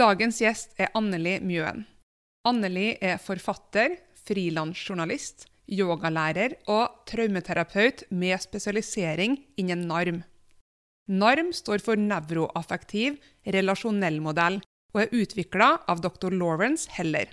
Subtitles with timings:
[0.00, 1.82] Dagens gjest er Anneli Mjøen.
[2.48, 10.22] Anneli er forfatter, frilansjournalist, yogalærer og traumeterapeut med spesialisering innen NARM.
[11.12, 14.62] NARM står for nevroaffektiv relasjonell modell
[14.94, 16.32] og er utvikla av dr.
[16.32, 17.28] Lawrence Heller.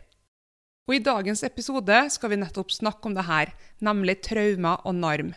[0.90, 5.32] Og I dagens episode skal vi nettopp snakke om det her, nemlig traumer og NARM.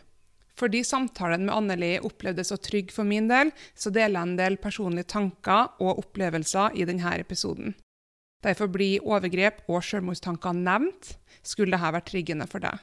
[0.61, 4.59] Fordi samtalen med Anneli opplevdes så trygg for min del, så deler jeg en del
[4.60, 7.72] personlige tanker og opplevelser i denne episoden.
[8.45, 12.78] Derfor blir overgrep og selvmordstanker nevnt, skulle dette vært triggende for deg.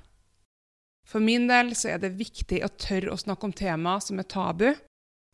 [1.07, 4.27] For min del så er det viktig å tørre å snakke om tema som er
[4.27, 4.67] tabu,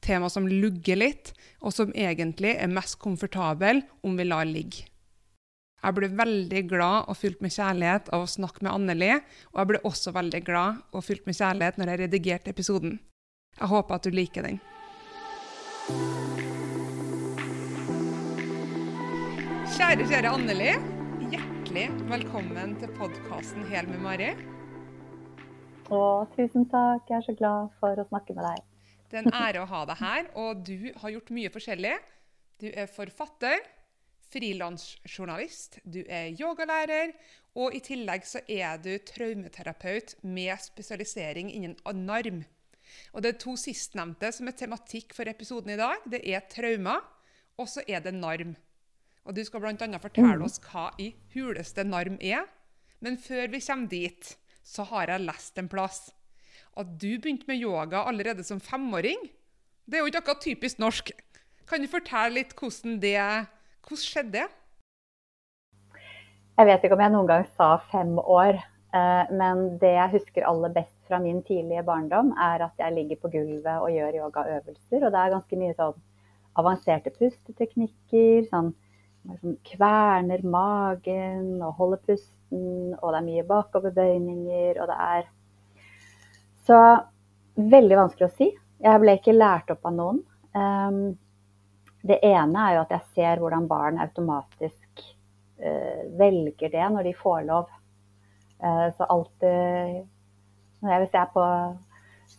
[0.04, 1.32] tema som lugger litt,
[1.64, 4.86] og som egentlig er mest komfortable om vi lar ligge.
[5.84, 9.10] Jeg ble veldig glad og fylt med kjærlighet av å snakke med Anneli,
[9.52, 13.02] og jeg ble også veldig glad og fylt med kjærlighet når jeg redigerte episoden.
[13.58, 14.62] Jeg håper at du liker den.
[19.76, 20.72] Kjære, kjære Anneli.
[21.36, 24.32] Hjertelig velkommen til podkasten Hel med Mari.
[25.92, 26.02] Å,
[26.40, 27.12] tusen takk.
[27.12, 28.66] Jeg er så glad for å snakke med deg.
[29.12, 31.98] Det er en ære å ha deg her, og du har gjort mye forskjellig.
[32.64, 33.60] Du er forfatter,
[34.34, 37.14] frilansjournalist, du er yogalærer,
[37.54, 42.44] og i tillegg så er du traumeterapeut med spesialisering innen NARM.
[43.14, 47.02] Og Det er to sistnevnte som er tematikk for episoden i dag, det er traumer,
[47.58, 48.56] og så er det NARM.
[49.24, 50.00] Og Du skal bl.a.
[50.02, 50.46] fortelle mm.
[50.46, 52.50] oss hva i huleste NARM er.
[53.00, 56.12] Men før vi kommer dit, så har jeg lest en plass
[56.80, 59.20] at du begynte med yoga allerede som femåring.
[59.86, 61.12] Det er jo ikke akkurat typisk norsk.
[61.70, 63.20] Kan du fortelle litt hvordan det?
[63.84, 64.46] Hvordan skjedde det?
[66.58, 68.60] Jeg vet ikke om jeg noen gang sa fem år.
[68.94, 73.20] Eh, men det jeg husker aller best fra min tidlige barndom, er at jeg ligger
[73.20, 75.02] på gulvet og gjør yogaøvelser.
[75.02, 75.98] Og det er ganske mye sånn
[76.62, 78.46] avanserte pusteteknikker.
[78.52, 78.72] Sånn,
[79.42, 82.94] sånn kverner magen og holder pusten.
[83.02, 84.80] Og det er mye bakoverbøyninger.
[84.80, 85.32] Og det er
[86.64, 86.78] Så
[87.60, 88.46] veldig vanskelig å si.
[88.80, 90.22] Jeg ble ikke lært opp av noen.
[92.04, 95.04] Det ene er jo at jeg ser hvordan barn automatisk
[95.64, 97.72] uh, velger det når de får lov.
[98.64, 100.04] Uh, så alltid
[100.84, 101.46] Hvis jeg er på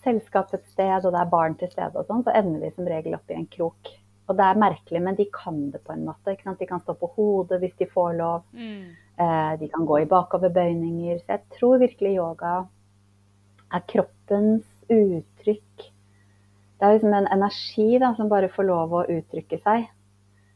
[0.04, 2.88] selskap et sted, og det er barn til stede, og sånn, så ender vi som
[2.88, 3.92] regel opp i en krok.
[4.24, 6.34] Og det er merkelig, men de kan det på en måte.
[6.34, 8.44] De kan stå på hodet hvis de får lov.
[8.56, 8.92] Mm.
[9.20, 11.18] Eh, de kan gå i bakoverbøyninger.
[11.20, 12.54] Så jeg tror virkelig yoga
[13.74, 15.90] er kroppens uttrykk
[16.84, 19.86] det er liksom en energi da, som bare får lov å uttrykke seg.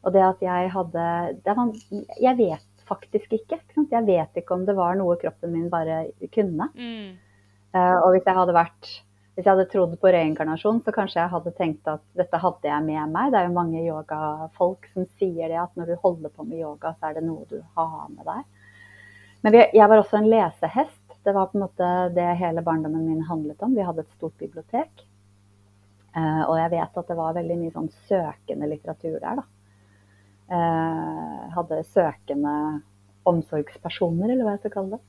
[0.05, 1.05] Og det at jeg hadde
[1.47, 1.73] var,
[2.21, 3.59] Jeg vet faktisk ikke.
[3.73, 6.71] ikke jeg vet ikke om det var noe kroppen min bare kunne.
[6.77, 7.17] Mm.
[7.77, 8.91] Uh, og hvis jeg hadde vært
[9.39, 12.83] hvis jeg hadde trodd på reinkarnasjon, så kanskje jeg hadde tenkt at dette hadde jeg
[12.83, 13.29] med meg.
[13.31, 16.91] Det er jo mange yogafolk som sier det, at når du holder på med yoga,
[16.99, 18.41] så er det noe du har med deg.
[19.47, 21.05] Men jeg var også en lesehest.
[21.23, 23.79] Det var på en måte det hele barndommen min handlet om.
[23.79, 25.07] Vi hadde et stort bibliotek.
[26.19, 29.45] Uh, og jeg vet at det var veldig mye sånn søkende litteratur der, da.
[30.49, 32.55] Uh, hadde søkende
[33.29, 35.03] omsorgspersoner, eller hva jeg skal kalle det.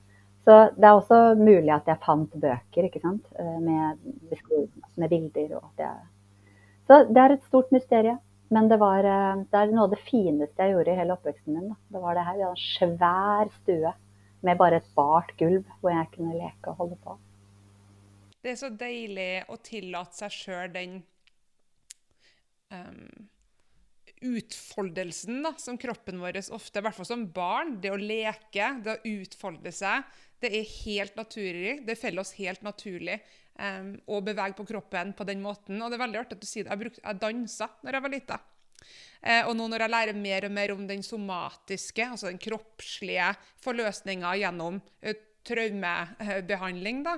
[0.45, 3.25] Så det er også mulig at jeg fant bøker ikke sant?
[3.39, 4.01] Uh, med,
[4.99, 5.55] med bilder.
[5.57, 6.09] Og at jeg...
[6.89, 8.19] Så det er et stort mysterium.
[8.49, 11.67] Men det, var, det er noe av det fineste jeg gjorde i hele oppveksten min.
[11.69, 11.75] Da.
[11.93, 12.37] Det var det her.
[12.39, 13.91] Vi hadde en svær stue
[14.41, 17.13] med bare et bart gulv hvor jeg kunne leke og holde på.
[18.39, 20.99] Det er så deilig å tillate seg sjøl den
[22.71, 23.27] um,
[24.29, 28.95] utfoldelsen da, som kroppen vår ofte, i hvert fall som barn, det å leke, det
[28.95, 30.07] å utfolde seg,
[30.39, 31.81] det er helt naturlig.
[31.87, 33.17] Det faller oss helt naturlig
[33.59, 35.81] um, å bevege på kroppen på den måten.
[35.81, 36.71] Og det er veldig artig at du sier det.
[36.71, 38.39] Jeg, brukte, jeg dansa når jeg var lita.
[39.19, 43.33] Eh, og nå når jeg lærer mer og mer om den somatiske, altså den kroppslige
[43.65, 45.15] forløsninga gjennom uh,
[45.49, 47.17] traumebehandling, da,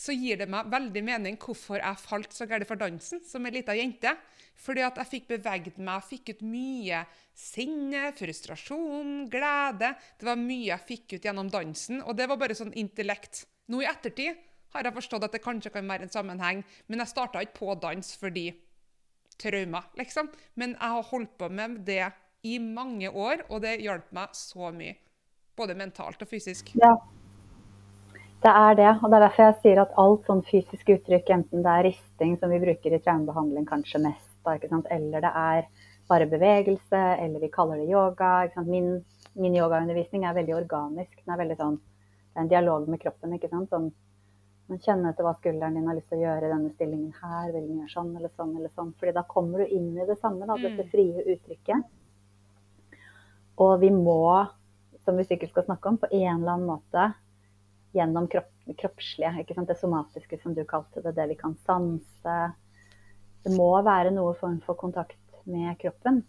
[0.00, 3.52] så gir det meg veldig mening hvorfor jeg falt så gærent for dansen som ei
[3.58, 4.14] lita jente.
[4.60, 7.02] Fordi at jeg fikk beveget meg, fikk ut mye
[7.36, 9.92] sinne, frustrasjon, glede.
[10.20, 13.46] Det var mye jeg fikk ut gjennom dansen, og det var bare sånn intellekt.
[13.72, 14.40] Nå i ettertid
[14.74, 17.76] har jeg forstått at det kanskje kan være en sammenheng, men jeg starta ikke på
[17.82, 18.50] dans fordi
[19.40, 20.28] traumer, liksom.
[20.60, 22.04] Men jeg har holdt på med det
[22.44, 24.96] i mange år, og det hjalp meg så mye.
[25.56, 26.72] Både mentalt og fysisk.
[26.80, 26.94] Ja.
[28.40, 28.90] Det er det.
[29.02, 32.36] Og det er derfor jeg sier at alt sånn fysisk uttrykk, enten det er risting,
[32.40, 34.56] som vi bruker i traumebehandling kanskje mest, da,
[34.96, 35.66] eller det er
[36.10, 38.48] bare bevegelse, eller vi kaller det yoga.
[38.66, 38.94] Min,
[39.36, 41.12] min yogaundervisning er veldig organisk.
[41.20, 43.36] Den er veldig sånn, det er en dialog med kroppen.
[43.36, 43.68] ikke sant?
[43.70, 43.92] Sånn,
[44.72, 47.52] man kjenner etter hva skulderen din har lyst til å gjøre i denne stillingen her.
[47.52, 48.92] Vil den gjøre sånn eller sånn eller sånn?
[48.98, 50.92] Fordi da kommer du inn i det samme, da, dette mm.
[50.94, 53.00] frie uttrykket.
[53.60, 54.22] Og vi må,
[55.04, 57.10] som vi sikkert skal snakke om, på en eller annen måte
[57.92, 62.36] gjennom kropp, kroppslige, det somatiske som du kalte det, det vi kan sanse.
[63.44, 66.22] Det må være noe form for kontakt med kroppen.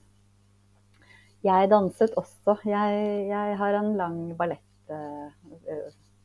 [1.42, 2.58] Jeg danset også.
[2.70, 5.30] Jeg, jeg har en lang ballett øh,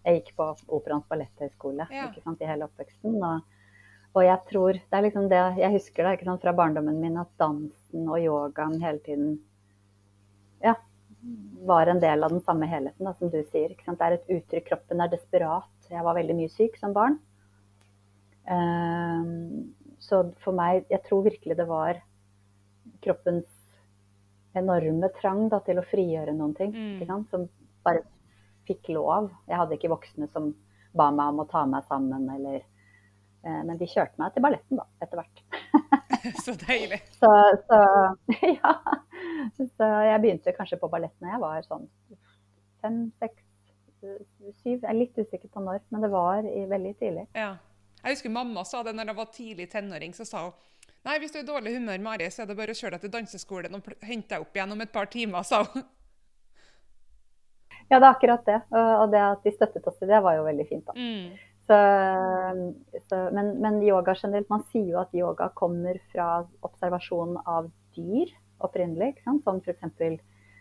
[0.07, 2.07] Jeg gikk på Operaens balletthøgskole Ja.
[2.13, 3.17] i hele oppveksten.
[3.25, 3.41] Og,
[4.15, 8.09] og jeg tror Det er liksom det jeg husker da, fra barndommen min, at dansen
[8.09, 9.41] og yogaen hele tiden
[10.63, 10.75] ja,
[11.67, 13.73] var en del av den samme helheten, da, som du sier.
[13.73, 13.99] Ikke sant?
[14.01, 14.67] Det er et uttrykk.
[14.69, 15.73] Kroppen er desperat.
[15.91, 17.19] Jeg var veldig mye syk som barn.
[18.47, 21.99] Ehm, så for meg Jeg tror virkelig det var
[23.03, 23.49] kroppens
[24.55, 26.73] enorme trang da, til å frigjøre noen ting.
[26.73, 26.93] Mm.
[26.97, 27.33] Ikke sant?
[27.33, 27.49] Som
[27.85, 28.05] bare
[28.67, 29.31] fikk lov.
[29.49, 30.53] Jeg hadde ikke voksne som
[30.97, 34.81] ba meg om å ta meg sammen, eller eh, Men de kjørte meg til balletten,
[34.81, 35.43] da, etter hvert.
[36.45, 37.01] Så deilig.
[37.21, 37.31] Så,
[37.67, 37.81] så
[38.61, 38.73] ja.
[39.57, 41.87] Så jeg begynte kanskje på ballett når jeg var sånn
[42.83, 43.43] fem, seks,
[44.03, 44.75] syv.
[44.75, 47.27] Jeg er litt usikker på når, men det var i, veldig tidlig.
[47.37, 47.57] Ja.
[48.03, 50.15] Jeg husker mamma sa det når jeg var tidlig tenåring.
[50.15, 50.57] Så sa hun
[51.07, 53.05] Nei, hvis du er i dårlig humør, Mari, så er det bare å kjøre deg
[53.05, 55.85] til danseskolen og hente deg opp igjen om et par timer, sa hun.
[57.87, 58.57] Ja, det er akkurat det.
[58.75, 60.89] Og og det at de støttet oss i det, var jo veldig fint.
[60.89, 60.97] da.
[60.99, 61.46] Mm.
[61.67, 61.79] Så,
[63.09, 68.31] så, men, men yoga generelt, man sier jo at yoga kommer fra observasjon av dyr
[68.63, 69.15] opprinnelig.
[69.15, 69.43] ikke sant?
[69.47, 70.21] Som f.eks.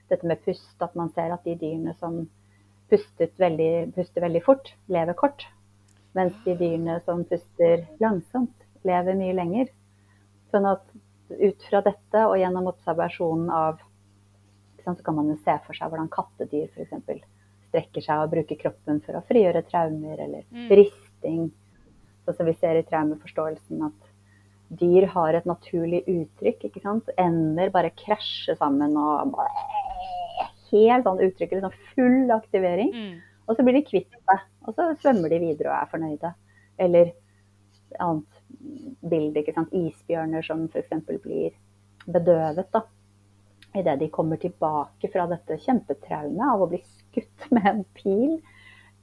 [0.09, 2.23] dette med pust, at man ser at de dyrene som
[2.89, 5.47] veldig, puster veldig fort, lever kort.
[6.17, 8.55] Mens de dyrene som puster langsomt,
[8.87, 9.71] lever mye lenger.
[10.53, 10.85] Sånn at
[11.29, 13.81] ut fra dette og gjennom observasjonen av
[14.85, 17.23] sant, så kan man jo se for seg hvordan kattedyr f.eks.
[17.75, 20.69] strekker seg og bruker kroppen for å frigjøre traumer, eller Mm.
[20.69, 21.51] risting.
[22.25, 26.63] Sånn som vi ser i traumeforståelsen at dyr har et naturlig uttrykk.
[26.65, 27.09] ikke sant?
[27.17, 29.35] Ender bare krasjer sammen og
[30.71, 32.91] Helt sånn uttrykk, liksom full aktivering.
[32.91, 33.21] Mm.
[33.47, 36.33] Og så blir de kvitt det, og så svømmer de videre og er fornøyde.
[36.79, 38.41] Eller et annet
[39.07, 39.69] bilde, ikke sant?
[39.71, 40.89] isbjørner som f.eks.
[41.23, 41.51] blir
[42.07, 42.81] bedøvet da,
[43.75, 46.81] idet de kommer tilbake fra dette kjempetraumet av å bli
[47.15, 48.37] skutt med en pil.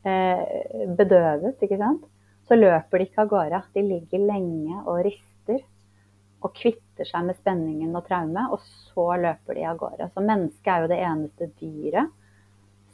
[0.03, 2.09] Eh, bedøvet, ikke sant.
[2.49, 3.61] Så løper de ikke av gårde.
[3.75, 5.63] De ligger lenge og rister
[6.43, 8.59] og kvitter seg med spenningen og traumet, og
[8.91, 10.09] så løper de av gårde.
[10.11, 12.19] Så mennesket er jo det eneste dyret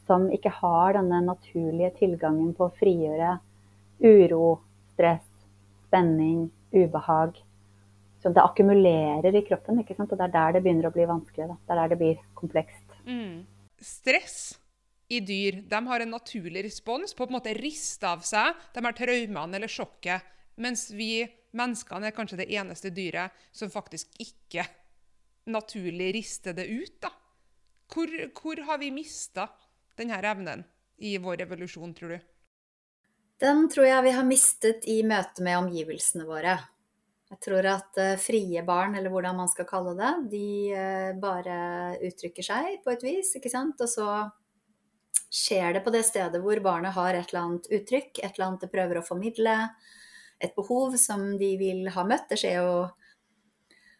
[0.08, 3.34] som ikke har denne naturlige tilgangen på å frigjøre
[4.04, 4.58] uro,
[4.94, 5.26] stress,
[5.88, 7.36] spenning, ubehag.
[8.22, 10.12] Så det akkumulerer i kroppen, ikke sant?
[10.12, 11.48] og det er der det begynner å bli vanskelig.
[11.50, 11.58] Da.
[11.60, 12.96] Det er der det blir komplekst.
[13.08, 13.44] Mm.
[13.84, 14.40] Stress
[15.08, 18.56] i dyr de har en naturlig respons på å på en måte riste av seg
[18.74, 20.24] de her traumene eller sjokket,
[20.60, 21.24] mens vi
[21.56, 24.66] menneskene er kanskje det eneste dyret som faktisk ikke
[25.48, 26.98] naturlig rister det ut.
[27.00, 27.12] da.
[27.88, 29.48] Hvor, hvor har vi mista
[29.96, 30.64] denne evnen
[30.98, 32.18] i vår evolusjon, tror du?
[33.38, 36.58] Den tror jeg vi har mistet i møte med omgivelsene våre.
[37.28, 41.58] Jeg tror at eh, frie barn, eller hvordan man skal kalle det, de eh, bare
[42.08, 43.80] uttrykker seg på et vis, ikke sant.
[43.84, 44.08] Og så
[45.28, 48.64] skjer det på det stedet hvor barnet har et eller annet uttrykk, et eller annet
[48.64, 49.56] det prøver å formidle,
[50.38, 52.28] et behov som de vil ha møtt.
[52.30, 52.72] Det skjer jo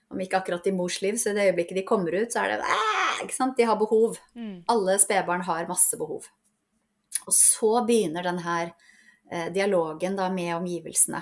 [0.09, 2.55] om ikke akkurat i mors liv, så i det øyeblikket de kommer ut, så er
[2.55, 2.77] det
[3.25, 3.57] ikke sant?
[3.59, 4.17] De har behov.
[4.39, 4.63] Mm.
[4.73, 6.29] Alle spedbarn har masse behov.
[7.27, 8.70] Og så begynner den her
[9.31, 11.20] eh, dialogen da med omgivelsene.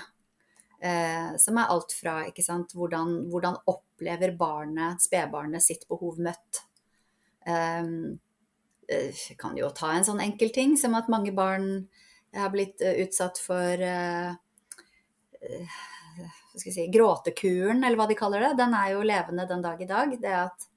[0.78, 6.62] Eh, som er alt fra ikke sant, hvordan, hvordan opplever barnet, spedbarnet, sitt behov møtt.
[7.48, 7.82] Eh,
[8.92, 11.86] eh, kan jo ta en sånn enkel ting som at mange barn
[12.36, 14.30] har blitt eh, utsatt for eh,
[15.40, 15.76] eh,
[16.56, 18.54] si, gråtekuren, eller hva de kaller det.
[18.60, 20.14] Den er jo levende den dag i dag.
[20.20, 20.68] Det at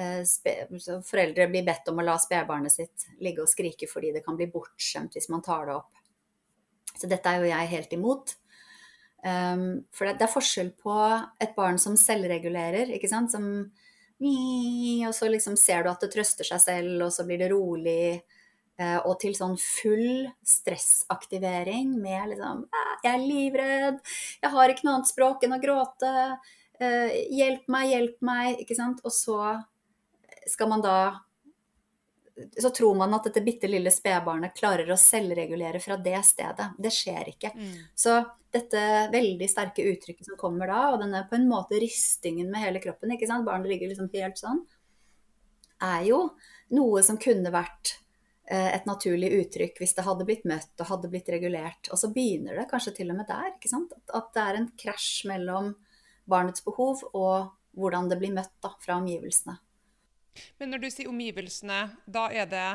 [0.00, 4.38] uh, foreldre blir bedt om å la spedbarnet sitt ligge og skrike fordi det kan
[4.38, 6.00] bli bortskjemt hvis man tar det opp.
[6.96, 8.36] Så dette er jo jeg helt imot.
[9.22, 10.96] Um, for det, det er forskjell på
[11.40, 13.32] et barn som selvregulerer, ikke sant.
[13.32, 13.46] Som
[15.08, 18.22] og så liksom ser du at det trøster seg selv, og så blir det rolig.
[18.78, 23.98] eh, Og til sånn full stressaktivering med liksom «Ah, Jeg er livredd,
[24.42, 26.38] jeg har ikke noe annet språk enn å gråte.
[26.80, 28.60] eh, Hjelp meg, hjelp meg.
[28.60, 29.00] Ikke sant.
[29.04, 29.64] Og så
[30.48, 31.20] skal man da
[32.62, 36.68] så tror man at dette bitte lille spedbarnet klarer å selvregulere fra det stedet.
[36.78, 37.52] Det skjer ikke.
[37.56, 37.72] Mm.
[37.94, 38.18] Så
[38.52, 38.82] dette
[39.12, 43.14] veldig sterke uttrykket som kommer da, og denne på en måte rystingen med hele kroppen,
[43.14, 44.62] ikke sant, barnet ligger liksom helt sånn,
[45.82, 46.20] er jo
[46.76, 47.96] noe som kunne vært
[48.50, 51.90] eh, et naturlig uttrykk hvis det hadde blitt møtt og hadde blitt regulert.
[51.90, 53.96] Og så begynner det kanskje til og med der, ikke sant?
[53.96, 55.74] At, at det er en krasj mellom
[56.28, 59.56] barnets behov og hvordan det blir møtt da, fra omgivelsene.
[60.58, 62.68] Men når du sier omgivelsene, da er det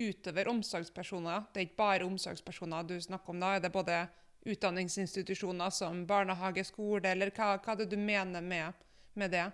[0.00, 1.46] utover omsorgspersoner?
[1.52, 3.54] Det er ikke bare omsorgspersoner du snakker om da?
[3.56, 4.04] Er det både
[4.48, 8.78] utdanningsinstitusjoner som barnehage, skole, eller hva, hva er det du mener med,
[9.18, 9.48] med det?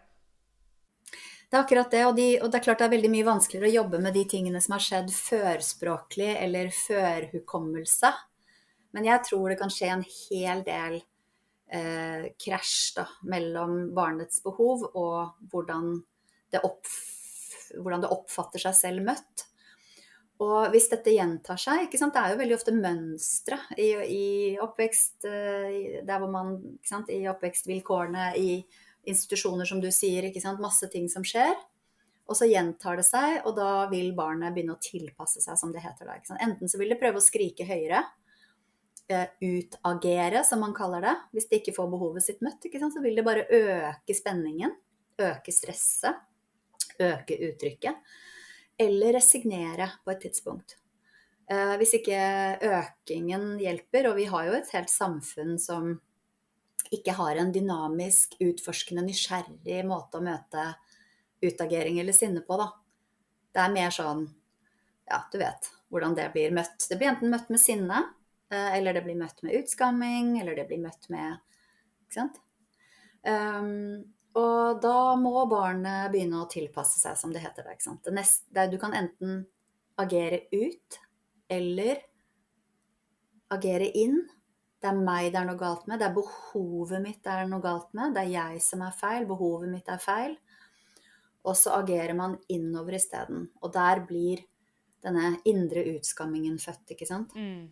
[1.47, 3.71] Det er akkurat det, og, de, og, det er klart det er veldig mye vanskeligere
[3.71, 8.11] å jobbe med de tingene som har skjedd førspråklig eller førhukommelse.
[8.97, 10.97] Men jeg tror det kan skje en hel del
[11.71, 15.93] eh, krasj mellom barnets behov og hvordan
[16.51, 16.91] det, opp,
[17.75, 19.47] hvordan det, oppfatter seg selv møtt.
[20.45, 24.27] Og hvis dette gjentar seg Det er jo veldig ofte mønstre i, i
[24.61, 28.61] oppvekst, eh, der hvor man, sant, i oppvekstvilkårene, i
[29.09, 30.29] institusjoner, som du sier.
[30.29, 30.61] ikke sant?
[30.61, 31.55] Masse ting som skjer.
[32.27, 35.85] Og så gjentar det seg, og da vil barnet begynne å tilpasse seg, som det
[35.85, 36.19] heter da.
[36.43, 38.03] Enten så vil det prøve å skrike høyere,
[39.09, 41.15] eh, utagere, som man kaller det.
[41.33, 44.75] Hvis det ikke får behovet sitt møtt, så vil det bare øke spenningen,
[45.23, 46.19] øke stresset,
[47.03, 48.17] øke uttrykket.
[48.79, 50.77] Eller resignere på et tidspunkt.
[51.51, 52.19] Eh, hvis ikke
[52.67, 55.95] økingen hjelper, og vi har jo et helt samfunn som
[56.95, 60.67] ikke har en dynamisk, utforskende, nysgjerrig måte å møte
[61.45, 62.71] utagering eller sinne på, da.
[63.55, 64.27] Det er mer sånn
[65.07, 66.89] Ja, du vet hvordan det blir møtt.
[66.91, 68.01] Det blir enten møtt med sinne,
[68.51, 71.39] eh, eller det blir møtt med utskamming, eller det blir møtt med
[72.07, 72.41] Ikke sant?
[73.27, 74.05] Um,
[74.37, 77.65] og da må barnet begynne å tilpasse seg, som det heter.
[77.65, 78.09] Det, ikke sant?
[78.13, 79.45] Neste, du kan enten
[79.97, 80.99] agere ut
[81.53, 82.03] eller
[83.55, 84.19] agere inn.
[84.77, 86.03] Det er meg det er noe galt med.
[86.03, 88.13] Det er behovet mitt det er noe galt med.
[88.13, 89.25] Det er jeg som er feil.
[89.31, 90.37] Behovet mitt er feil.
[91.47, 93.49] Og så agerer man innover isteden.
[93.63, 94.45] Og der blir
[95.07, 97.33] denne indre utskammingen født, ikke sant.
[97.39, 97.71] Mm.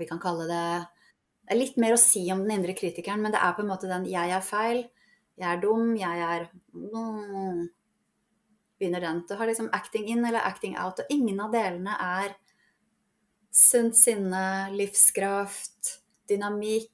[0.00, 0.66] Vi kan kalle det
[1.42, 3.68] Det er litt mer å si om den indre kritikeren, men det er på en
[3.68, 4.84] måte den 'jeg er feil',
[5.36, 7.68] 'jeg er dum', 'jeg er mm,
[8.78, 9.24] Begynner den.
[9.28, 12.34] Du har liksom acting in eller acting out, og ingen av delene er
[13.50, 16.90] sunt sinne, livskraft, dynamikk,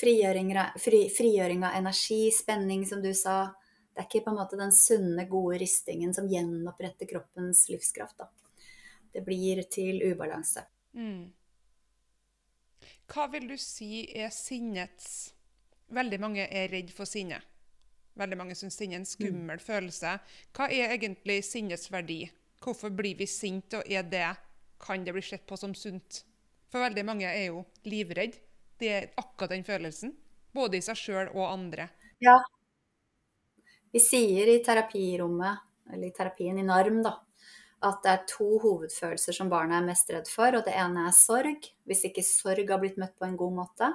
[0.00, 3.54] frigjøring, fri, frigjøring, av energi, spenning, som du sa.
[3.92, 8.16] Det er ikke på en måte den sunne, gode ristingen som gjenoppretter kroppens livskraft.
[8.22, 8.30] Da.
[9.12, 10.64] Det blir til ubalanse.
[10.94, 11.26] Mm.
[13.08, 15.34] Hva vil du si er sinnets
[15.88, 17.38] Veldig mange er redd for sinne.
[18.18, 19.64] Veldig mange syns sinne er en skummel mm.
[19.64, 20.16] følelse.
[20.56, 22.24] Hva er egentlig sinnets verdi?
[22.64, 24.26] Hvorfor blir vi sinte, og er det,
[24.82, 26.24] kan det bli sett på som sunt?
[26.68, 28.36] For veldig mange er jo livredd
[28.78, 30.14] det er akkurat den følelsen.
[30.54, 31.88] Både i seg sjøl og andre.
[32.22, 32.36] Ja.
[33.92, 37.14] Vi sier i terapirommet, eller i terapien i NARM, da,
[37.88, 40.58] at det er to hovedfølelser som barnet er mest redd for.
[40.58, 43.90] Og det ene er sorg, hvis ikke sorg har blitt møtt på en god måte.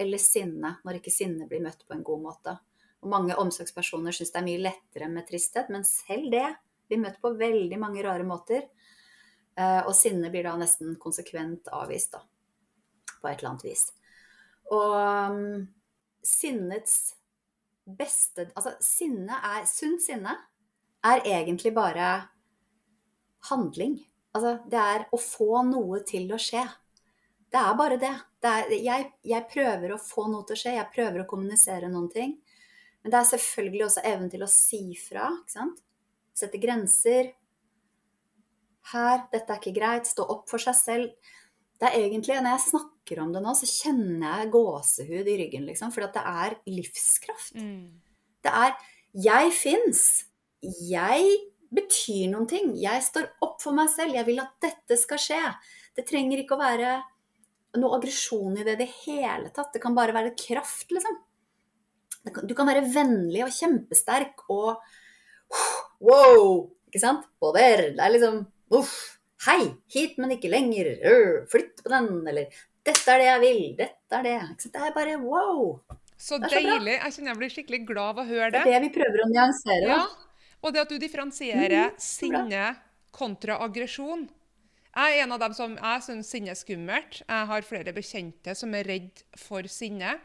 [0.00, 2.56] Eller sinne, når ikke sinne blir møtt på en god måte.
[3.02, 6.46] Og mange omsorgspersoner syns det er mye lettere med tristhet, men selv det
[6.88, 8.68] blir møtt på veldig mange rare måter.
[9.58, 12.22] Eh, og sinne blir da nesten konsekvent avvist, da.
[13.18, 13.88] På et eller annet vis.
[14.72, 15.66] Og um,
[16.24, 17.14] sinnets
[17.82, 20.36] beste Altså, sinne er Sunt sinne
[21.02, 22.12] er egentlig bare
[23.50, 23.98] handling.
[24.32, 26.62] Altså, det er å få noe til å skje.
[27.52, 28.12] Det er bare det.
[28.40, 31.90] det er, jeg, jeg, prøver å få noe til å skje, jeg prøver å kommunisere
[31.90, 32.36] noen ting.
[33.02, 35.28] Men det er selvfølgelig også evnen til å si fra.
[35.42, 35.80] ikke sant?
[36.38, 37.32] Sette grenser.
[38.92, 40.08] Her, dette er ikke greit.
[40.10, 41.36] Stå opp for seg selv.
[41.82, 45.66] Det er egentlig, Når jeg snakker om det nå, så kjenner jeg gåsehud i ryggen,
[45.66, 45.90] liksom.
[45.94, 47.56] For det er livskraft.
[47.58, 48.00] Mm.
[48.42, 48.76] Det er
[49.12, 50.02] Jeg fins.
[50.62, 51.26] Jeg
[51.74, 52.70] betyr noen ting.
[52.78, 54.14] Jeg står opp for meg selv.
[54.14, 55.42] Jeg vil at dette skal skje.
[55.96, 56.94] Det trenger ikke å være
[57.80, 59.72] noe aggresjon i det i det hele tatt.
[59.74, 61.18] Det kan bare være kraft, liksom.
[62.22, 64.76] Du kan være vennlig og kjempesterk og
[66.08, 66.68] wow!
[66.92, 67.24] Ikke sant?
[67.40, 67.88] Poder.
[67.96, 68.44] Det er liksom
[68.76, 68.94] uff.
[69.46, 70.92] Hei, hit, men ikke lenger.
[71.50, 72.10] Flytt på den.
[72.28, 72.52] Eller
[72.86, 73.62] dette er det jeg vil.
[73.80, 74.36] Dette er det.
[74.68, 75.80] Det er bare wow.
[76.14, 76.98] Så, så deilig.
[76.98, 78.60] Jeg kjenner jeg blir skikkelig glad av å høre det.
[78.60, 79.88] Det er det vi prøver å nyansere.
[79.90, 80.04] Ja.
[80.62, 82.66] Og det at du differensierer mm, sinne
[83.14, 84.28] kontra aggresjon.
[84.92, 87.22] Jeg er en av dem som jeg syns sinne er skummelt.
[87.24, 90.18] Jeg har flere bekjente som er redd for sinne.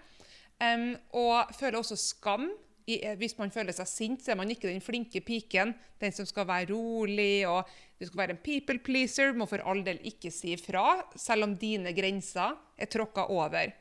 [0.58, 2.48] Um, og føler også skam
[2.90, 5.76] I, hvis man føler seg sint, så er man ikke den flinke piken.
[6.02, 7.68] Den som skal være rolig, og
[8.00, 9.36] du skal være en people pleaser.
[9.38, 13.74] Må for all del ikke si ifra, selv om dine grenser er tråkka over.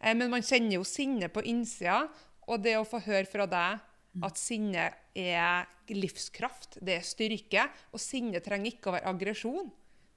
[0.00, 2.04] Um, men man kjenner jo sinne på innsida,
[2.48, 3.90] og det å få høre fra deg
[4.22, 9.72] at sinne er livskraft, det er styrke, og sinne trenger ikke å være aggresjon,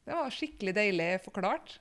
[0.07, 1.79] det var skikkelig deilig forklart.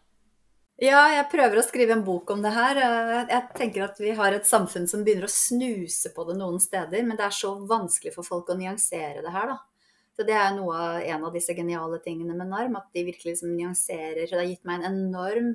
[0.76, 2.76] Ja, jeg prøver å skrive en bok om det her.
[2.76, 7.00] Jeg tenker at vi har et samfunn som begynner å snuse på det noen steder,
[7.00, 9.86] men det er så vanskelig for folk å nyansere det her, da.
[10.16, 13.54] Så det er noe en av disse geniale tingene med NARM, at de virkelig liksom
[13.56, 14.26] nyanserer.
[14.28, 15.48] Det har gitt meg en enorm,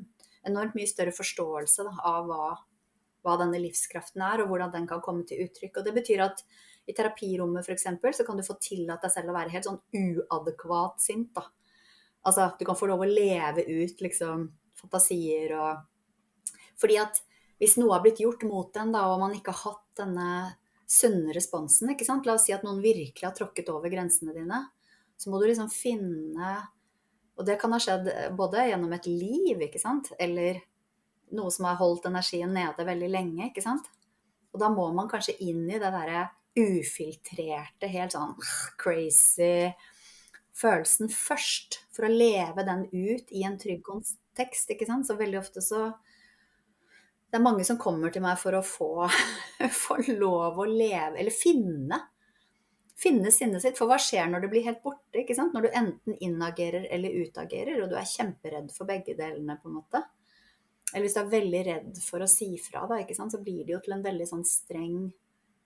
[0.49, 2.47] enormt mye større forståelse da, av hva,
[3.21, 5.77] hva, denne livskraften er, og hvordan den kan komme til uttrykk.
[5.77, 6.41] Og det betyr at
[6.89, 7.85] i terapirommet f.eks.
[8.17, 11.29] så kan du få tillate deg selv å være helt sånn uadekvat sint.
[11.37, 11.45] da.
[12.25, 14.49] Altså, du kan få lov å leve ut liksom
[14.81, 15.87] fantasier og
[16.81, 17.19] Fordi at
[17.61, 20.29] hvis noe har blitt gjort mot en, da, og man ikke har hatt denne
[20.89, 21.91] sunne responsen.
[21.93, 22.25] ikke sant?
[22.25, 24.63] La oss si at noen virkelig har tråkket over grensene dine.
[25.17, 26.55] Så må du liksom finne
[27.37, 30.59] Og det kan ha skjedd både gjennom et liv, ikke sant, eller
[31.33, 33.87] noe som har holdt energien nede veldig lenge, ikke sant.
[34.51, 36.27] Og da må man kanskje inn i det derre
[36.59, 38.35] ufiltrerte, helt sånn
[38.81, 39.71] crazy
[40.61, 41.79] følelsen først.
[41.95, 43.89] For å leve den ut i en trygg
[44.41, 45.07] kontekst, ikke sant.
[45.07, 45.91] Så veldig ofte så
[47.31, 49.07] det er mange som kommer til meg for å få,
[49.85, 52.01] få lov å leve, eller finne.
[52.99, 53.77] Finne sinnet sitt.
[53.77, 55.21] For hva skjer når det blir helt borte?
[55.21, 55.53] ikke sant?
[55.55, 59.77] Når du enten inagerer eller utagerer, og du er kjemperedd for begge delene, på en
[59.79, 60.03] måte.
[60.91, 63.31] Eller hvis du er veldig redd for å si fra, da, ikke sant?
[63.31, 65.05] så blir det jo til en veldig sånn streng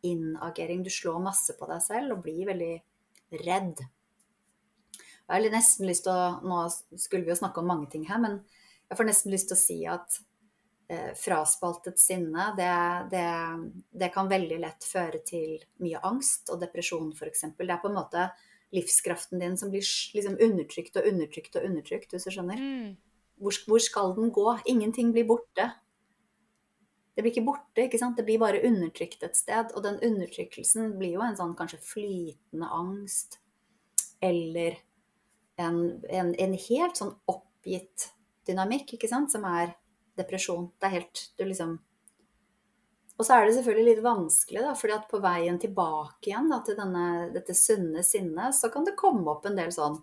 [0.06, 0.86] inagering.
[0.86, 2.76] Du slår masse på deg selv og blir veldig
[3.42, 3.82] redd.
[5.26, 8.22] Jeg har nesten lyst til å Nå skulle vi jo snakke om mange ting her,
[8.22, 8.38] men
[8.90, 10.18] jeg får nesten lyst til å si at
[10.92, 12.72] eh, fraspaltet sinne, det,
[13.12, 13.28] det,
[13.92, 17.48] det, kan veldig lett føre til mye angst og depresjon f.eks.
[17.58, 18.28] Det er på en måte
[18.76, 22.62] livskraften din som blir liksom undertrykt og undertrykt og undertrykt, hvis du skjønner.
[22.62, 22.94] Mm.
[23.42, 24.48] Hvor, hvor, skal den gå?
[24.72, 25.70] Ingenting blir borte.
[27.16, 28.18] Det blir ikke borte, ikke sant?
[28.20, 29.72] det blir bare undertrykt et sted.
[29.76, 33.40] Og den undertrykkelsen blir jo en sånn kanskje flytende angst.
[34.24, 34.80] Eller
[35.62, 38.12] en, en, en helt sånn oppgitt
[38.48, 39.76] dynamikk, ikke sant, som er
[40.18, 40.72] depresjon.
[40.80, 41.78] Det er helt Du liksom
[43.18, 46.60] Og så er det selvfølgelig litt vanskelig, da, fordi at på veien tilbake igjen da,
[46.66, 50.02] til denne, dette sunne sinnet, så kan det komme opp en del sånn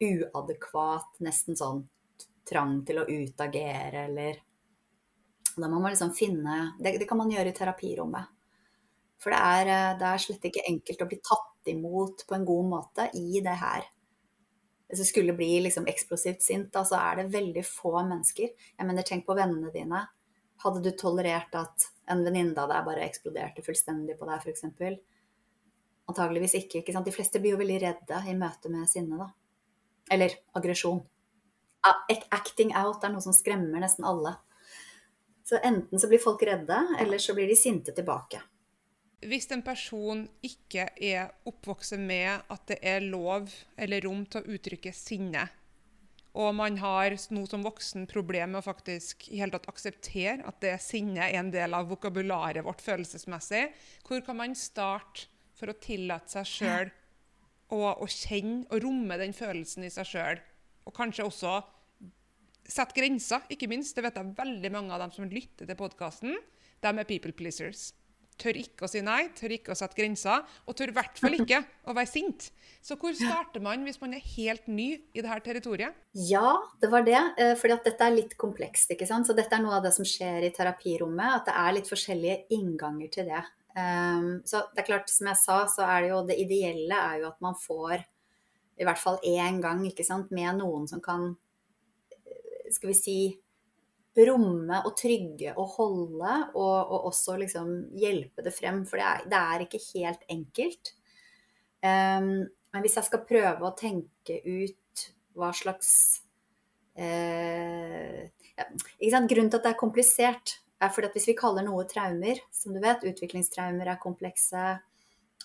[0.00, 1.82] uadekvat, nesten sånn
[2.48, 4.42] trang til å utagere, eller
[5.56, 8.32] Da må man liksom finne Det, det kan man gjøre i terapirommet.
[9.20, 12.66] For det er, det er slett ikke enkelt å bli tatt imot på en god
[12.68, 13.86] måte i det her
[14.88, 18.52] hvis du skulle bli liksom eksplosivt sint, da, så er det veldig få mennesker.
[18.54, 20.04] Jeg mener, tenk på vennene dine.
[20.62, 24.64] Hadde du tolerert at en venninne av deg bare eksploderte fullstendig på deg, f.eks.?
[26.06, 26.80] Antageligvis ikke.
[26.80, 27.08] ikke sant?
[27.08, 29.30] De fleste blir jo veldig redde i møte med sinne, da.
[30.14, 31.02] Eller aggresjon.
[32.30, 34.36] Acting out er noe som skremmer nesten alle.
[35.46, 38.38] Så enten så blir folk redde, eller så blir de sinte tilbake.
[39.26, 44.54] Hvis en person ikke er oppvokst med at det er lov eller rom til å
[44.54, 45.48] uttrykke sinne,
[46.36, 50.60] og man har nå som voksen problem med å faktisk i hele tatt akseptere at
[50.60, 53.64] det sinne er en del av vokabularet vårt følelsesmessig,
[54.04, 56.92] hvor kan man starte for å tillate seg sjøl
[57.72, 60.42] å, å, kjenne og romme den følelsen i seg sjøl?
[60.86, 61.56] Og kanskje også
[62.68, 63.96] sette grenser, ikke minst.
[63.96, 66.36] Det vet jeg veldig mange av dem som lytter til podkasten.
[66.84, 67.94] De er people pleasers
[68.40, 71.36] tør ikke å si nei, tør ikke å sette grenser, og tør i hvert fall
[71.38, 72.48] ikke å være sint.
[72.84, 75.96] Så hvor starter man hvis man er helt ny i dette territoriet?
[76.28, 77.18] Ja, det var det.
[77.42, 78.92] Eh, fordi at dette er litt komplekst.
[78.94, 79.26] ikke sant?
[79.26, 82.58] Så dette er noe av det som skjer i terapirommet, at det er litt forskjellige
[82.58, 83.42] innganger til det.
[83.76, 87.18] Um, så det er klart, som jeg sa, så er det jo det ideelle er
[87.20, 88.06] jo at man får
[88.76, 91.28] i hvert fall én gang ikke sant, med noen som kan
[92.12, 93.18] eh, skal vi si
[94.24, 98.84] romme og trygge og holde, og, og også liksom hjelpe det frem.
[98.88, 100.92] For det er, det er ikke helt enkelt.
[101.84, 105.04] Um, men hvis jeg skal prøve å tenke ut
[105.36, 105.90] hva slags
[106.96, 108.24] uh,
[108.56, 108.64] ja,
[109.28, 112.74] Grunnen til at det er komplisert, er fordi at hvis vi kaller noe traumer, som
[112.74, 114.64] du vet, utviklingstraumer er komplekse,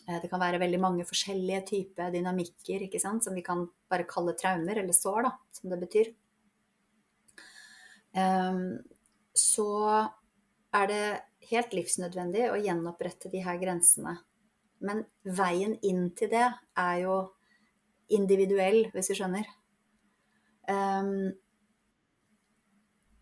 [0.07, 4.79] eh, det kan være veldig mange forskjellige typer dynamikker som vi kan bare kalle traumer,
[4.79, 6.11] eller sår, da, som det betyr.
[8.13, 9.67] Så
[10.75, 11.05] er det
[11.51, 14.17] helt livsnødvendig å gjenopprette de her grensene.
[14.83, 16.47] Men veien inn til det
[16.79, 17.15] er jo
[18.11, 19.47] individuell, hvis du skjønner.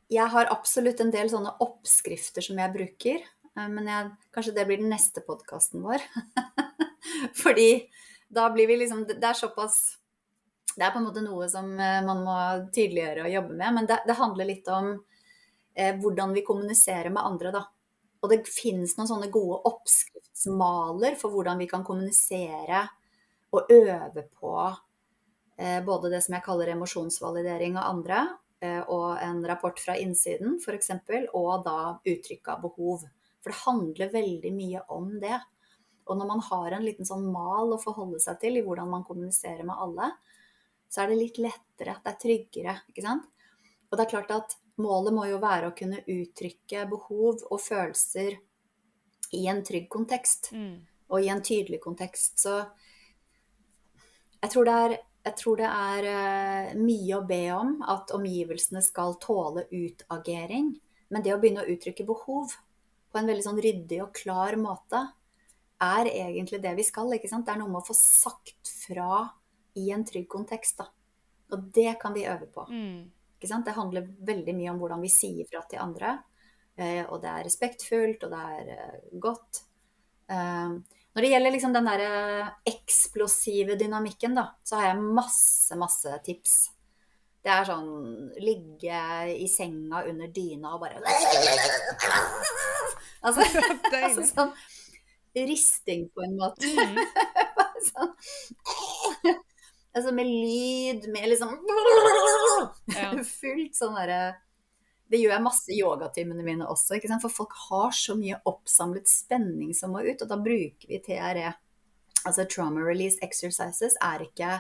[0.09, 3.25] Jeg har absolutt en del sånne oppskrifter som jeg bruker.
[3.53, 6.01] Eh, men jeg, kanskje det blir den neste podkasten vår.
[7.43, 7.69] Fordi
[8.29, 9.98] da blir vi liksom Det er såpass
[10.79, 12.37] det er på en måte noe som eh, man må
[12.71, 13.75] tydeliggjøre og jobbe med.
[13.75, 14.93] Men det, det handler litt om
[15.75, 17.65] eh, hvordan vi kommuniserer med andre, da.
[18.19, 22.83] Og det finnes noen sånne gode oppskriftsmaler for hvordan vi kan kommunisere
[23.55, 24.53] og øve på
[25.57, 28.25] eh, både det som jeg kaller emosjonsvalidering av andre,
[28.61, 30.91] eh, og en rapport fra innsiden f.eks.,
[31.33, 33.07] og da uttrykk av behov.
[33.39, 35.39] For det handler veldig mye om det.
[36.09, 39.05] Og når man har en liten sånn mal å forholde seg til i hvordan man
[39.07, 40.11] kommuniserer med alle,
[40.89, 43.27] så er det litt lettere, det er tryggere, ikke sant.
[43.89, 48.37] Og det er klart at målet må jo være å kunne uttrykke behov og følelser
[49.37, 50.51] i en trygg kontekst.
[50.55, 50.79] Mm.
[51.09, 52.37] Og i en tydelig kontekst.
[52.41, 52.55] Så
[54.39, 54.97] jeg tror det er,
[55.37, 60.75] tror det er uh, mye å be om at omgivelsene skal tåle utagering.
[61.09, 62.53] Men det å begynne å uttrykke behov
[63.09, 65.01] på en veldig sånn ryddig og klar måte,
[65.81, 67.09] er egentlig det vi skal.
[67.15, 67.47] ikke sant?
[67.47, 69.23] Det er noe med å få sagt fra
[69.75, 70.77] i en trygg kontekst.
[70.77, 70.89] da.
[71.51, 72.65] Og det kan vi øve på.
[72.69, 73.11] Mm.
[73.37, 73.65] Ikke sant?
[73.65, 76.17] Det handler veldig mye om hvordan vi sier fra til andre.
[76.79, 79.61] Eh, og det er respektfullt, og det er eh, godt.
[80.29, 80.73] Eh,
[81.09, 82.01] når det gjelder liksom den der
[82.69, 86.53] eksplosive dynamikken, da, så har jeg masse, masse tips.
[87.39, 87.89] Det er sånn
[88.43, 88.99] ligge
[89.31, 90.99] i senga under dyna og bare
[93.23, 93.45] Altså,
[94.03, 94.51] altså sånn
[95.39, 96.67] risting på en måte.
[96.67, 96.99] Mm.
[97.89, 98.11] sånn,
[99.95, 101.55] altså med lyd, med liksom
[102.95, 103.09] Ja.
[103.39, 104.35] Fullt sånn derre
[105.09, 107.23] Det gjør jeg masse i yogatimene mine også, ikke sant?
[107.25, 111.53] for folk har så mye oppsamlet spenning som må ut, og da bruker vi TRE.
[112.27, 114.59] Altså trauma release exercises er ikke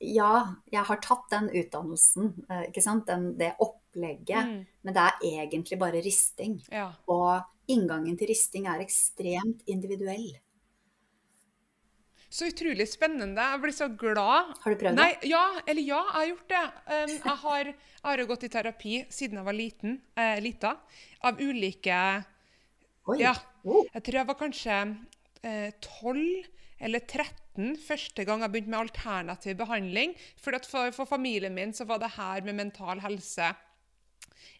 [0.00, 3.04] ja, jeg har tatt den utdannelsen, eh, ikke sant?
[3.06, 4.66] Den, det opplegget, Mm.
[4.82, 6.54] men det er egentlig bare risting.
[6.72, 6.86] Ja.
[7.06, 10.38] Og inngangen til risting er ekstremt individuell.
[12.30, 13.42] Så utrolig spennende.
[13.42, 14.52] Jeg blir så glad.
[14.62, 15.30] Har du prøvd Nei, det?
[15.32, 16.60] ja, eller ja, jeg har gjort det.
[16.86, 20.76] Um, jeg, har, jeg har gått i terapi siden jeg var liten, eh, lita,
[21.26, 21.98] av ulike
[23.10, 23.16] Oi.
[23.18, 23.34] Ja.
[23.64, 24.76] Jeg tror jeg var kanskje
[25.42, 26.46] eh, 12
[26.86, 30.14] eller 13 første gang jeg begynte med alternativ behandling.
[30.38, 33.50] For, for, for familien min så var det her med mental helse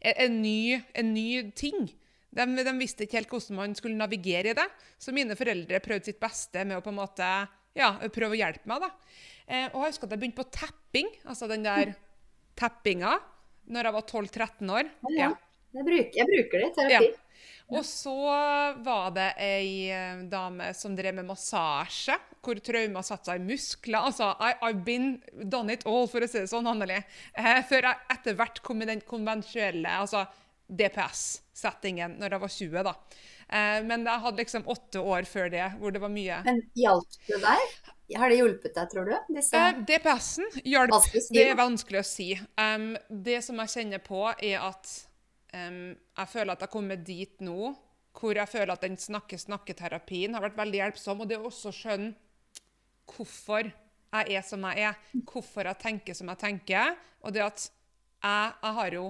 [0.01, 1.87] en, en, ny, en ny ting.
[2.35, 4.67] De, de visste ikke helt hvordan man skulle navigere i det.
[4.99, 7.31] Så mine foreldre prøvde sitt beste med å på en måte
[7.79, 8.87] ja, prøve å hjelpe meg.
[8.87, 8.91] da.
[9.47, 11.95] Eh, og jeg husker at jeg begynte på tapping, altså den der
[12.61, 13.17] tappinga,
[13.71, 14.93] når jeg var 12-13 år.
[15.17, 15.33] Ja,
[15.71, 17.11] Jeg, bruker, jeg bruker det i terapi.
[17.11, 17.27] Ja.
[17.71, 18.13] Og så
[18.83, 24.09] var det ei eh, dame som drev med massasje, hvor trauma satte seg i muskler.
[24.11, 26.99] Altså, I, I've been done it all, for å si det sånn, Anneli.
[27.39, 30.25] Eh, før jeg etter hvert kom i den konvensjonelle altså
[30.71, 32.97] DPS-settingen når jeg var 20, da.
[33.51, 37.17] Eh, men jeg hadde liksom åtte år før det, hvor det var mye Men hjalp
[37.27, 37.73] det deg?
[38.19, 39.15] Har det hjulpet deg, tror du?
[39.35, 39.59] Disse...
[39.59, 41.11] Eh, DPS-en hjalp.
[41.35, 42.33] Det er vanskelig å si.
[42.59, 44.95] Um, det som jeg kjenner på, er at
[45.55, 47.73] um, jeg føler at jeg kommer dit nå
[48.21, 51.23] hvor jeg føler at den snakke-snakke-terapien har vært veldig hjelpsom.
[51.23, 54.99] Og det er også å skjønne hvorfor jeg er som jeg er,
[55.31, 56.97] hvorfor jeg tenker som jeg tenker.
[57.23, 59.05] Og det at jeg, jeg har jo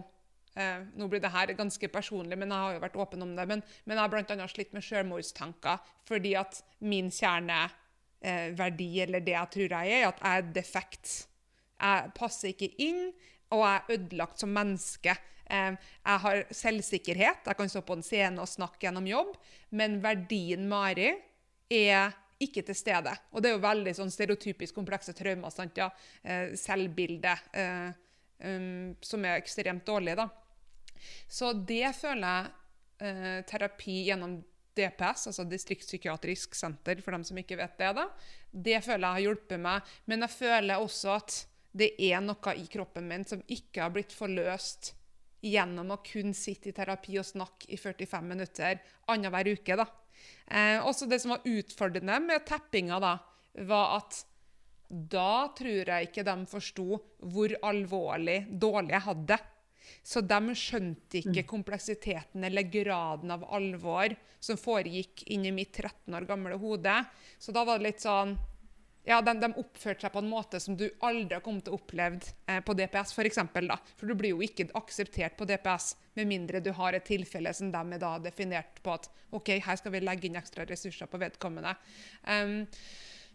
[0.60, 3.46] eh, Nå blir det her ganske personlig, men jeg har jo vært åpen om det.
[3.48, 4.48] Men, men jeg har bl.a.
[4.50, 10.22] slitt med selvmordstanker fordi at min kjerneverdi, eller det jeg tror jeg er, er at
[10.22, 11.16] jeg er defekt.
[11.80, 13.10] Jeg passer ikke inn,
[13.50, 15.16] og jeg er ødelagt som menneske.
[15.50, 15.74] Eh,
[16.06, 19.36] Jeg har selvsikkerhet, jeg kan stå på en scene og snakke gjennom jobb,
[19.74, 21.10] men verdien Mari
[21.70, 23.12] er ikke til stede.
[23.32, 25.52] Og det er jo veldig sånn stereotypisk komplekse traumer.
[25.52, 25.90] sant, ja?
[26.24, 27.90] Eh, Selvbilde, eh,
[28.44, 30.28] um, som er ekstremt dårlig, da.
[31.28, 34.38] Så det føler jeg eh, terapi gjennom
[34.76, 38.06] DPS, altså distriktspsykiatrisk senter, for dem som ikke vet det, da,
[38.50, 39.92] det føler jeg har hjulpet meg.
[40.10, 44.14] Men jeg føler også at det er noe i kroppen min som ikke har blitt
[44.14, 44.94] forløst
[45.46, 49.76] gjennom å kun sitte i terapi og snakke i 45 minutter annenhver uke.
[49.78, 49.86] da.
[50.46, 53.14] Eh, også det som var utfordrende med teppinga, da,
[53.66, 54.24] var at
[54.90, 56.98] da tror jeg ikke de forsto
[57.30, 59.40] hvor alvorlig dårlig jeg hadde det.
[60.02, 66.28] Så de skjønte ikke kompleksiteten eller graden av alvor som foregikk inni mitt 13 år
[66.28, 66.96] gamle hode.
[67.38, 68.36] Så da var det litt sånn
[69.04, 71.78] ja, de, de oppførte seg på en måte som du aldri har kommet til å
[71.80, 73.78] oppleve eh, på DPS, for eksempel, da.
[73.96, 77.72] For du blir jo ikke akseptert på DPS med mindre du har et tilfelle som
[77.72, 81.20] de er da definert på at OK, her skal vi legge inn ekstra ressurser på
[81.22, 81.72] vedkommende.
[82.26, 82.66] Um,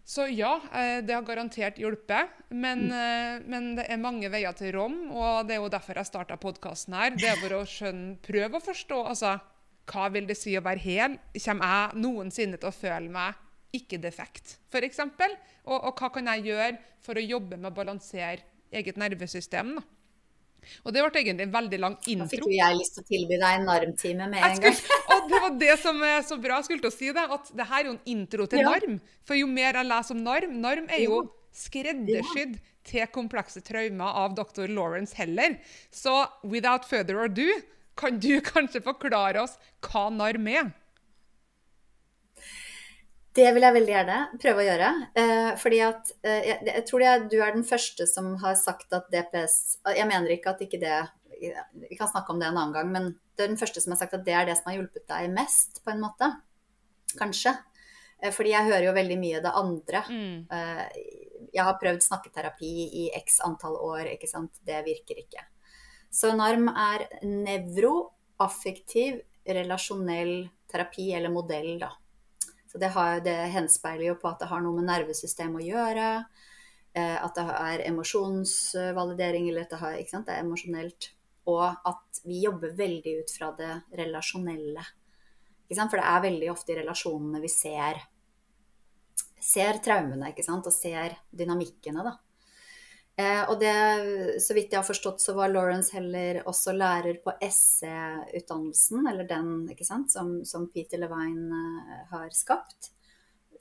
[0.06, 2.34] så ja, eh, det har garantert hjulpet.
[2.54, 3.48] Men, mm.
[3.50, 6.94] men det er mange veier til Rom, og det er jo derfor jeg starta podkasten
[6.94, 7.16] her.
[7.18, 9.34] Det er for å skjønne, prøve å forstå altså,
[9.90, 11.18] hva vil det si å være hel.
[11.34, 13.42] Kommer jeg noensinne til å føle meg
[13.76, 15.02] ikke defekt, f.eks.?
[15.66, 19.76] Og, og hva kan jeg gjøre for å jobbe med å balansere eget nervesystem?
[19.80, 19.88] da?
[20.86, 22.26] Og det ble egentlig en veldig lang intro.
[22.26, 24.80] Da fikk jo jeg lyst til å tilby deg en armtime med en gang.
[25.30, 26.62] Det var det som er så bra.
[26.66, 28.70] Skulle til å si det, at det her er jo en intro til Ja.
[28.70, 29.00] narm.
[29.26, 31.30] For jo mer jeg leser om narm Narm er jo Ja.
[32.84, 34.68] til komplekse traumer av dr.
[34.68, 35.58] Lawrence Heller.
[35.92, 37.62] Så without further ado,
[37.96, 40.74] kan du kanskje forklare oss hva narm er?
[43.36, 44.90] Det vil jeg veldig gjerne prøve å gjøre.
[45.20, 48.94] Eh, fordi at eh, jeg, jeg, tror jeg, du er den første som har sagt
[48.96, 49.58] at DPS
[49.98, 51.02] Jeg mener ikke at ikke det
[51.40, 54.00] Vi kan snakke om det en annen gang, men det er den første som har
[54.02, 56.30] sagt at det er det som har hjulpet deg mest, på en måte.
[57.20, 57.56] Kanskje.
[58.22, 60.04] Eh, fordi jeg hører jo veldig mye det andre.
[60.10, 60.38] Mm.
[60.52, 60.86] Eh,
[61.56, 62.72] jeg har prøvd snakketerapi
[63.04, 64.54] i x antall år, ikke sant.
[64.66, 65.46] Det virker ikke.
[66.12, 71.92] Så NARM er nevroaffektiv relasjonell terapi, eller modell, da.
[72.72, 76.08] Så det, har, det henspeiler jo på at det har noe med nervesystemet å gjøre.
[76.96, 81.12] Eh, at det er emosjonsvalidering, eller at det, har, det er emosjonelt.
[81.52, 84.84] Og at vi jobber veldig ut fra det relasjonelle.
[85.70, 88.02] For det er veldig ofte i relasjonene vi ser,
[89.42, 92.06] ser traumene og ser dynamikkene.
[92.06, 92.16] da.
[93.16, 93.76] Eh, og det,
[94.44, 99.54] så vidt jeg har forstått, så var Lawrence heller også lærer på SE-utdannelsen, eller den
[99.72, 102.92] ikke sant, som, som Peter Levine eh, har skapt.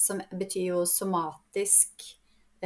[0.01, 2.09] Som betyr jo somatisk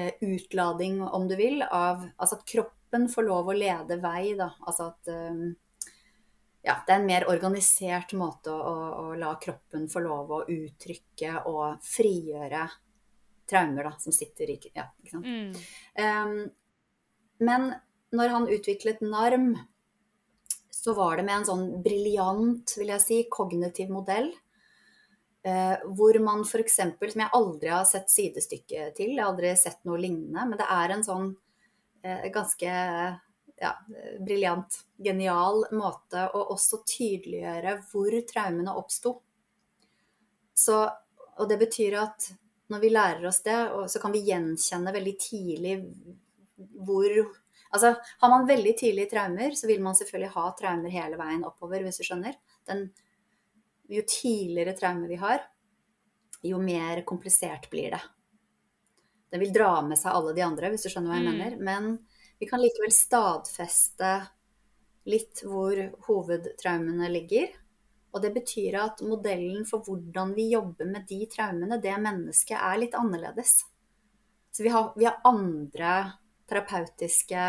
[0.00, 2.48] eh, utlading, om du vil, av Altså at
[2.88, 4.50] kroppen får lov å lede vei, da.
[4.66, 5.52] Altså at eh,
[6.62, 8.74] ja, det er en mer organisert måte å,
[9.12, 12.68] å, la kroppen få lov å uttrykke og frigjøre
[13.48, 15.26] traumer da, som sitter i ja, ikke sant?
[15.26, 15.52] Mm.
[15.96, 16.50] Um,
[17.38, 17.72] men
[18.12, 19.56] når han utviklet NARM,
[20.70, 24.30] så var det med en sånn briljant, vil jeg si, kognitiv modell.
[25.46, 29.80] Uh, hvor man f.eks., som jeg aldri har sett sidestykke til, jeg har aldri sett
[29.88, 31.30] noe lignende, men det er en sånn
[32.02, 32.74] ganske
[33.60, 33.72] ja,
[34.20, 39.14] briljant, genial måte å også tydeliggjøre hvor traumene oppsto.
[41.38, 42.30] Og det betyr at
[42.68, 43.58] når vi lærer oss det,
[43.88, 45.76] så kan vi gjenkjenne veldig tidlig
[46.86, 47.20] hvor
[47.68, 51.82] Altså, har man veldig tidlige traumer, så vil man selvfølgelig ha traumer hele veien oppover,
[51.84, 52.38] hvis du skjønner.
[52.64, 52.86] Den,
[53.92, 55.42] jo tidligere traumer vi har,
[56.48, 58.00] jo mer komplisert blir det.
[59.28, 61.32] Det vil dra med seg alle de andre, hvis du skjønner hva jeg mm.
[61.36, 61.56] mener.
[61.62, 61.88] Men
[62.40, 64.12] vi kan likevel stadfeste
[65.08, 67.50] litt hvor hovedtraumene ligger.
[68.14, 72.80] Og det betyr at modellen for hvordan vi jobber med de traumene, det mennesket, er
[72.80, 73.60] litt annerledes.
[74.52, 75.94] Så vi har, vi har andre
[76.48, 77.44] terapeutiske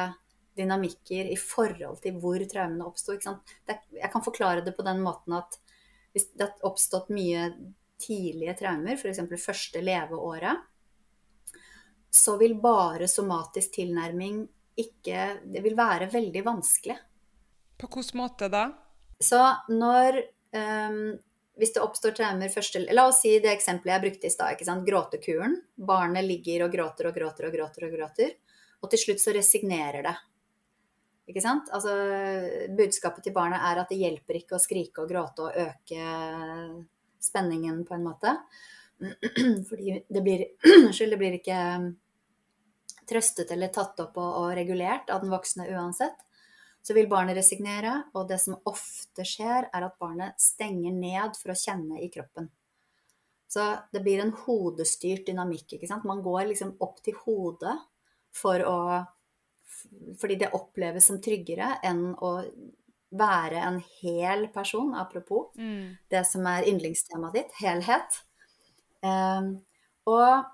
[0.60, 3.16] dynamikker i forhold til hvor traumene oppsto.
[3.16, 5.56] Jeg kan forklare det på den måten at
[6.12, 7.48] hvis det har oppstått mye
[8.02, 9.22] tidlige traumer, f.eks.
[9.40, 10.66] første leveåret,
[12.10, 14.48] så vil bare somatisk tilnærming
[14.80, 16.96] ikke Det vil være veldig vanskelig.
[17.80, 18.70] På hvilken måte da?
[19.20, 19.40] Så
[19.74, 20.22] når
[20.56, 21.18] um,
[21.60, 24.86] Hvis det oppstår traumer første La oss si det eksempelet jeg brukte i stad.
[24.88, 25.58] Gråtekuren.
[25.76, 27.86] Barnet ligger og gråter og gråter og gråter.
[27.86, 28.32] og gråter.
[28.80, 30.16] Og til slutt så resignerer det.
[31.30, 31.68] Ikke sant?
[31.76, 31.92] Altså,
[32.74, 36.06] budskapet til barnet er at det hjelper ikke å skrike og gråte og øke
[37.22, 38.34] spenningen, på en måte.
[39.70, 40.46] Fordi det blir
[40.86, 41.60] Unnskyld, det blir ikke
[43.10, 46.20] trøstet eller tatt opp og, og, regulert av den voksne uansett.
[46.82, 51.52] Så vil barnet resignere, og det som ofte skjer, er at barnet stenger ned for
[51.52, 52.48] å kjenne i kroppen.
[53.50, 55.74] Så det blir en hodestyrt dynamikk.
[55.76, 56.06] ikke sant?
[56.08, 57.76] Man går liksom opp til hodet
[58.36, 58.82] for å
[60.20, 62.30] Fordi det oppleves som tryggere enn å
[63.10, 66.10] være en hel person, apropos mm.
[66.10, 68.18] det som er yndlingstemaet ditt, helhet.
[69.06, 69.54] Um,
[70.10, 70.48] og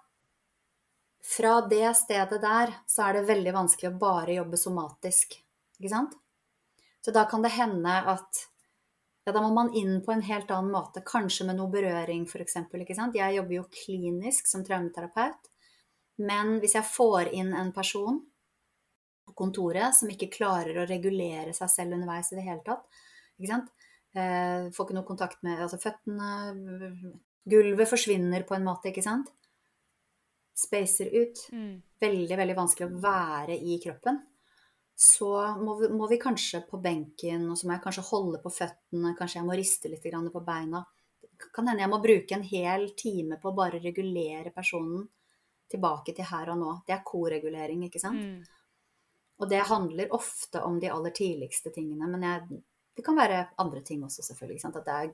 [1.26, 5.40] fra det stedet der så er det veldig vanskelig å bare jobbe somatisk,
[5.80, 6.14] ikke sant?
[7.02, 8.46] Så da kan det hende at
[9.26, 12.60] ja, da må man inn på en helt annen måte, kanskje med noe berøring f.eks.
[13.16, 15.50] Jeg jobber jo klinisk som traumeterapeut.
[16.22, 18.20] Men hvis jeg får inn en person
[19.26, 22.86] på kontoret som ikke klarer å regulere seg selv underveis i det hele tatt,
[23.40, 23.74] ikke sant?
[24.16, 26.30] Eh, får ikke noe kontakt med altså føttene
[27.46, 29.30] Gulvet forsvinner på en måte, ikke sant?
[30.56, 31.44] Spacer ut.
[31.54, 31.76] Mm.
[32.02, 34.22] Veldig, veldig vanskelig å være i kroppen.
[34.96, 35.30] Så
[35.60, 39.12] må vi, må vi, kanskje på benken, og så må jeg kanskje holde på føttene,
[39.20, 40.82] kanskje jeg må riste litt på beina.
[41.52, 45.04] Kan hende jeg må bruke en hel time på å bare regulere personen
[45.70, 46.78] tilbake til her og nå.
[46.88, 48.24] Det er koregulering, ikke sant.
[48.24, 48.56] Mm.
[49.44, 52.08] Og det handler ofte om de aller tidligste tingene.
[52.08, 52.62] Men jeg,
[52.96, 54.64] det kan være andre ting også, selvfølgelig.
[54.72, 55.12] At det er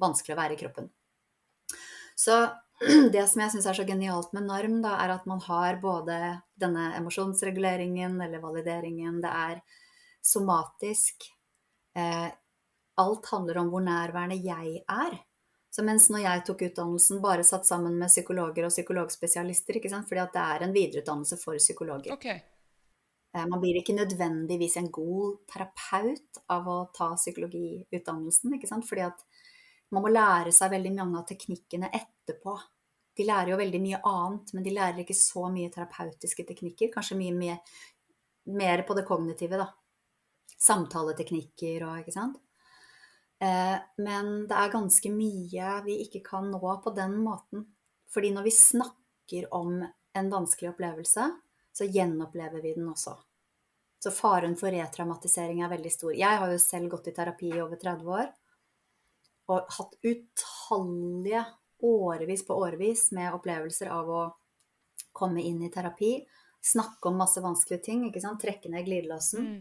[0.00, 0.88] vanskelig å være i kroppen.
[2.20, 2.36] Så
[3.14, 6.18] det som jeg syns er så genialt med norm, da, er at man har både
[6.60, 9.62] denne emosjonsreguleringen eller valideringen, det er
[10.24, 11.30] somatisk.
[11.96, 12.28] Eh,
[13.00, 15.18] alt handler om hvor nærværende jeg er.
[15.70, 20.08] Så mens når jeg tok utdannelsen, bare satt sammen med psykologer og psykologspesialister, ikke sant?
[20.08, 22.12] fordi at det er en videreutdannelse for psykologer.
[22.16, 22.40] Okay.
[23.36, 28.88] Eh, man blir ikke nødvendigvis en god terapeut av å ta psykologiutdannelsen, ikke sant?
[28.88, 29.24] fordi at
[29.90, 32.58] man må lære seg veldig mange av teknikkene etterpå.
[33.16, 36.88] de lærer jo veldig mye annet, men de lærer ikke så mye terapeutiske teknikker.
[36.94, 37.58] Kanskje mye mer,
[38.46, 39.66] mer på det kognitive, da.
[40.56, 42.38] Samtaleteknikker og ikke sant.
[43.42, 47.66] Eh, men det er ganske mye vi ikke kan nå på den måten.
[48.08, 51.26] Fordi når vi snakker om en vanskelig opplevelse,
[51.72, 53.18] så gjenopplever vi den også.
[54.00, 56.14] Så faren for retraumatisering er veldig stor.
[56.16, 58.30] Jeg har jo selv gått i terapi i over 30 år
[59.50, 61.42] og hatt utallige
[61.86, 64.22] årevis på årevis med opplevelser av å
[65.16, 66.12] komme inn i terapi,
[66.60, 68.40] snakke om masse vanskelige ting, ikke sant?
[68.42, 69.46] trekke ned glidelåsen.
[69.46, 69.60] Mm.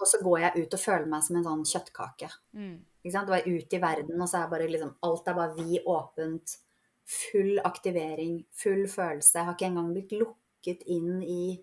[0.00, 2.28] Og så går jeg ut og føler meg som en sånn kjøttkake.
[2.56, 2.76] Mm.
[3.00, 3.32] Ikke sant?
[3.32, 6.58] Jeg ute i verden, og så er bare liksom Alt er bare vi åpent.
[7.06, 9.38] Full aktivering, full følelse.
[9.38, 11.54] Jeg har ikke engang blitt lukket inn i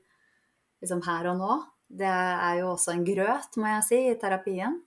[0.81, 1.59] liksom her og nå.
[1.93, 4.79] Det er jo også en grøt, må jeg si, i terapien.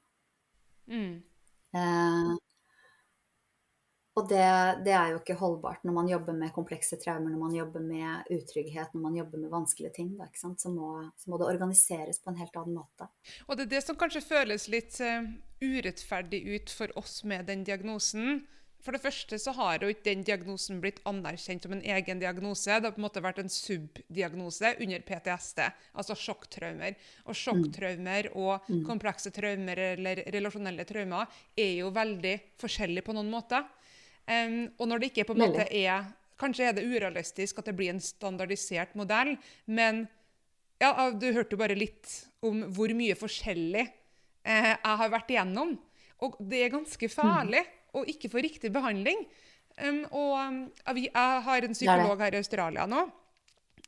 [0.91, 1.21] Mm.
[1.75, 2.35] Eh,
[4.17, 4.45] og det,
[4.87, 8.31] det, er jo ikke holdbart når man jobber med komplekse traumer, når man jobber med
[8.33, 10.15] utrygghet, når man jobber med vanskelige ting.
[10.17, 10.89] Da, så, må,
[11.21, 13.11] så, må, det organiseres på en helt annen måte.
[13.45, 15.29] Og det er det som kanskje føles litt uh,
[15.61, 18.47] urettferdig ut for oss med den diagnosen.
[18.87, 22.70] For det første så har jo ikke den diagnosen blitt anerkjent som en egen diagnose.
[22.70, 25.62] Det har på en måte vært en subdiagnose under PTSD,
[25.99, 26.94] altså sjokktraumer.
[27.27, 28.85] Og sjokktraumer og mm.
[28.87, 31.27] komplekse traumer eller relasjonelle traumer
[31.59, 33.66] er jo veldig forskjellige på noen måter.
[34.31, 37.72] Um, og når det ikke på en måte er Kanskje er det urealistisk at det
[37.79, 39.31] blir en standardisert modell,
[39.64, 40.03] men
[40.77, 42.12] ja, du hørte jo bare litt
[42.44, 45.72] om hvor mye forskjellig eh, jeg har vært igjennom.
[46.20, 47.72] Og det er ganske farlig mm.
[47.97, 49.25] Å ikke får riktig behandling.
[49.77, 51.13] Um, og jeg
[51.49, 53.07] har en psykolog her i Australia nå.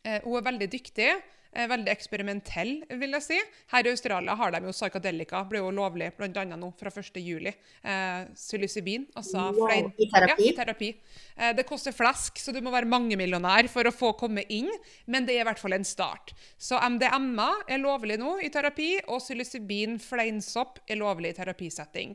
[0.04, 1.12] Eh, hun er veldig dyktig.
[1.52, 3.36] Eh, veldig eksperimentell, vil jeg si.
[3.72, 6.44] Her i Australia har de jo psykadelika, ble jo lovlig bl.a.
[6.44, 7.48] nå fra 1.7.
[7.48, 9.88] Eh, psilocybin, altså wow, flein.
[9.96, 10.44] I terapi?
[10.44, 10.90] Ja, i terapi.
[11.36, 14.68] Eh, det koster flesk, så du må være mangemillionær for å få komme inn,
[15.08, 16.34] men det er i hvert fall en start.
[16.60, 22.12] Så MDMA er lovlig nå i terapi, og psilocybin, fleinsopp, er lovlig i terapisetting.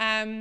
[0.00, 0.38] Um,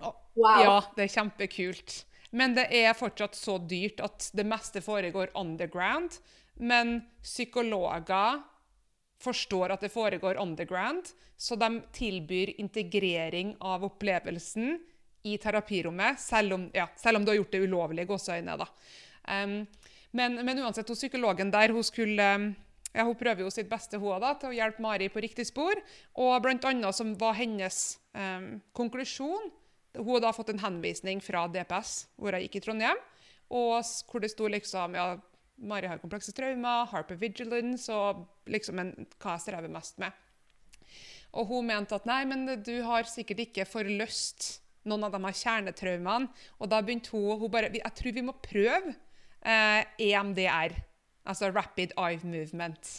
[0.00, 0.62] wow.
[0.62, 2.00] Ja, det er kjempekult.
[2.34, 6.16] Men det er fortsatt så dyrt at det meste foregår underground.
[6.58, 8.42] Men psykologer
[9.22, 14.76] forstår at det foregår underground, så de tilbyr integrering av opplevelsen
[15.24, 18.10] i terapirommet, selv om, ja, selv om du har gjort det ulovlig i
[18.60, 18.66] da.
[19.24, 19.62] Um,
[20.10, 22.26] men, men, uansett, hun psykologen der hun skulle
[22.94, 25.80] ja, hun prøver jo sitt beste hun da, til å hjelpe Mari på riktig spor.
[26.20, 29.48] Og blant annet som var hennes um, konklusjon
[29.94, 33.00] Hun hadde fått en henvisning fra DPS, hvor jeg gikk i Trondheim,
[33.54, 33.76] og
[34.10, 35.06] hvor det sto liksom ja,
[35.62, 40.10] Mari har komplekse traumer, Harper Vigilance og liksom en, hva jeg strever mest med.
[41.34, 45.38] Og hun mente at nei, men du har sikkert ikke forløst noen av de her
[45.38, 46.30] kjernetraumene.
[46.58, 50.76] Og da begynte hun, hun bare Jeg tror vi må prøve eh, EMDR,
[51.24, 52.92] altså Rapid Eye Movement.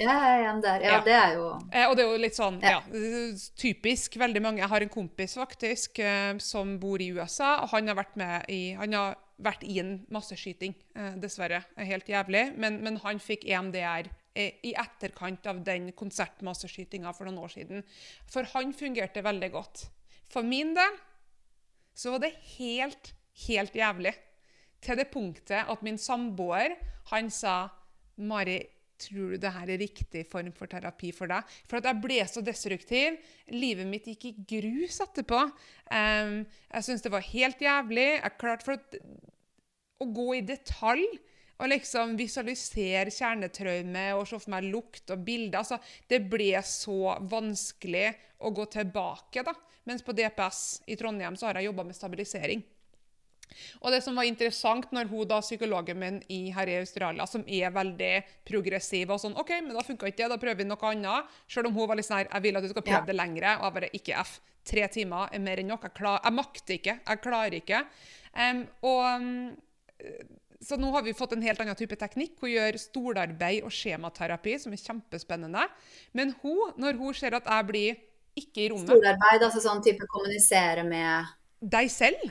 [0.00, 0.16] Ja,
[0.50, 0.80] EMDR.
[0.80, 2.78] Ja, ja, det er jo eh, Og det er jo litt sånn ja.
[2.80, 3.32] ja.
[3.60, 4.16] typisk.
[4.20, 7.98] Veldig mange Jeg har en kompis faktisk eh, som bor i USA, og han har
[7.98, 11.62] vært med i han har vært i en masseskyting, eh, dessverre.
[11.76, 12.50] Helt jævlig.
[12.60, 14.10] Men, men han fikk EMDR
[14.40, 17.82] i etterkant av den konsertmasseskytinga for noen år siden.
[18.30, 19.88] For han fungerte veldig godt.
[20.30, 20.98] For min del
[21.98, 23.10] så var det helt,
[23.48, 24.14] helt jævlig.
[24.80, 26.76] Til det punktet at min samboer
[27.10, 27.64] han sa
[28.20, 28.60] Mari,
[29.00, 31.48] tror du det her er riktig form for terapi for deg?
[31.68, 33.18] For at jeg ble så destruktiv.
[33.52, 35.42] Livet mitt gikk i grus etterpå.
[35.90, 38.08] Um, jeg syntes det var helt jævlig.
[38.18, 39.00] Jeg klarte for at
[40.00, 41.06] å gå i detalj
[41.60, 45.60] og liksom visualisere kjernetraume og se for meg lukt og bilder.
[45.60, 45.76] Altså,
[46.08, 48.08] det ble så vanskelig
[48.40, 49.44] å gå tilbake.
[49.44, 49.52] da.
[49.88, 52.64] Mens på DPS i Trondheim så har jeg jobba med stabilisering.
[53.80, 57.44] Og det som var interessant når hun da, psykologen min i, her i Australia, som
[57.46, 58.12] er veldig
[58.48, 61.38] progressiv, og sånn OK, men da funka ikke det, da prøver vi noe annet.
[61.50, 63.08] Selv om hun var litt sånn her Jeg vil at du skal prøve ja.
[63.08, 63.56] det lengre.
[63.60, 64.36] Og jeg bare Ikke F.
[64.70, 65.88] Tre timer er mer enn nok.
[65.88, 66.98] Jeg, klar, jeg makter ikke.
[67.00, 67.80] Jeg klarer ikke.
[68.36, 69.58] Um, og
[70.60, 72.36] så nå har vi fått en helt annen type teknikk.
[72.42, 75.64] Hun gjør stolarbeid og skjematerapi, som er kjempespennende.
[76.16, 78.02] Men hun, når hun ser at jeg blir
[78.38, 82.28] ikke i rommet Stolarbeid, altså sånn type kommunisere med Deg selv?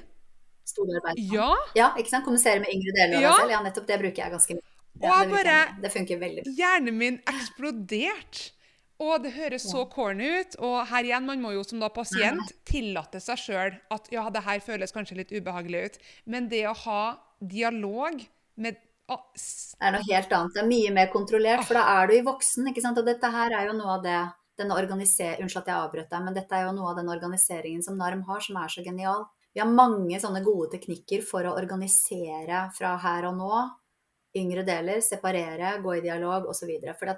[0.70, 1.20] Stolarbeid.
[1.34, 1.51] Ja.
[1.78, 2.26] ja, ikke sant?
[2.28, 3.34] Kommunisere med yngre deler av ja.
[3.34, 3.55] deg selv.
[3.55, 3.89] Ja, nettopp.
[3.89, 4.65] Det bruker jeg ganske mye.
[4.99, 6.55] Ja, og bare Det funker veldig bra.
[6.59, 8.55] Hjernen min eksploderte.
[8.99, 10.57] Og det høres så corny ut.
[10.59, 14.43] Og her igjen, man må jo som da pasient tillate seg sjøl at ja, det
[14.43, 15.99] her føles kanskje litt ubehagelig ut.
[16.28, 17.03] Men det å ha
[17.39, 18.20] dialog
[18.59, 20.57] med Det er noe helt annet.
[20.57, 22.67] Det er mye mer kontrollert, for da er du i voksen.
[22.70, 22.99] ikke sant?
[22.99, 24.20] Og dette her er jo noe av det
[24.59, 27.95] denne Unnskyld at jeg avbrøt deg, men dette er jo noe av den organiseringen som
[27.97, 29.30] NARM har, som er så genial.
[29.54, 33.54] Vi har mange sånne gode teknikker for å organisere fra her og nå.
[34.38, 36.70] Yngre deler, separere, gå i dialog osv.
[37.00, 37.10] For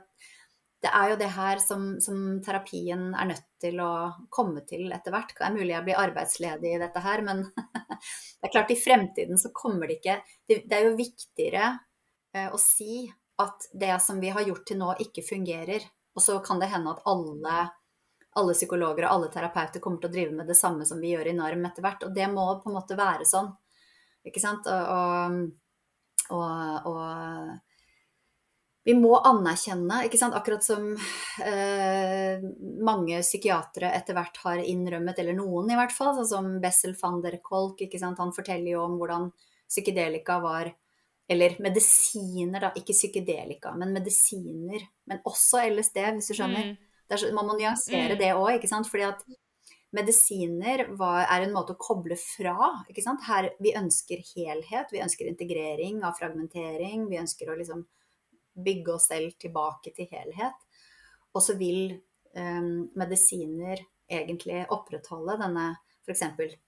[0.81, 3.91] det er jo det her som, som, terapien er nødt til å
[4.33, 5.35] komme til etter hvert.
[5.37, 9.41] Det er mulig jeg blir arbeidsledig i dette her, men det er klart i fremtiden
[9.41, 11.67] så kommer det ikke Det, det er jo viktigere
[12.33, 13.03] eh, å si
[13.41, 15.85] at det som vi har gjort til nå, ikke fungerer.
[16.15, 17.59] Og så kan det hende at alle
[18.39, 21.31] alle psykologer og alle terapeuter kommer til å drive med det samme som vi gjør
[21.31, 22.05] i NARM etter hvert.
[22.07, 23.49] Og det må på en måte være sånn.
[24.27, 24.67] Ikke sant?
[24.71, 25.41] Og,
[26.37, 27.01] og, og
[28.87, 30.35] vi må anerkjenne, ikke sant?
[30.37, 30.93] akkurat som
[31.43, 32.43] eh,
[32.81, 37.19] mange psykiatere etter hvert har innrømmet, eller noen i hvert fall, sånn som Bessel van
[37.25, 37.83] der Kolk.
[37.83, 38.21] Ikke sant?
[38.23, 39.31] Han forteller jo om hvordan
[39.71, 40.71] psykedelika var
[41.31, 42.71] Eller medisiner, da.
[42.75, 44.81] Ikke psykedelika, men medisiner.
[45.07, 46.71] Men også LSD, hvis du skjønner.
[46.73, 48.19] Mm er, man må nyansere mm.
[48.21, 48.89] det òg, ikke sant.
[48.91, 49.23] Fordi at
[49.95, 52.71] medisiner var, er en måte å koble fra.
[52.89, 53.23] ikke sant?
[53.27, 57.07] Her, vi ønsker helhet, vi ønsker integrering av fragmentering.
[57.11, 57.83] Vi ønsker å liksom
[58.61, 60.67] bygge oss selv tilbake til helhet.
[61.31, 61.95] Og så vil
[62.35, 66.23] um, medisiner egentlig opprettholde denne f.eks.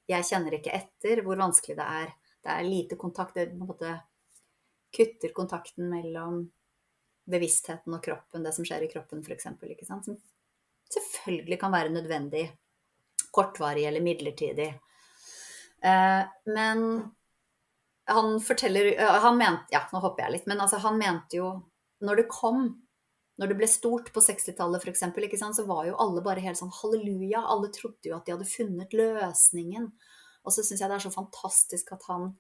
[0.07, 2.11] jeg kjenner ikke etter hvor vanskelig det er.
[2.43, 3.35] Det er lite kontakt.
[3.35, 3.93] Det på en måte
[4.93, 6.43] kutter kontakten mellom
[7.29, 9.47] bevisstheten og kroppen, det som skjer i kroppen f.eks.
[9.89, 10.17] Som
[10.93, 12.47] selvfølgelig kan være nødvendig.
[13.33, 14.69] Kortvarig eller midlertidig.
[15.83, 16.87] Eh, men
[18.05, 20.47] han forteller han mente, Ja, nå hopper jeg litt.
[20.47, 21.51] Men altså, han mente jo
[22.03, 22.65] Når det kom,
[23.39, 25.03] når det ble stort på 60-tallet f.eks.,
[25.55, 27.45] så var jo alle bare helt sånn halleluja.
[27.47, 29.87] Alle trodde jo at de hadde funnet løsningen.
[30.43, 32.33] Og så syns jeg det er så fantastisk at han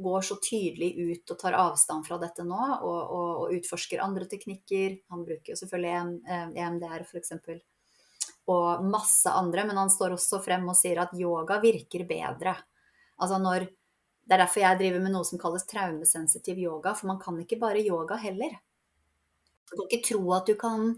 [0.00, 4.24] går så tydelig ut og tar avstand fra dette nå, og, og, og utforsker andre
[4.30, 4.96] teknikker.
[5.12, 7.34] Han bruker jo selvfølgelig EMDR, f.eks
[8.48, 12.56] og masse andre, men han står også frem og sier at yoga virker bedre.
[13.20, 17.20] Altså når, det er derfor jeg driver med noe som kalles traumesensitiv yoga, for man
[17.22, 18.56] kan ikke bare yoga heller.
[19.68, 20.88] Du kan ikke tro at du kan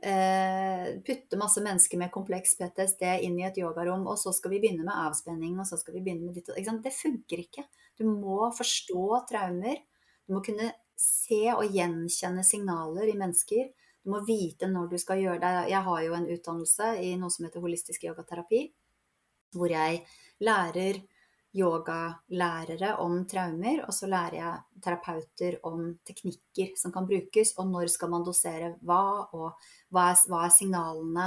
[0.00, 4.62] eh, putte masse mennesker med kompleks PTSD inn i et yogarom, og så skal vi
[4.62, 6.52] begynne med avspenning, og så skal vi begynne med ditt
[6.84, 7.66] Det funker ikke.
[7.98, 9.82] Du må forstå traumer.
[10.26, 13.68] Du må kunne se og gjenkjenne signaler i mennesker.
[14.06, 15.68] Du må vite når du skal gjøre det.
[15.72, 18.60] Jeg har jo en utdannelse i noe som heter holistisk yogaterapi,
[19.58, 20.04] hvor jeg
[20.46, 21.00] lærer
[21.56, 27.90] yogalærere om traumer, og så lærer jeg terapeuter om teknikker som kan brukes, og når
[27.90, 29.58] skal man dosere hva, og
[29.90, 31.26] hva er, hva er signalene?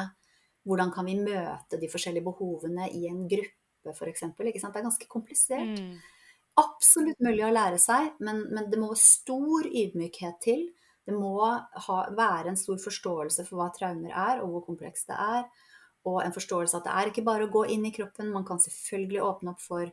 [0.63, 4.27] Hvordan kan vi møte de forskjellige behovene i en gruppe, f.eks.?
[4.39, 5.84] Det er ganske komplisert.
[5.84, 5.97] Mm.
[6.63, 10.69] Absolutt mulig å lære seg, men, men det må stor ydmykhet til.
[11.10, 15.18] Det må ha, være en stor forståelse for hva traumer er, og hvor komplekst det
[15.18, 15.47] er.
[16.07, 18.62] Og en forståelse at det er ikke bare å gå inn i kroppen, man kan
[18.62, 19.89] selvfølgelig åpne opp for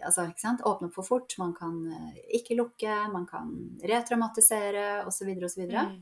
[0.00, 3.50] altså, Åpne opp for fort, man kan eh, ikke lukke, man kan
[3.82, 5.34] retraumatisere osv.
[5.44, 5.66] osv.
[5.68, 5.98] Mm.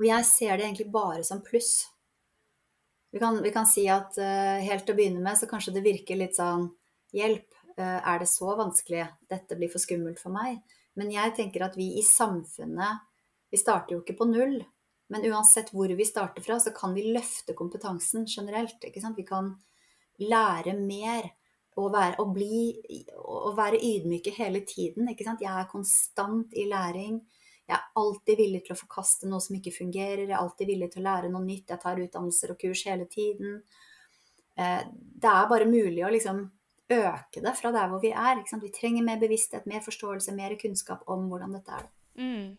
[0.00, 1.74] Og jeg ser det egentlig bare som pluss.
[3.12, 5.84] Vi kan, vi kan si at uh, helt til å begynne med så kanskje det
[5.84, 6.70] virker litt sånn
[7.12, 9.04] Hjelp, uh, er det så vanskelig?
[9.28, 10.62] Dette blir for skummelt for meg.
[10.98, 13.08] Men jeg tenker at vi i samfunnet
[13.52, 14.62] Vi starter jo ikke på null.
[15.12, 18.80] Men uansett hvor vi starter fra, så kan vi løfte kompetansen generelt.
[18.80, 19.50] Vi kan
[20.24, 21.28] lære mer
[21.76, 22.72] og være, og bli,
[23.20, 25.10] og være ydmyke hele tiden.
[25.12, 27.20] Jeg er konstant i læring.
[27.68, 30.24] Jeg er alltid villig til å forkaste noe som ikke fungerer.
[30.26, 31.70] Jeg er alltid villig til å lære noe nytt.
[31.70, 33.62] Jeg tar utdannelser og kurs hele tiden.
[34.56, 36.42] Eh, det er bare mulig å liksom
[36.92, 38.42] øke det fra der hvor vi er.
[38.62, 41.88] Vi trenger mer bevissthet, mer forståelse, mer kunnskap om hvordan dette er.
[42.18, 42.52] Mm.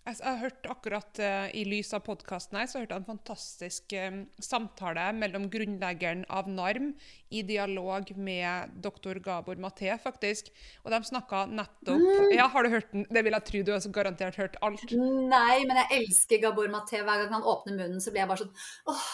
[0.00, 3.92] Jeg har hørt akkurat uh, I lys av podkasten her, så har jeg en fantastisk
[4.00, 6.94] um, samtale mellom grunnleggeren av NARM
[7.36, 10.48] i dialog med doktor Gabor Maté, faktisk.
[10.86, 12.32] Og de snakka nettopp mm.
[12.32, 13.04] Ja, Har du hørt den?
[13.12, 14.86] Det vil jeg tro du har garantert hørt alt.
[14.96, 17.04] Nei, men jeg elsker Gabor Maté.
[17.04, 18.56] Hver gang han åpner munnen, så blir jeg bare sånn
[18.90, 19.08] åh,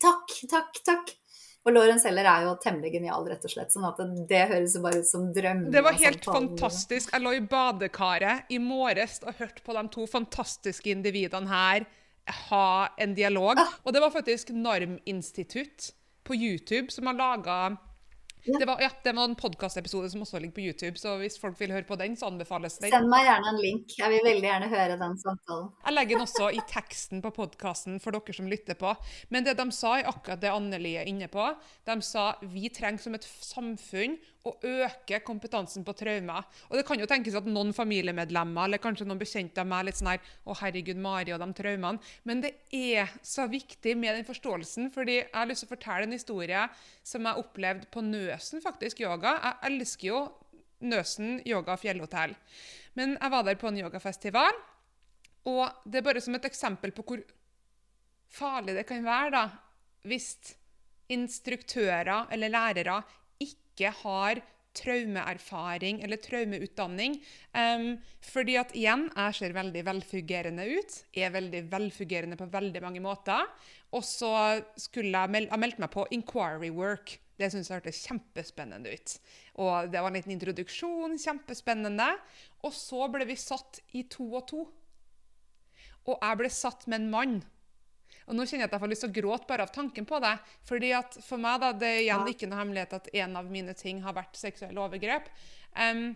[0.00, 1.18] takk, takk, takk.
[1.62, 3.70] Og Lauren Seller er jo temmelig genial, rett og slett.
[3.70, 5.68] sånn at det høres bare ut som drøm.
[5.70, 7.12] Det var helt fantastisk.
[7.14, 11.86] Jeg lå i badekaret i morges og hørte på de to fantastiske individene her
[12.50, 13.58] ha en dialog.
[13.58, 13.78] Ah.
[13.86, 15.92] Og det var faktisk Norminstitutt
[16.26, 17.58] på YouTube som har laga
[18.44, 18.58] ja.
[18.58, 21.60] Det, var, ja, det var en podkastepisode som også ligger på YouTube, så hvis folk
[21.60, 22.90] vil høre på den, så anbefales den.
[22.90, 23.94] Send meg gjerne en link.
[23.98, 25.68] Jeg vil veldig gjerne høre den samtalen.
[25.86, 28.94] Jeg legger den også i teksten på podkasten for dere som lytter på.
[29.30, 31.46] Men det de sa, er akkurat det Anneli er inne på.
[31.86, 36.46] De sa vi trenger som et samfunn å øke kompetansen på traumer.
[36.70, 40.00] Og det kan jo tenkes at noen familiemedlemmer eller kanskje noen bekjente av meg litt
[40.00, 42.02] sånn her Å, herregud, Mari og de traumene.
[42.26, 46.08] Men det er så viktig med den forståelsen, fordi jeg har lyst til å fortelle
[46.08, 46.64] en historie
[47.06, 49.36] som jeg opplevde på Nøsen, faktisk, yoga.
[49.38, 50.22] Jeg elsker jo
[50.82, 52.34] Nøsen yoga fjellhotell.
[52.98, 54.58] Men jeg var der på en yogafestival,
[55.48, 57.22] og det er bare som et eksempel på hvor
[58.32, 59.46] farlig det kan være da,
[60.08, 60.34] hvis
[61.12, 63.00] instruktører eller lærere
[63.72, 64.42] ikke har
[64.76, 67.18] traumeerfaring eller traumeutdanning.
[67.52, 70.98] Um, fordi at igjen, jeg ser veldig velfungerende ut.
[71.12, 73.48] Er veldig velfungerende på veldig mange måter.
[73.92, 74.32] Og så
[74.80, 77.18] skulle jeg, mel jeg meldte meg på inquiry work.
[77.36, 79.16] Det syns jeg hørtes kjempespennende ut.
[79.60, 82.12] Og det var en liten introduksjon, kjempespennende.
[82.64, 84.66] Og så ble vi satt i to og to.
[86.08, 87.36] Og jeg ble satt med en mann.
[88.28, 90.20] Og nå kjenner jeg at jeg får lyst til å gråte bare av tanken på
[90.22, 90.34] det.
[90.68, 93.74] fordi at For meg da, det er igjen ikke noe hemmelighet at en av mine
[93.78, 95.28] ting har vært seksuelle overgrep.
[95.76, 96.14] Um,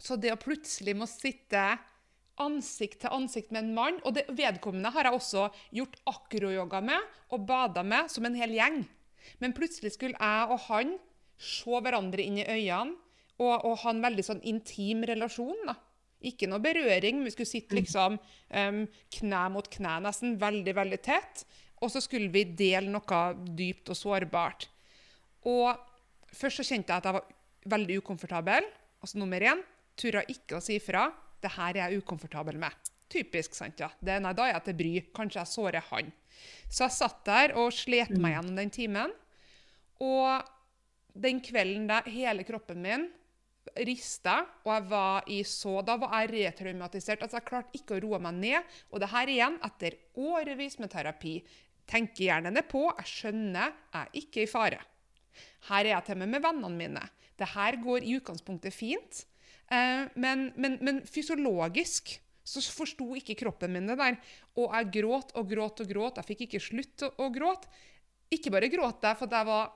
[0.00, 1.64] så det å plutselig må sitte
[2.40, 7.18] ansikt til ansikt med en mann Og det vedkommende har jeg også gjort akroyoga med
[7.34, 8.80] og bada med som en hel gjeng.
[9.42, 10.96] Men plutselig skulle jeg og han
[11.40, 12.96] se hverandre inn i øynene
[13.40, 15.68] og, og ha en veldig sånn intim relasjon.
[15.68, 15.76] da.
[16.28, 18.80] Ikke noe berøring, vi skulle sitte liksom um,
[19.16, 21.44] kne mot kne, nesten veldig, veldig tett.
[21.80, 23.20] Og så skulle vi dele noe
[23.56, 24.68] dypt og sårbart.
[25.48, 25.72] Og
[26.36, 27.30] først så kjente jeg at jeg var
[27.72, 28.68] veldig ukomfortabel.
[29.00, 29.62] Altså nummer én,
[29.96, 31.08] turte ikke å si ifra.
[31.40, 32.90] Det her er jeg ukomfortabel med.
[33.10, 33.88] Typisk, sant ja.
[33.98, 34.92] Det, nei, da er jeg til bry.
[35.16, 36.12] Kanskje jeg sårer han.
[36.68, 39.16] Så jeg satt der og slet meg gjennom den timen.
[40.04, 40.44] Og
[41.20, 43.08] den kvelden der hele kroppen min
[43.86, 47.22] rista, og jeg var i så Da var jeg retraumatisert.
[47.22, 48.76] Altså, jeg klarte ikke å roe meg ned.
[48.90, 51.38] Og det her igjen etter årevis med terapi.
[51.90, 52.86] Tenkehjernen er på.
[53.00, 54.80] Jeg skjønner jeg er ikke i fare.
[55.70, 57.04] Her er jeg til og med vennene mine.
[57.38, 59.24] Det her går i utgangspunktet fint.
[59.70, 62.16] Eh, men, men, men, fysiologisk
[62.50, 64.18] så forsto ikke kroppen min det der.
[64.58, 66.20] Og jeg gråt og gråt og gråt.
[66.20, 67.70] Jeg fikk ikke slutt å gråte.
[68.30, 69.70] Ikke bare gråt jeg for at jeg var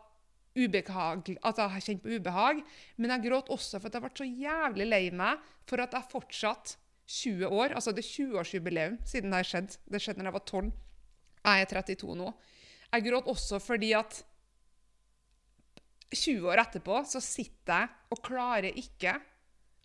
[0.55, 2.62] ubehag, at jeg har kjent på ubehag,
[2.96, 6.11] men jeg gråt også for at jeg ble så jævlig lei meg for at jeg
[6.12, 9.74] fortsatt 20 år Altså det er 20-årsjubileum siden det har skjedd.
[9.92, 10.70] Det skjedde da jeg var 12.
[11.44, 12.30] Jeg er 32 nå.
[12.94, 14.22] Jeg gråt også fordi at
[16.14, 19.18] 20 år etterpå så sitter jeg og klarer ikke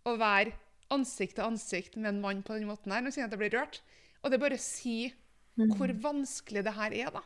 [0.07, 0.53] å være
[0.93, 3.03] ansikt til ansikt med en mann på den måten her.
[3.03, 3.81] Nå sier jeg at jeg blir rørt.
[4.23, 5.11] Og det bare sier
[5.59, 5.75] mm.
[5.75, 7.25] hvor vanskelig det her er, da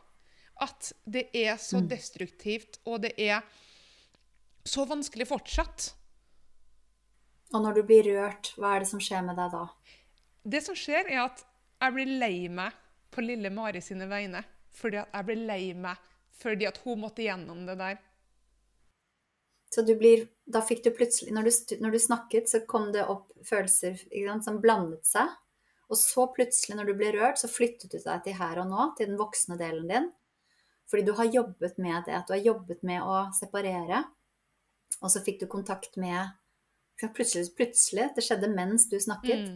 [0.63, 1.89] at det er så mm.
[1.91, 3.43] destruktivt, og det er
[4.63, 5.89] så vanskelig fortsatt.
[7.53, 9.67] Og når du blir rørt, hva er det som skjer med deg da?
[10.43, 11.43] Det som skjer, er at
[11.83, 12.73] jeg blir lei meg
[13.13, 14.41] på lille Mari sine vegne.
[14.73, 16.09] Fordi at jeg blir lei meg
[16.43, 17.99] fordi at hun måtte gjennom det der.
[19.73, 23.05] Så du blir Da fikk du plutselig Når du, når du snakket, så kom det
[23.07, 25.29] opp følelser sant, som blandet seg.
[25.89, 28.89] Og så plutselig, når du ble rørt, så flyttet du deg til her og nå,
[28.97, 30.09] til den voksne delen din.
[30.93, 34.03] Fordi du har jobbet med det, at du har jobbet med å separere.
[35.01, 36.35] Og så fikk du kontakt med
[37.01, 39.47] Plutselig, plutselig det skjedde mens du snakket.
[39.49, 39.55] Mm.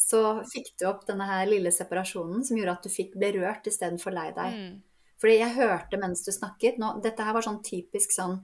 [0.00, 3.68] Så fikk du opp denne her lille separasjonen som gjorde at du fikk ble rørt
[3.68, 4.56] istedenfor lei deg.
[4.56, 5.12] Mm.
[5.20, 8.40] Fordi jeg hørte mens du snakket nå, Dette her var sånn typisk sånn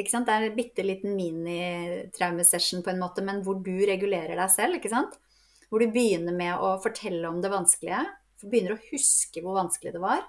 [0.00, 0.30] ikke sant?
[0.30, 4.80] Det er en bitte liten mini-traumesession på en måte, men hvor du regulerer deg selv.
[4.80, 5.20] ikke sant?
[5.68, 8.00] Hvor du begynner med å fortelle om det vanskelige.
[8.40, 10.24] For begynner å huske hvor vanskelig det var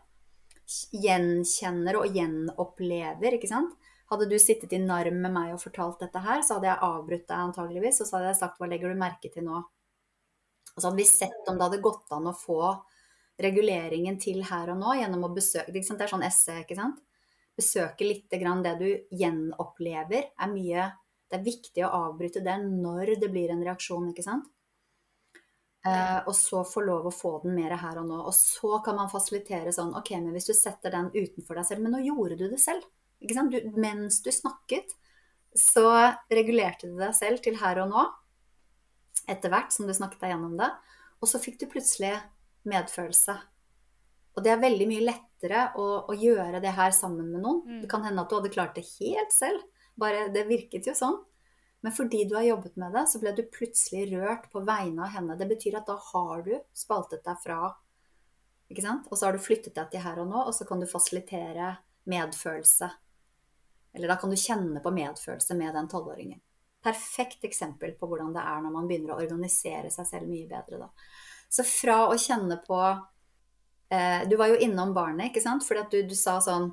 [0.93, 3.76] gjenkjenner og gjenopplever, ikke sant.
[4.09, 7.28] Hadde du sittet i narm med meg og fortalt dette her, så hadde jeg avbrutt
[7.30, 9.59] deg antageligvis, og så hadde jeg sagt hva legger du merke til nå?
[10.74, 12.61] Og så hadde vi sett om det hadde gått an å få
[13.39, 16.99] reguleringen til her og nå gjennom å besøke Det er sånn esse, ikke sant.
[17.59, 18.88] Besøke litt grann det du
[19.22, 20.89] gjenopplever, er mye
[21.30, 24.49] Det er viktig å avbryte det når det blir en reaksjon, ikke sant.
[25.88, 28.17] Uh, og så få lov å få den mer her og nå.
[28.27, 31.86] Og så kan man fasilitere sånn OK, men hvis du setter den utenfor deg selv
[31.86, 32.84] Men nå gjorde du det selv.
[33.23, 33.55] Ikke sant?
[33.55, 34.91] Du, mens du snakket,
[35.55, 35.88] så
[36.32, 38.03] regulerte du deg selv til her og nå.
[39.30, 40.69] Etter hvert som du snakket deg gjennom det.
[41.19, 42.15] Og så fikk du plutselig
[42.67, 43.38] medfølelse.
[44.36, 47.63] Og det er veldig mye lettere å, å gjøre det her sammen med noen.
[47.65, 47.82] Mm.
[47.84, 49.63] Det kan hende at du hadde klart det helt selv.
[49.99, 51.17] Bare det virket jo sånn.
[51.82, 55.13] Men fordi du har jobbet med det, så ble du plutselig rørt på vegne av
[55.13, 55.38] henne.
[55.39, 57.69] Det betyr at da har du spaltet deg fra
[58.69, 59.07] ikke sant?
[59.09, 61.71] Og så har du flyttet deg til her og nå, og så kan du fasilitere
[62.09, 62.89] medfølelse.
[63.97, 66.41] Eller da kan du kjenne på medfølelse med den tolvåringen.
[66.86, 70.84] Perfekt eksempel på hvordan det er når man begynner å organisere seg selv mye bedre.
[70.84, 70.91] Da.
[71.49, 72.77] Så fra å kjenne på
[73.89, 75.65] eh, Du var jo innom barnet, ikke sant?
[75.65, 76.69] Fordi at du, du sa sånn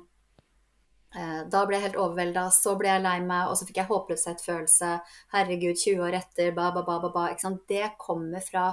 [1.13, 4.89] da ble jeg helt overvelda, så ble jeg lei meg, og så fikk jeg håpløshetsfølelse.
[5.33, 7.25] Herregud, 20 år etter, ba, ba, ba, ba, ba.
[7.31, 7.63] Ikke sant?
[7.69, 8.69] Det kommer fra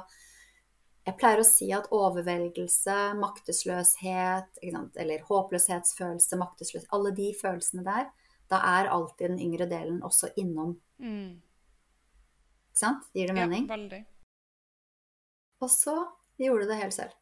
[1.04, 8.06] Jeg pleier å si at overveldelse, maktesløshet, eller håpløshetsfølelse, maktesløshet Alle de følelsene der,
[8.48, 10.78] da er alltid den yngre delen også innom.
[10.98, 11.42] Mm.
[12.72, 13.04] Ikke sant?
[13.14, 13.68] Gir det mening?
[13.68, 14.00] Ja, veldig.
[15.64, 15.94] Og så
[16.40, 17.14] gjorde du det helt selv.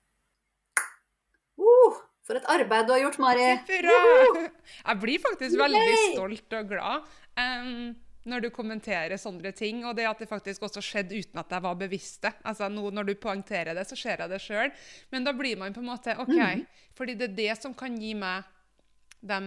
[1.58, 3.48] Uh, for et arbeid du har gjort, Mari!
[3.68, 4.46] Hurra!
[4.78, 7.10] Jeg blir faktisk veldig stolt og glad
[7.40, 7.92] um,
[8.28, 11.64] når du kommenterer sånne ting, og det at det faktisk også skjedde uten at jeg
[11.64, 12.32] var bevisst det.
[12.46, 14.70] Altså nå Når du poengterer det, så ser jeg det sjøl,
[15.10, 16.36] men da blir man på en måte OK.
[16.38, 16.64] Mm.
[16.98, 18.46] Fordi det er det som kan gi meg
[19.22, 19.40] de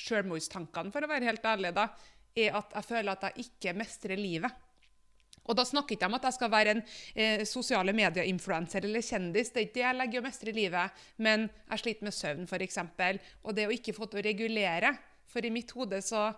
[0.00, 1.90] sjølmordstankene, for å være helt ærlig, da,
[2.34, 4.64] er at jeg føler at jeg ikke mestrer livet.
[5.44, 6.82] Og da snakker ikke om at jeg skal være en
[7.14, 9.52] eh, sosiale medier-influenser eller kjendis.
[9.52, 11.02] Det er ikke det jeg legger å mestre i livet.
[11.20, 12.80] Men jeg sliter med søvn, f.eks.
[13.44, 14.94] Og det å ikke få til å regulere.
[15.28, 16.30] For i mitt hode så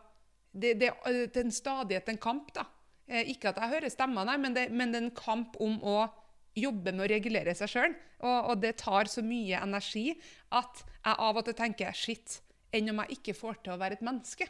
[0.57, 2.63] Det, det, det er en stadighet en kamp, da.
[3.07, 5.99] Eh, ikke at jeg hører stemmer, men det, men det er en kamp om å
[6.57, 7.97] jobbe med å regulere seg sjøl.
[8.25, 10.15] Og, og det tar så mye energi
[10.57, 12.39] at jeg av og til tenker shit,
[12.73, 14.49] enn om jeg ikke får til å være et menneske.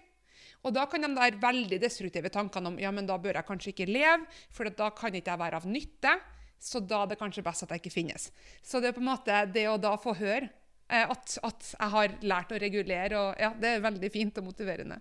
[0.64, 3.72] Og da kan de der veldig destruktive tankene om ja, men da bør jeg kanskje
[3.74, 6.14] ikke leve, for da kan ikke jeg være av nytte.
[6.58, 8.30] Så da er det kanskje best at jeg ikke finnes.
[8.64, 10.48] Så det er på en måte det å da få høre
[10.88, 14.48] eh, at, at jeg har lært å regulere, og ja, det er veldig fint og
[14.48, 14.98] motiverende.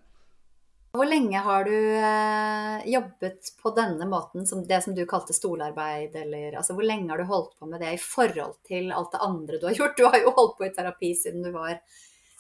[0.95, 6.15] Hvor lenge har du eh, jobbet på denne måten, som det som du kalte stolarbeid,
[6.21, 9.23] eller altså hvor lenge har du holdt på med det i forhold til alt det
[9.25, 9.97] andre du har gjort?
[9.97, 11.81] Du har jo holdt på i terapi siden du var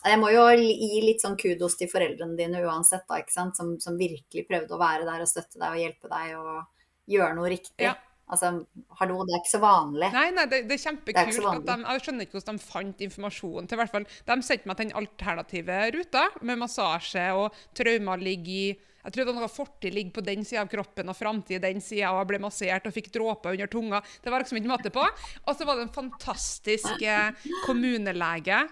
[0.05, 4.45] Jeg må jo gi litt sånn kudos til foreldrene dine uansett, da, som, som virkelig
[4.49, 7.87] prøvde å være der og støtte deg og hjelpe deg og gjøre noe riktig.
[7.87, 7.95] Ja.
[8.25, 8.49] Altså,
[8.97, 10.07] hallo, det er ikke så vanlig.
[10.15, 11.65] Nei, nei, det, det er kjempekult.
[11.67, 13.69] de, jeg skjønner ikke hvordan de fant informasjonen.
[13.69, 14.07] til hvert fall.
[14.25, 18.67] De sendte meg til den alternative ruta, med massasje og traumer ligger i
[19.05, 22.23] jeg var noe fortid ligger på den sida av kroppen og framtid den sida, og
[22.23, 23.99] jeg ble massert og fikk dråper under tunga.
[24.01, 25.03] Det var liksom ikke måte på.
[25.45, 28.63] Og så var det en fantastisk eh, kommunelege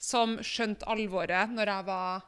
[0.00, 2.26] som skjønte alvoret når jeg var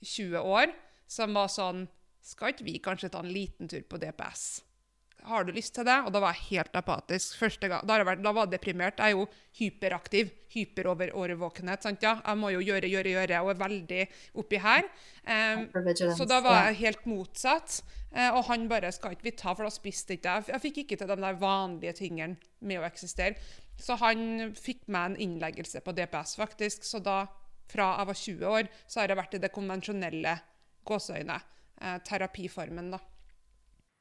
[0.00, 0.74] 20 år,
[1.10, 1.88] som var sånn
[2.24, 4.60] Skal ikke vi kanskje ta en liten tur på DPS?
[5.24, 5.96] Har du lyst til det?
[6.04, 7.38] Og da var jeg helt apatisk.
[7.40, 9.00] Første gang, da, har jeg vært, da var jeg deprimert.
[9.00, 9.24] Jeg er jo
[9.56, 10.34] hyperaktiv.
[10.52, 11.84] Hyperovervåkenhet.
[11.84, 12.18] sant ja?
[12.20, 14.04] Jeg må jo gjøre, gjøre, gjøre, og er veldig
[14.42, 14.88] oppi her.
[15.24, 15.66] Um,
[16.18, 17.80] så da var jeg helt motsatt.
[18.10, 20.48] Eh, og han bare skal ikke vi ta, for da spiste ikke jeg.
[20.50, 23.38] Jeg fikk ikke til de der vanlige tingene med å eksistere.
[23.80, 26.84] Så han fikk meg en innleggelse på DPS, faktisk.
[26.84, 27.22] Så da,
[27.70, 30.36] fra jeg var 20 år, så har jeg vært i det konvensjonelle
[30.86, 31.38] gåseøyne.
[31.80, 33.00] Eh, terapiformen, da.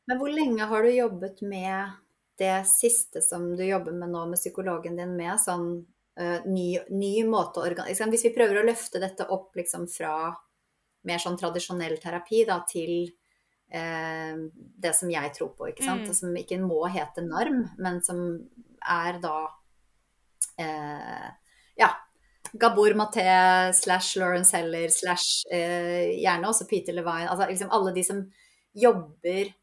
[0.09, 1.93] Men hvor lenge har du jobbet med
[2.39, 5.67] det siste som du jobber med nå med psykologen din, med sånn
[6.19, 10.31] uh, ny, ny måte å organisere Hvis vi prøver å løfte dette opp liksom fra
[11.07, 13.11] mer sånn tradisjonell terapi da, til
[13.75, 16.07] uh, det som jeg tror på, ikke sant?
[16.07, 16.15] Mm.
[16.15, 18.23] Som ikke må hete norm, men som
[18.79, 19.35] er da
[21.79, 21.89] ja,
[22.53, 23.23] Gabor Maté
[23.77, 27.29] slash Lawrence Heller slash eh, gjerne også Peter Levine.
[27.29, 28.23] Altså liksom alle de som
[28.73, 29.53] jobber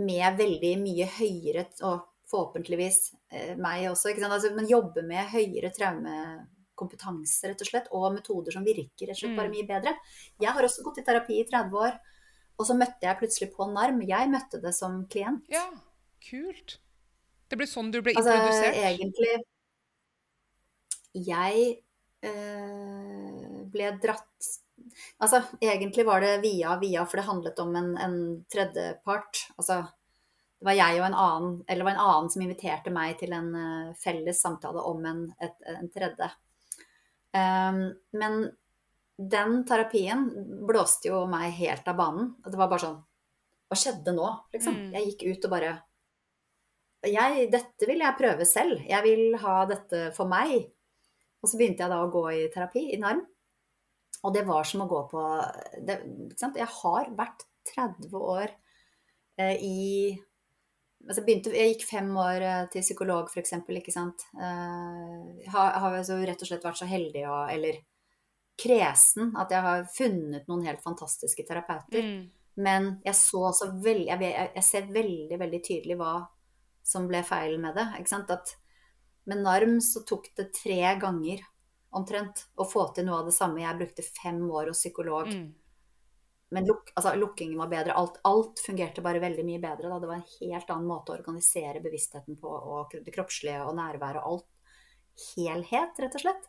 [0.00, 2.98] med veldig mye høyere, og forhåpentligvis
[3.32, 4.32] eh, meg også, ikke sant?
[4.36, 9.22] Altså, men jobber med høyere traumekompetanse, rett og slett, og metoder som virker rett og
[9.24, 9.56] slett bare Mm.
[9.56, 9.94] mye bedre.
[10.40, 11.98] Jeg har også gått i terapi i 30 år,
[12.58, 14.00] og så møtte jeg plutselig på NARM.
[14.06, 15.42] Jeg møtte det som klient.
[15.48, 15.66] Ja,
[16.30, 16.78] kult.
[17.50, 18.76] Det ble sånn du ble Altså, introdusert?
[18.76, 19.44] egentlig
[21.16, 21.70] Jeg
[22.22, 24.50] eh, ble dratt
[25.20, 28.14] Altså, egentlig var det via via, for det handlet om en, en
[28.50, 29.42] tredjepart.
[29.60, 29.82] Altså,
[30.56, 33.34] det var jeg og en annen, eller det var en annen som inviterte meg til
[33.36, 36.30] en eh, felles samtale om en, et, en tredje.
[37.36, 37.82] Um,
[38.16, 38.40] men
[39.20, 40.24] den terapien
[40.66, 42.32] blåste jo meg helt av banen.
[42.44, 42.98] Det var bare sånn
[43.70, 44.26] Hva skjedde nå?
[44.56, 44.76] Liksom.
[44.76, 44.90] Mm.
[44.96, 45.76] Jeg gikk ut og bare
[47.08, 48.82] jeg, dette vil jeg prøve selv.
[48.84, 50.66] Jeg vil ha dette for meg.
[51.40, 53.22] Og så begynte jeg da å gå i terapi i NARM.
[54.20, 55.22] Og det var som å gå på
[55.86, 56.00] det?
[56.36, 58.50] Jeg har vært 30 år
[59.40, 59.78] eh, i
[61.06, 63.54] altså begynte, Jeg gikk fem år eh, til psykolog, f.eks.
[63.80, 64.26] Ikke sant.
[64.36, 67.80] Eh, har, har så rett og slett vært så heldig og Eller
[68.60, 72.04] kresen at jeg har funnet noen helt fantastiske terapeuter.
[72.04, 72.28] Mm.
[72.60, 76.14] Men jeg så også veldig jeg, jeg, ser veldig, veldig tydelig hva
[76.84, 77.86] som ble feil med det.
[77.96, 78.32] Ikke sant?
[78.34, 78.52] At
[79.28, 81.42] med NARM så tok det tre ganger
[81.92, 83.60] omtrent å få til noe av det samme.
[83.64, 85.28] Jeg brukte fem år hos psykolog.
[85.28, 85.48] Mm.
[86.50, 87.94] Men luk, altså, lukkingen var bedre.
[87.94, 89.90] Alt, alt fungerte bare veldig mye bedre.
[89.90, 89.98] Da.
[90.02, 94.22] Det var en helt annen måte å organisere bevisstheten på, og det kroppslige og nærværet
[94.24, 94.48] og alt.
[95.34, 96.48] Helhet, rett og slett.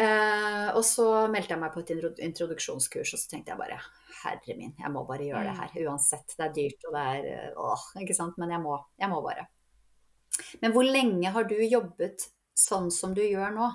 [0.00, 1.90] Eh, og så meldte jeg meg på et
[2.28, 3.80] introduksjonskurs, og så tenkte jeg bare
[4.22, 5.60] herre min, jeg må bare gjøre det Mm.
[5.60, 5.88] her.
[5.88, 8.38] Uansett, det er dyrt og det er eh, åh, ikke sant.
[8.38, 9.48] Men jeg må, jeg må bare.
[10.62, 12.28] Men hvor lenge har du jobbet
[12.60, 13.68] sånn som du gjør nå?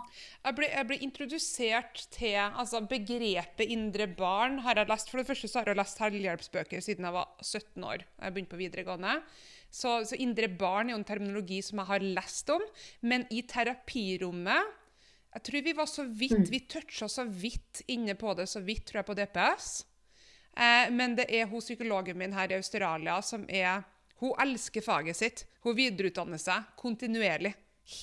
[0.46, 4.60] Jeg ble, jeg ble introdusert til altså begrepet indre barn.
[4.66, 5.12] har jeg lest.
[5.12, 8.06] For det første så har jeg lest selvhjelpsbøker siden jeg var 17 år.
[8.06, 9.18] Jeg begynte på videregående.
[9.76, 12.64] Så, så indre barn er jo en terminologi som jeg har lest om.
[13.02, 14.82] Men i terapirommet
[15.36, 18.86] Jeg tror vi var så vidt Vi toucha så vidt inne på det, så vidt,
[18.88, 19.72] tror jeg, på DPS.
[20.56, 23.84] Eh, men det er hun psykologen min her i Australia som er
[24.20, 25.46] Hun elsker faget sitt.
[25.64, 27.54] Hun videreutdanner seg kontinuerlig.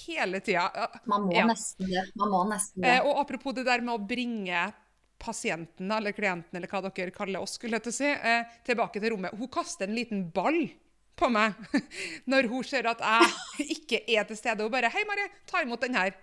[0.06, 0.68] Hele tida.
[1.10, 1.46] Man må Ja.
[1.46, 2.04] nesten det.
[2.14, 2.88] Man må nesten det.
[2.98, 4.72] Eh, og apropos det der med å bringe
[5.18, 9.00] pasienten eller klienten, eller hva dere kaller oss, skulle jeg til å si, eh, tilbake
[9.00, 9.34] til rommet.
[9.38, 10.68] Hun kaster en liten ball
[11.16, 11.54] på meg
[12.30, 14.62] når hun ser at jeg ikke er til stede.
[14.62, 16.14] Hun bare 'Hei, Marie, ta imot den her.'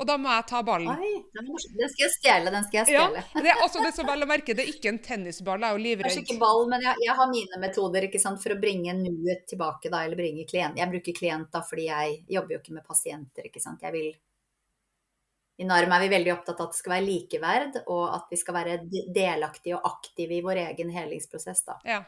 [0.00, 0.88] Og da må jeg ta ballen.
[0.88, 2.52] Oi, den skal jeg stjele.
[2.54, 4.88] Den skal jeg Ja, det, er, også det er vel å merke, det er ikke
[4.94, 5.60] en tennisball.
[5.60, 6.20] Jeg er jo Kanskje livredd.
[6.22, 9.92] ikke ball, men jeg, jeg har mine metoder ikke sant, for å bringe nuet tilbake,
[9.92, 10.80] da, eller bringe klient.
[10.80, 13.84] Jeg bruker klient da, fordi jeg jobber jo ikke med pasienter, ikke sant.
[13.84, 14.08] Jeg vil
[15.60, 18.38] I NARM er vi veldig opptatt av at det skal være likeverd, og at vi
[18.40, 18.78] skal være
[19.12, 21.76] delaktige og aktive i vår egen helingsprosess, da.
[21.84, 22.00] Ja.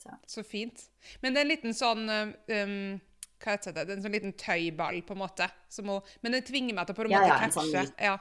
[0.00, 0.16] Så.
[0.26, 0.82] Så fint.
[1.20, 3.00] Men det er en liten sånn um,
[3.40, 3.86] Hva heter det?
[3.94, 5.48] En sånn liten tøyball, på en måte.
[5.78, 7.86] Hun, men den tvinger meg til å på en måte måte ja, catche.
[7.86, 8.18] sånn ja.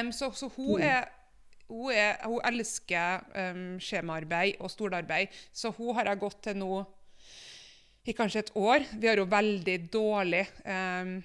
[0.00, 1.06] um, så, så hun er
[1.68, 6.82] hun, er, hun elsker um, skjemaarbeid og stolarbeid, så hun har jeg gått til nå
[8.06, 8.84] i kanskje et år.
[8.94, 11.16] Vi har jo veldig dårlig um,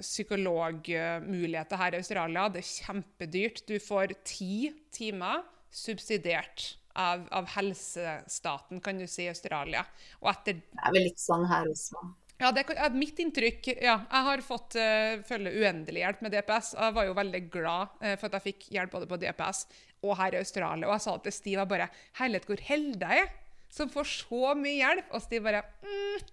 [0.00, 2.46] psykologmuligheter her i Australia.
[2.48, 3.66] Det er kjempedyrt.
[3.68, 9.84] Du får ti timer subsidiert av, av helsestaten, kan du si, i Australia.
[10.22, 12.00] Og etter Det er vel litt sånn her også.
[12.40, 16.72] Ja, det er mitt inntrykk Ja, jeg har fått uh, følge uendelig hjelp med DPS.
[16.74, 19.64] og Jeg var jo veldig glad uh, for at jeg fikk hjelp både på DPS
[20.04, 20.88] og her i Australia.
[20.88, 23.32] Og jeg sa til Stiv jeg bare Herlighet, hvor heldig jeg er
[23.74, 25.14] som får så mye hjelp.
[25.14, 26.26] Og Stiv bare mm,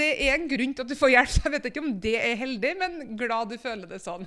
[0.00, 2.16] Det er en grunn til at du får hjelp, så jeg vet ikke om det
[2.20, 4.26] er heldig, men glad du føler det sånn.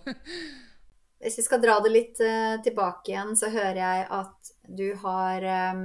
[1.21, 5.45] Hvis vi skal dra det litt uh, tilbake igjen, så hører jeg at du har
[5.75, 5.83] um,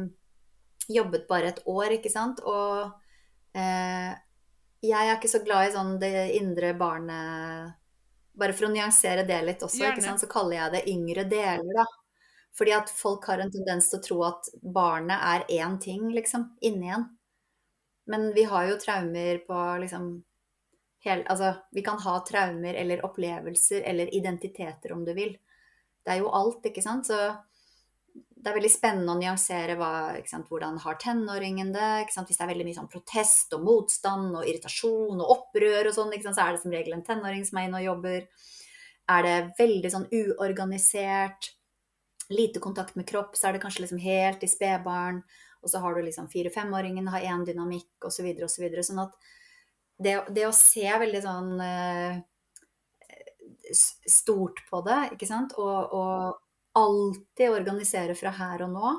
[0.89, 2.41] jobbet bare et år, ikke sant?
[2.41, 2.95] Og
[4.89, 7.75] jeg er ikke så glad i sånn det indre barnet
[8.37, 11.87] Bare for å nyansere det litt også, så kaller jeg det yngre deler, da.
[12.57, 16.45] Fordi at folk har en tendens til å tro at barnet er én ting, liksom,
[16.61, 17.07] inni en.
[18.13, 20.11] Men vi har jo traumer på liksom
[21.07, 25.33] hel, altså, vi kan ha traumer eller opplevelser eller identiteter, om du vil.
[26.05, 27.09] Det er jo alt, ikke sant.
[27.09, 27.19] Så
[28.47, 29.89] det er veldig spennende å nyansere hva,
[30.31, 30.47] sant?
[30.47, 31.89] hvordan har tenåringen det.
[32.05, 32.29] Ikke sant?
[32.31, 36.13] Hvis det er veldig mye sånn protest og motstand og irritasjon og opprør og sånn,
[36.15, 36.39] ikke sant?
[36.39, 38.29] så er det som regel en tenåring som er inne og jobber.
[39.17, 41.51] Er det veldig sånn uorganisert,
[42.31, 45.21] lite kontakt med kropp, så er det kanskje liksom helt i spedbarn.
[45.67, 48.31] Og så har du liksom fire-femåringen har én dynamikk osv.
[48.31, 48.47] osv.
[48.47, 49.19] Så videre, sånn at
[49.99, 52.19] det, det å se veldig sånn eh,
[53.75, 56.46] stort på det, ikke sant, og, og
[56.77, 58.95] alltid organisere fra her og nå,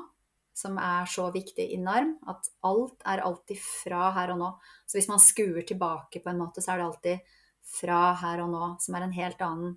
[0.58, 4.48] som er så viktig i NARM, at alt er alltid fra her og nå.
[4.86, 7.36] Så hvis man skuer tilbake på en måte, så er det alltid
[7.78, 9.76] fra her og nå, som er en helt annen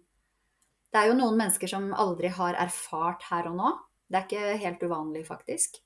[0.92, 3.70] Det er jo noen mennesker som aldri har erfart her og nå.
[4.12, 5.78] Det er ikke helt uvanlig, faktisk.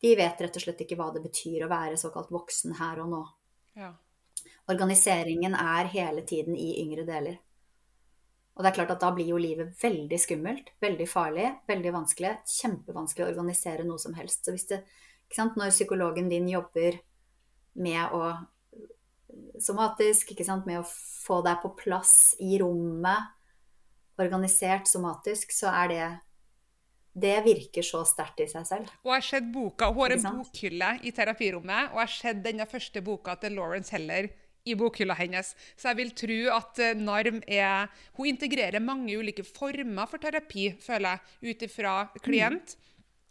[0.00, 3.10] De vet rett og slett ikke hva det betyr å være såkalt voksen her og
[3.12, 3.20] nå.
[3.76, 3.90] Ja.
[4.70, 7.36] Organiseringen er hele tiden i yngre deler.
[8.58, 12.32] Og det er klart at da blir jo livet veldig skummelt, veldig farlig, veldig vanskelig.
[12.50, 14.42] Kjempevanskelig å organisere noe som helst.
[14.42, 14.80] Så hvis det,
[15.28, 16.98] ikke sant, når psykologen din jobber
[17.78, 18.32] med å
[19.62, 23.30] somatisk, ikke sant, med å få deg på plass i rommet,
[24.18, 26.08] organisert somatisk, så er det
[27.18, 28.90] Det virker så sterkt i seg selv.
[29.02, 32.42] Og jeg har sett boka, Hun har en bokhylle i terapirommet, og jeg har sett
[32.44, 34.28] denne første boka til Lawrence Heller
[34.68, 35.54] i bokhylla hennes.
[35.76, 37.88] Så jeg vil tro at eh, NARM er
[38.18, 42.76] Hun integrerer mange ulike former for terapi, føler jeg, ut ifra klient.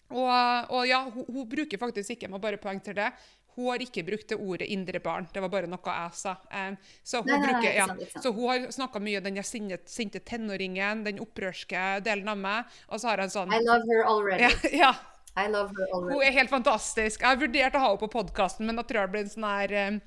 [0.07, 0.31] Og,
[0.71, 3.09] og ja, hun, hun bruker faktisk ikke, jeg må bare poengtere det,
[3.57, 5.27] hun har ikke brukt det ordet 'indre barn'.
[5.33, 6.35] Det var bare noe jeg sa.
[6.53, 7.88] Um, så, hun Nei, nei, bruker, ja,
[8.21, 12.75] så hun har snakka mye om den sinte, sinte tenåringen, den opprørske delen av meg.
[12.89, 14.45] Og så har jeg en sånn I love her already.
[14.45, 14.51] ja,
[14.83, 14.91] ja,
[15.33, 16.13] I love her already.
[16.13, 17.25] hun er helt fantastisk.
[17.25, 19.33] Jeg har vurdert å ha henne på podkasten, men da tror jeg det blir en
[19.33, 19.99] sånn her eh, eh,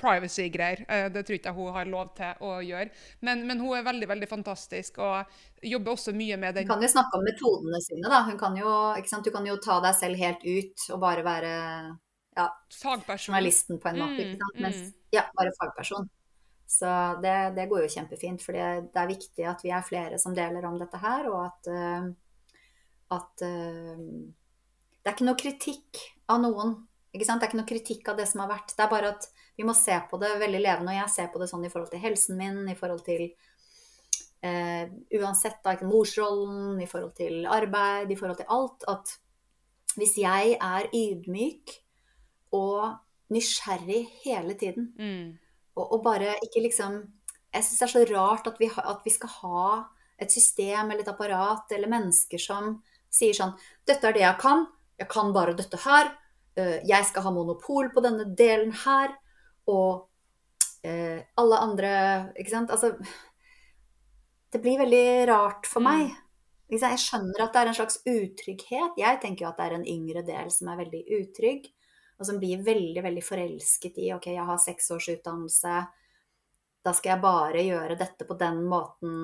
[0.00, 0.84] privacy-greier.
[0.88, 2.92] Eh, det tror ikke jeg hun har lov til å gjøre.
[3.26, 6.92] Men, men hun er veldig veldig fantastisk og jobber også mye med Hun kan jo
[6.92, 8.24] snakke om metodene sine, da.
[8.40, 8.72] Kan jo?
[9.22, 11.52] Du kan jo ta deg selv helt ut og bare være
[12.36, 13.32] ja, fagperson.
[13.32, 14.26] journalisten på en måte.
[14.26, 14.60] Mm, sant?
[14.64, 15.06] Mens, mm.
[15.16, 16.08] ja, bare fagperson.
[16.72, 20.32] Så det, det går jo kjempefint, for det, er viktig at vi er flere som
[20.36, 22.06] deler om dette her, og at, uh,
[23.12, 24.06] at uh,
[25.02, 26.00] Det er ikke noe kritikk
[26.32, 26.72] av noen.
[27.12, 28.72] Det er ikke noe kritikk av det som har vært.
[28.76, 29.26] Det er bare at
[29.58, 30.94] vi må se på det veldig levende.
[30.94, 33.26] Og jeg ser på det sånn i forhold til helsen min, i forhold til
[34.42, 34.86] eh,
[35.18, 38.86] Uansett, da, ikke morsrollen, i forhold til arbeid, i forhold til alt.
[38.88, 39.12] At
[40.00, 41.74] hvis jeg er ydmyk
[42.56, 42.96] og
[43.32, 45.38] nysgjerrig hele tiden, Mm.
[45.76, 47.02] og, og bare ikke liksom
[47.52, 49.84] Jeg syns det er så rart at vi, ha, at vi, skal ha
[50.16, 52.78] et system eller et apparat eller mennesker som
[53.12, 53.52] sier sånn
[53.84, 54.64] Dette er det jeg kan.
[54.96, 56.14] Jeg kan bare dette her.
[56.58, 59.14] Uh, jeg skal ha monopol på denne delen her.
[59.70, 60.08] Og
[60.84, 61.92] uh, alle andre
[62.36, 62.72] Ikke sant?
[62.74, 62.96] Altså
[64.52, 66.12] Det blir veldig rart for meg.
[66.72, 68.98] Jeg skjønner at det er en slags utrygghet.
[69.00, 71.66] Jeg tenker jo at det er en yngre del som er veldig utrygg,
[72.16, 75.82] og som blir veldig, veldig forelsket i OK, jeg har seks års utdannelse,
[76.82, 79.18] da skal jeg bare gjøre dette på den måten.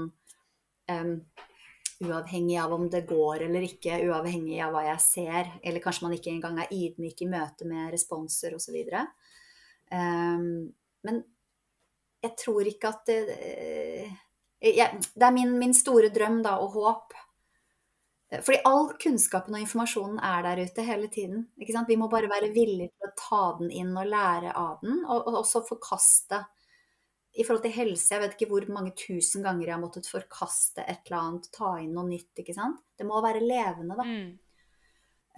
[0.92, 1.14] Um,
[2.04, 5.52] uavhengig av om det går eller ikke, uavhengig av hva jeg ser.
[5.62, 8.76] Eller kanskje man ikke engang er ydmyk i møte med responser osv.
[9.90, 10.68] Um,
[11.06, 11.22] men
[12.22, 13.20] jeg tror ikke at det
[14.58, 17.14] jeg, Det er min, min, store drøm da, og håp
[18.28, 21.46] fordi all kunnskapen og informasjonen er der ute hele tiden.
[21.56, 25.22] Vi må bare være villige til å ta den inn og lære av den, og,
[25.30, 26.42] og også forkaste.
[27.38, 30.82] I forhold til helse, jeg vet ikke hvor mange tusen ganger jeg har måttet forkaste
[30.82, 32.32] et eller annet, ta inn noe nytt.
[32.42, 32.82] ikke sant?
[32.98, 34.06] Det må være levende, da.
[34.06, 34.28] Mm.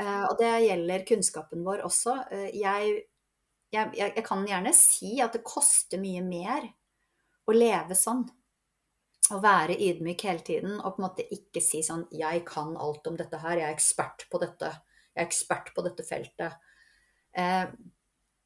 [0.01, 2.15] Uh, og det gjelder kunnskapen vår også.
[2.33, 2.95] Uh, jeg,
[3.75, 6.71] jeg, jeg kan gjerne si at det koster mye mer
[7.45, 8.25] å leve sånn
[9.31, 13.07] å være ydmyk hele tiden og på en måte ikke si sånn 'Jeg kan alt
[13.07, 13.59] om dette her.
[13.59, 14.73] Jeg er ekspert på dette.
[15.15, 16.59] Jeg er ekspert på dette feltet.'
[17.31, 17.67] Eh,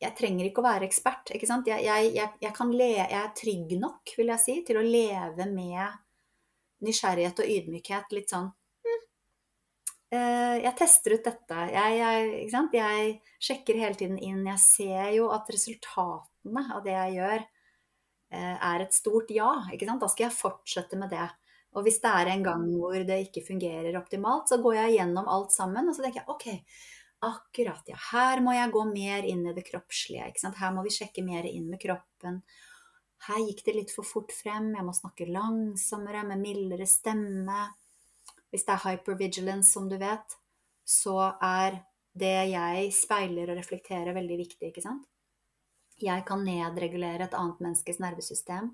[0.04, 1.32] jeg trenger ikke å være ekspert.
[1.34, 1.70] ikke sant?
[1.70, 6.84] Jeg, jeg, jeg, le, jeg er trygg nok, vil jeg si, til å leve med
[6.84, 8.14] nysgjerrighet og ydmykhet.
[8.14, 8.50] Litt sånn
[8.84, 9.02] hm,
[10.16, 11.64] eh, Jeg tester ut dette.
[11.74, 14.44] Jeg, sjekker hele tiden inn.
[14.52, 17.48] Jeg ser jo at resultatene av det jeg gjør,
[18.34, 19.50] Eh, er et stort ja.
[19.72, 20.02] ikke sant?
[20.02, 21.26] Da skal jeg fortsette med det.
[21.74, 25.30] Og hvis det er en gang hvor det ikke fungerer optimalt, så går jeg gjennom
[25.30, 26.46] alt sammen og så tenker jeg OK,
[27.24, 27.96] akkurat, ja.
[28.10, 30.28] Her må jeg gå mer inn i det kroppslige.
[30.28, 30.58] ikke sant?
[30.60, 32.42] Her må vi sjekke mer inn med kroppen.
[33.28, 34.72] Her gikk det litt for fort frem.
[34.76, 37.70] Jeg må snakke langsommere, med mildere stemme.
[38.52, 40.36] Hvis det er hypervigilance, som du vet,
[40.84, 41.80] så er
[42.14, 45.08] det jeg speiler og reflekterer, veldig viktig, ikke sant?
[46.02, 48.72] Jeg kan nedregulere et annet menneskes nervesystem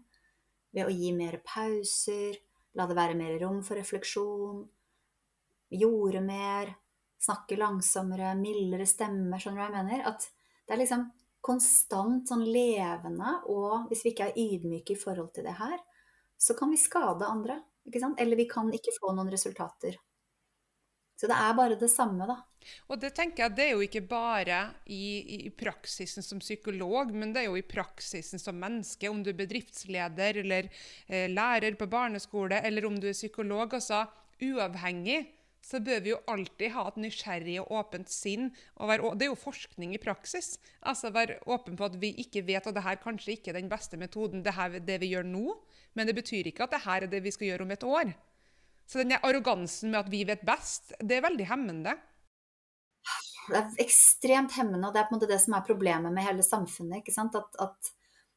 [0.74, 2.38] ved å gi mer pauser,
[2.78, 4.62] la det være mer rom for refleksjon,
[5.74, 6.72] gjorde mer,
[7.20, 10.04] snakke langsommere, mildere stemmer, Skjønner du hva jeg mener?
[10.08, 10.26] At
[10.66, 11.08] det er liksom
[11.44, 15.78] konstant sånn levende, og hvis vi ikke er ydmyke i forhold til det her,
[16.40, 17.60] så kan vi skade andre.
[17.88, 18.20] Ikke sant?
[18.20, 19.96] Eller vi kan ikke få noen resultater.
[21.20, 22.38] Så det er bare det samme, da.
[22.88, 27.34] Og det tenker jeg det er jo ikke bare i, i, praksisen som psykolog, men
[27.34, 29.08] det er jo i praksisen som menneske.
[29.08, 30.70] Om du er bedriftsleder eller
[31.06, 33.74] eh, lærer på barneskole, eller om du er psykolog.
[33.76, 34.06] altså
[34.40, 35.26] Uavhengig
[35.70, 38.48] så bør vi jo alltid ha et nysgjerrig og åpent sinn.
[38.80, 40.56] Og være, det er jo forskning i praksis.
[40.82, 43.70] Altså Være åpen på at vi ikke vet at det her kanskje ikke er den
[43.70, 45.54] beste metoden, det, her, det vi gjør nå.
[45.94, 48.12] Men det betyr ikke at det her er det vi skal gjøre om et år.
[48.90, 51.94] Så den arrogansen med at vi vet best, det er veldig hemmende.
[53.50, 56.26] Det er ekstremt hemmende, og det er på en måte det som er problemet med
[56.26, 57.00] hele samfunnet.
[57.00, 57.14] ikke?
[57.22, 57.92] At, at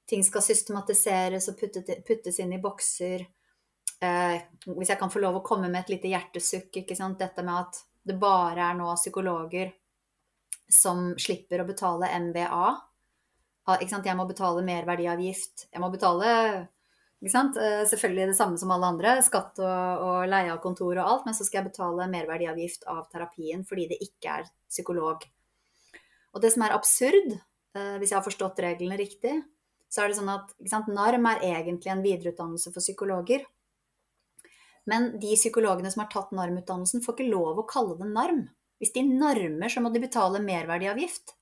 [0.09, 3.25] ting skal systematiseres og puttes, puttes inn i bokser.
[4.03, 7.19] Eh, hvis jeg kan få lov å komme med et lite hjertesukk, ikke sant?
[7.21, 9.71] dette med at det bare er nå psykologer
[10.67, 12.65] som slipper å betale MBA.
[13.77, 14.07] Ikke sant?
[14.09, 15.69] Jeg må betale merverdiavgift.
[15.71, 16.33] Jeg må betale
[17.23, 21.25] Eh, selvfølgelig det samme som alle andre, skatt og, og, leie av kontor og alt,
[21.25, 25.23] men så skal jeg betale merverdiavgift av terapien fordi det ikke er psykolog.
[26.33, 27.37] Og det som er absurd,
[27.77, 29.37] eh, hvis jeg har forstått reglene riktig,
[29.87, 33.45] så er det sånn at sant, NARM er egentlig en videreutdannelse for psykologer.
[34.89, 38.43] Men de psykologene som har tatt NARM-utdannelsen, får ikke lov å kalle det NARM.
[38.81, 41.37] Hvis de narmer, så må de betale merverdiavgift.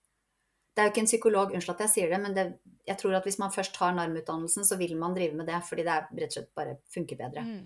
[0.72, 2.46] Det er jo ikke en psykolog, unnskyld at jeg sier det, men det,
[2.88, 5.88] jeg tror at hvis man først tar NARM-utdannelsen, så vil man drive med det fordi
[5.88, 7.44] det er, rett og slett bare funker bedre.
[7.48, 7.66] Mm.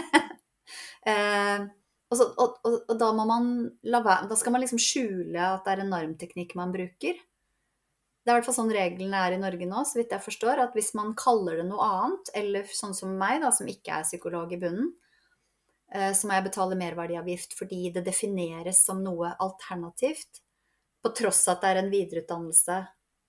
[1.12, 1.68] eh,
[2.10, 3.50] og, så, og, og, og, da må man
[3.86, 7.20] la være Da skal man liksom skjule at det er en NARM-teknikk man bruker.
[8.30, 10.60] Det er i hvert fall sånn reglene er i Norge nå, så vidt jeg forstår.
[10.62, 14.06] At hvis man kaller det noe annet, eller sånn som meg, da, som ikke er
[14.06, 14.92] psykolog i bunnen,
[15.90, 20.44] eh, så må jeg betale merverdiavgift fordi det defineres som noe alternativt
[21.00, 22.78] på tross at det er en videreutdannelse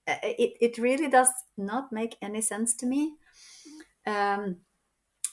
[0.06, 3.16] it, it, really does not make any sense to me.
[4.06, 4.56] Um,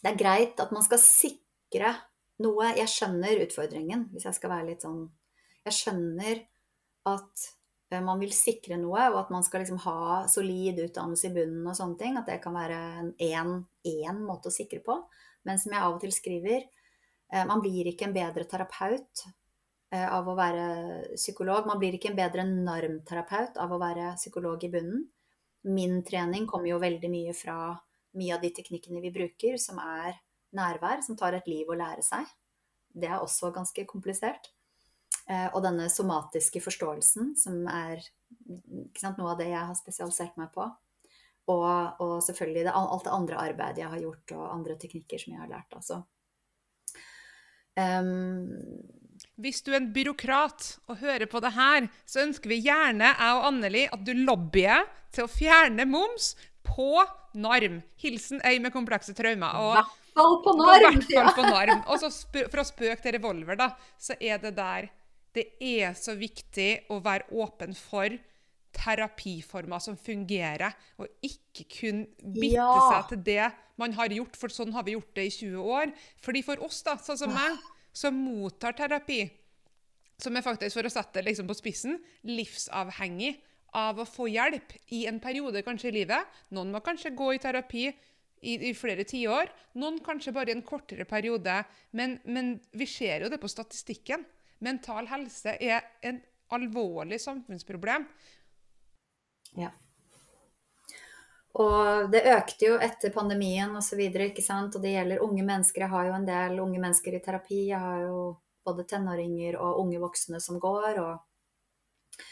[0.04, 1.94] det er greit at man skal sikre
[2.44, 2.72] noe.
[2.78, 5.08] Jeg skjønner utfordringen, hvis jeg skal være litt sånn
[5.66, 6.44] Jeg skjønner
[7.10, 7.59] at eh,
[8.06, 11.78] man vil sikre noe, og at man skal liksom ha solid utdannelse i bunnen og
[11.78, 12.18] sånne ting.
[12.20, 12.80] At det kan være
[13.18, 15.00] én måte å sikre på.
[15.48, 16.68] Men som jeg av og til skriver,
[17.34, 19.24] eh, man blir ikke en bedre terapeut
[19.92, 21.66] eh, av å være psykolog.
[21.70, 25.08] Man blir ikke en bedre normterapeut av å være psykolog i bunnen.
[25.70, 27.74] Min trening kommer jo veldig mye fra
[28.20, 30.20] mye av de teknikkene vi bruker, som er
[30.56, 32.30] nærvær, som tar et liv å lære seg.
[32.90, 34.50] Det er også ganske komplisert.
[35.30, 38.02] Eh, og denne somatiske forståelsen, som er
[38.98, 40.66] sant, noe av det jeg har spesialisert meg på.
[41.50, 45.36] Og, og selvfølgelig det, alt det andre arbeidet jeg har gjort, og andre teknikker som
[45.36, 45.78] jeg har lært.
[45.78, 46.02] Altså.
[47.78, 48.82] Um,
[49.42, 53.38] Hvis du er en byråkrat og hører på det her, så ønsker vi gjerne, jeg
[53.38, 56.34] og Anneli, at du lobbyer til å fjerne moms
[56.66, 57.06] på
[57.38, 57.82] narm.
[58.02, 59.58] Hilsen ei med komplekse traumer.
[59.58, 61.02] I hvert fall på narm!
[61.02, 61.84] Og, hvert på narm.
[61.86, 64.90] Og så å spøke til revolver, da, så er det der
[65.40, 68.12] Det er så viktig å være åpen for
[68.76, 72.70] terapiformer som fungerer, og ikke kun bitte ja.
[72.92, 75.94] seg til det man har gjort, for sånn har vi gjort det i 20 år.
[76.22, 77.58] Fordi for oss, da, sånn som meg,
[77.96, 79.24] som mottar terapi,
[80.20, 83.38] som er faktisk, for å sette det liksom på spissen, livsavhengig
[83.80, 86.40] av å få hjelp i en periode kanskje i livet.
[86.56, 90.66] Noen må kanskje gå i terapi i, i flere tiår, noen kanskje bare i en
[90.66, 91.62] kortere periode.
[91.96, 94.26] Men, men, vi ser jo det på statistikken.
[94.66, 96.20] Mental helse er en
[96.56, 98.06] alvorlig samfunnsproblem.
[99.58, 99.72] Ja.
[101.60, 104.02] Og det økte jo etter pandemien osv.
[104.44, 104.76] sant?
[104.76, 105.86] og det gjelder unge mennesker.
[105.86, 107.64] Jeg har jo en del unge mennesker i terapi.
[107.72, 108.22] Jeg har jo
[108.66, 111.02] både tenåringer og unge voksne som går.
[111.02, 112.24] Og,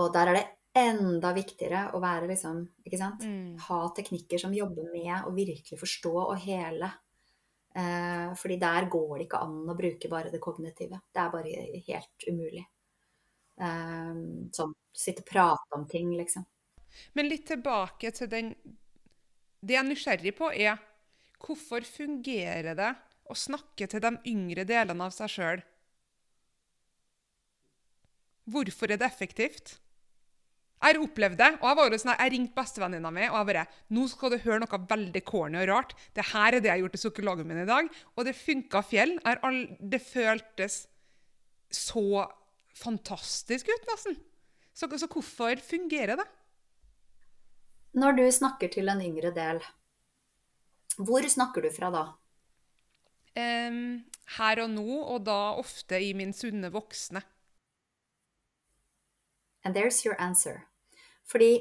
[0.00, 3.22] og der er det enda viktigere å være liksom Ikke sant?
[3.22, 3.54] Mm.
[3.68, 6.90] Ha teknikker som jobber med å virkelig forstå og hele.
[7.74, 11.00] Eh, fordi der går det ikke an å bruke bare det kognitive.
[11.10, 12.62] Det er bare helt umulig.
[13.58, 14.20] Eh,
[14.54, 16.46] sånn sitte og prate om ting, liksom.
[17.18, 18.54] Men litt tilbake til den
[19.64, 20.76] Det jeg er nysgjerrig på, er
[21.40, 22.90] hvorfor fungerer det
[23.32, 25.62] å snakke til de yngre delene av seg sjøl?
[28.44, 29.78] Hvorfor er det effektivt?
[30.84, 31.50] Jeg har opplevd det.
[31.62, 33.62] og Jeg var jo sånn, jeg ringte bestevenninna mi og jeg bare
[33.96, 35.94] Nå skal du høre noe veldig corny og rart.
[36.12, 37.88] Det her er det jeg har gjort til psykologen min i dag.
[38.18, 39.14] Og det funka fjell.
[39.80, 40.82] Det føltes
[41.72, 42.26] så
[42.76, 44.18] fantastisk ut, nesten.
[44.74, 46.26] Så, så, hvorfor fungerer det?
[47.94, 49.62] Når du snakker til en yngre del,
[50.98, 52.04] hvor snakker du fra da?
[53.38, 54.04] Um,
[54.36, 57.22] her og nå, og da ofte i min sunne voksne.
[59.64, 60.66] And there's your answer.
[61.30, 61.52] Fordi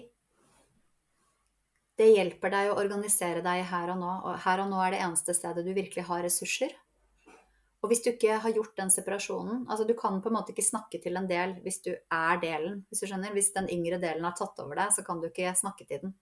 [2.00, 4.14] det hjelper deg å organisere deg her og nå.
[4.30, 6.74] Og her og nå er det eneste stedet du virkelig har ressurser.
[7.84, 10.64] Og hvis du ikke har gjort den separasjonen altså Du kan på en måte ikke
[10.64, 12.82] snakke til en del hvis du er delen.
[12.90, 13.36] Hvis du skjønner.
[13.36, 16.16] Hvis den yngre delen har tatt over deg, så kan du ikke snakke til den.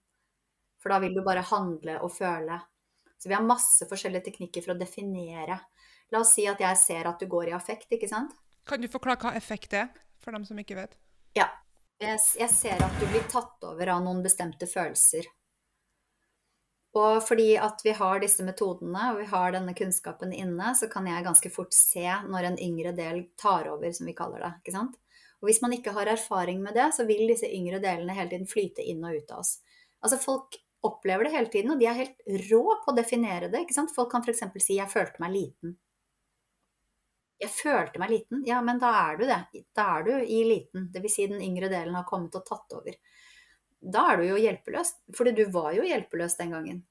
[0.82, 2.58] For da vil du bare handle og føle.
[3.22, 5.60] Så vi har masse forskjellige teknikker for å definere.
[6.10, 8.34] La oss si at jeg ser at du går i affekt, ikke sant?
[8.66, 10.98] Kan du forklare hva effekt er, for dem som ikke vet?
[11.38, 11.46] Ja.
[12.02, 15.28] Jeg ser at du blir tatt over av noen bestemte følelser.
[16.98, 21.06] Og fordi at vi har disse metodene og vi har denne kunnskapen inne, så kan
[21.08, 24.50] jeg ganske fort se når en yngre del tar over, som vi kaller det.
[24.60, 24.98] ikke sant?
[25.40, 28.50] Og hvis man ikke har erfaring med det, så vil disse yngre delene hele tiden
[28.50, 29.56] flyte inn og ut av oss.
[30.02, 33.62] Altså Folk opplever det hele tiden, og de er helt rå på å definere det.
[33.62, 33.94] ikke sant?
[33.94, 34.42] Folk kan f.eks.
[34.58, 35.78] si 'jeg følte meg liten'.
[37.42, 38.44] Jeg følte meg liten.
[38.46, 39.64] Ja, men da er du det.
[39.74, 40.86] Da er du i liten.
[40.94, 41.16] Dvs.
[41.16, 42.96] Si den yngre delen har kommet og tatt over.
[43.82, 44.94] Da er du jo hjelpeløs.
[45.18, 46.82] Fordi du var jo hjelpeløs den gangen.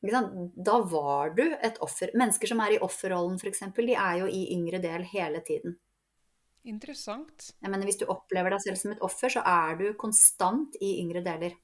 [0.00, 2.12] Da var du et offer.
[2.14, 5.78] Mennesker som er i offerrollen f.eks., de er jo i yngre del hele tiden.
[6.68, 7.54] Interessant.
[7.62, 10.98] Jeg mener, Hvis du opplever deg selv som et offer, så er du konstant i
[11.00, 11.56] yngre deler.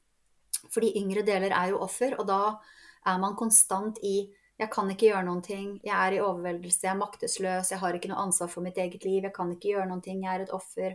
[0.72, 2.56] Fordi yngre deler er jo offer, og da
[3.04, 5.70] er man konstant i jeg kan ikke gjøre noen ting.
[5.82, 9.02] Jeg er i overveldelse, jeg er maktesløs, jeg har ikke noe ansvar for mitt eget
[9.06, 10.94] liv, jeg kan ikke gjøre noen ting, jeg er et offer.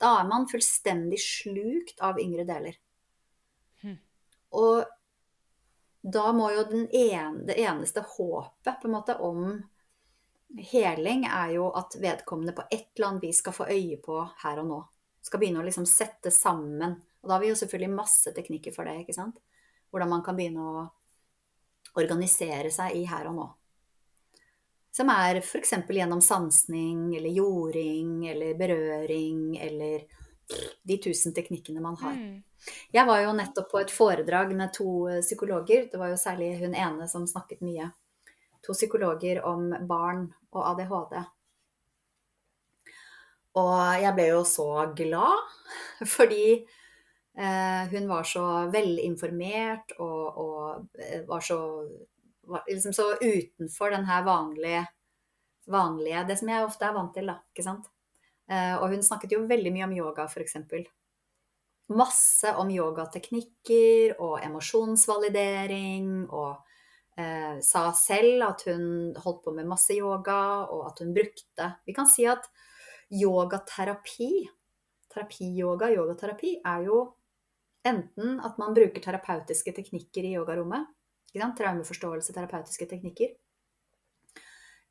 [0.00, 2.78] Da er man fullstendig slukt av yngre deler.
[3.82, 3.98] Hm.
[4.62, 4.84] Og
[6.00, 9.58] da må jo ene, det eneste håpet på en måte om
[10.70, 14.62] heling er jo at vedkommende på et eller annet vis skal få øye på her
[14.62, 14.80] og nå.
[15.22, 16.94] Skal begynne å liksom sette sammen.
[17.20, 19.36] Og da har vi jo selvfølgelig masse teknikker for det, ikke sant.
[19.90, 20.86] Hvordan man kan begynne å
[21.98, 23.48] organisere seg i her og nå.
[24.94, 25.74] Som er f.eks.
[25.86, 30.06] gjennom sansning eller jording eller berøring eller
[30.82, 32.16] de tusen teknikkene man har.
[32.16, 32.42] Mm.
[32.92, 35.86] Jeg var jo nettopp på et foredrag med to eh, psykologer.
[35.92, 37.90] Det var jo særlig hun ene som snakket mye.
[38.66, 41.20] To psykologer om barn og ADHD.
[43.60, 45.54] Og jeg ble jo så glad,
[46.16, 46.60] fordi
[47.34, 51.60] hun var så velinformert og, og eh, var så
[52.50, 54.86] var liksom så utenfor den her vanlige,
[55.66, 57.36] vanlige Det som jeg ofte er vant til, da.
[57.52, 57.86] Ikke sant?
[58.50, 60.56] Eh, og hun snakket jo veldig mye om yoga, f.eks.
[61.90, 66.58] Masse om yogateknikker og emosjonsvalidering, og
[67.18, 71.94] eh, sa selv at hun holdt på med masse yoga, og at hun brukte Vi
[71.94, 72.50] kan si at
[73.10, 74.32] yogaterapi,
[75.10, 77.00] terapiyoga, yogaterapi, er jo
[77.86, 80.88] enten at man bruker terapeutiske teknikker i yogarommet,
[81.32, 83.36] traumeforståelse, terapeutiske teknikker,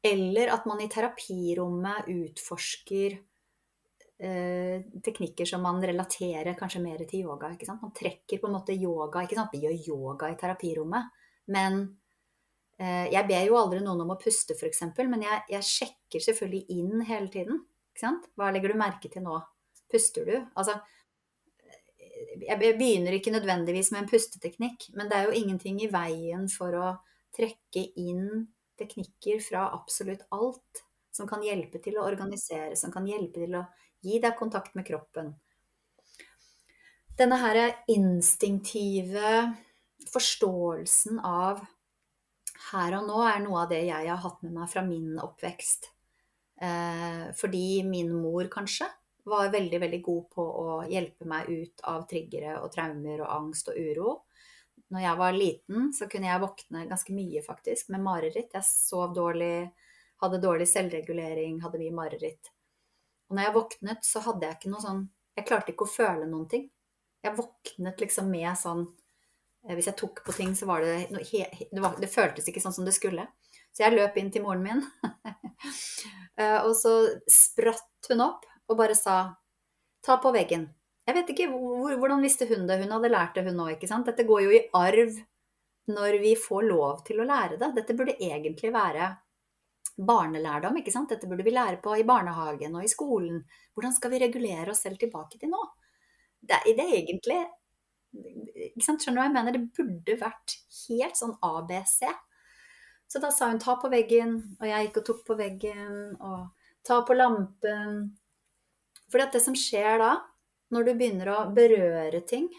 [0.03, 3.17] eller at man i terapirommet utforsker
[4.19, 7.51] eh, teknikker som man relaterer kanskje mer til yoga.
[7.81, 9.25] Man trekker på en måte yoga?
[9.51, 11.09] Vi gjør yoga i terapirommet,
[11.51, 11.81] men
[12.79, 16.79] eh, jeg ber jo aldri noen om å puste, f.eks., men jeg, jeg, sjekker selvfølgelig
[16.79, 17.65] inn hele tiden.
[17.99, 19.35] Hva legger du merke til nå?
[19.91, 20.35] Puster du?
[20.55, 20.77] Altså,
[22.19, 26.75] jeg begynner ikke nødvendigvis med en pusteteknikk, men det er jo ingenting i veien for
[26.75, 26.93] å
[27.35, 28.47] trekke inn
[28.79, 33.65] teknikker fra absolutt alt som kan hjelpe til å organisere, som kan hjelpe til å
[34.05, 35.33] gi deg kontakt med kroppen.
[37.19, 37.59] Denne her
[37.91, 39.33] instinktive
[40.07, 41.65] forståelsen av
[42.69, 45.89] her og nå er noe av det jeg har hatt med meg fra min oppvekst.
[46.59, 48.87] Eh, fordi min mor kanskje
[49.29, 53.71] var veldig, veldig god på å hjelpe meg ut av triggere og traumer og angst
[53.71, 54.15] og uro.
[54.89, 58.55] Når jeg var liten, så kunne jeg våkne ganske mye, faktisk, med mareritt.
[58.55, 59.69] Jeg sov dårlig,
[60.23, 62.51] hadde dårlig selvregulering, hadde mye mareritt.
[63.29, 65.07] Og når jeg våknet, så hadde jeg ikke noe sånn
[65.37, 66.65] Jeg klarte ikke å føle noen ting.
[67.23, 68.81] Jeg våknet liksom med sånn
[69.67, 72.63] eh, Hvis jeg tok på ting, så var det noe det, var, det føltes ikke
[72.63, 73.27] sånn som det skulle.
[73.69, 74.81] Så jeg løp inn til moren min,
[76.41, 76.95] eh, og så
[77.29, 79.21] spratt hun opp og bare sa
[80.05, 80.67] ta på veggen.
[81.09, 82.77] Jeg vet ikke, Hvordan visste hun det?
[82.83, 83.81] Hun hadde lært det, hun òg.
[83.81, 85.17] Dette går jo i arv
[85.89, 87.71] når vi får lov til å lære det.
[87.79, 89.09] Dette burde egentlig være
[89.97, 90.77] barnelærdom.
[90.77, 91.09] ikke sant?
[91.09, 93.41] Dette burde vi lære på i barnehagen og i skolen.
[93.73, 95.63] Hvordan skal vi regulere oss selv tilbake til nå?
[96.39, 97.39] Det, det er egentlig
[98.69, 99.03] ikke sant?
[99.03, 99.57] Skjønner du hva jeg mener?
[99.57, 100.55] Det burde vært
[100.85, 101.99] helt sånn ABC.
[103.09, 106.51] Så da sa hun ta på veggen, og jeg gikk og tok på veggen, og
[106.85, 108.03] ta på lampen,
[109.11, 110.13] fordi at det som skjer da,
[110.73, 112.49] når du begynner å berøre ting,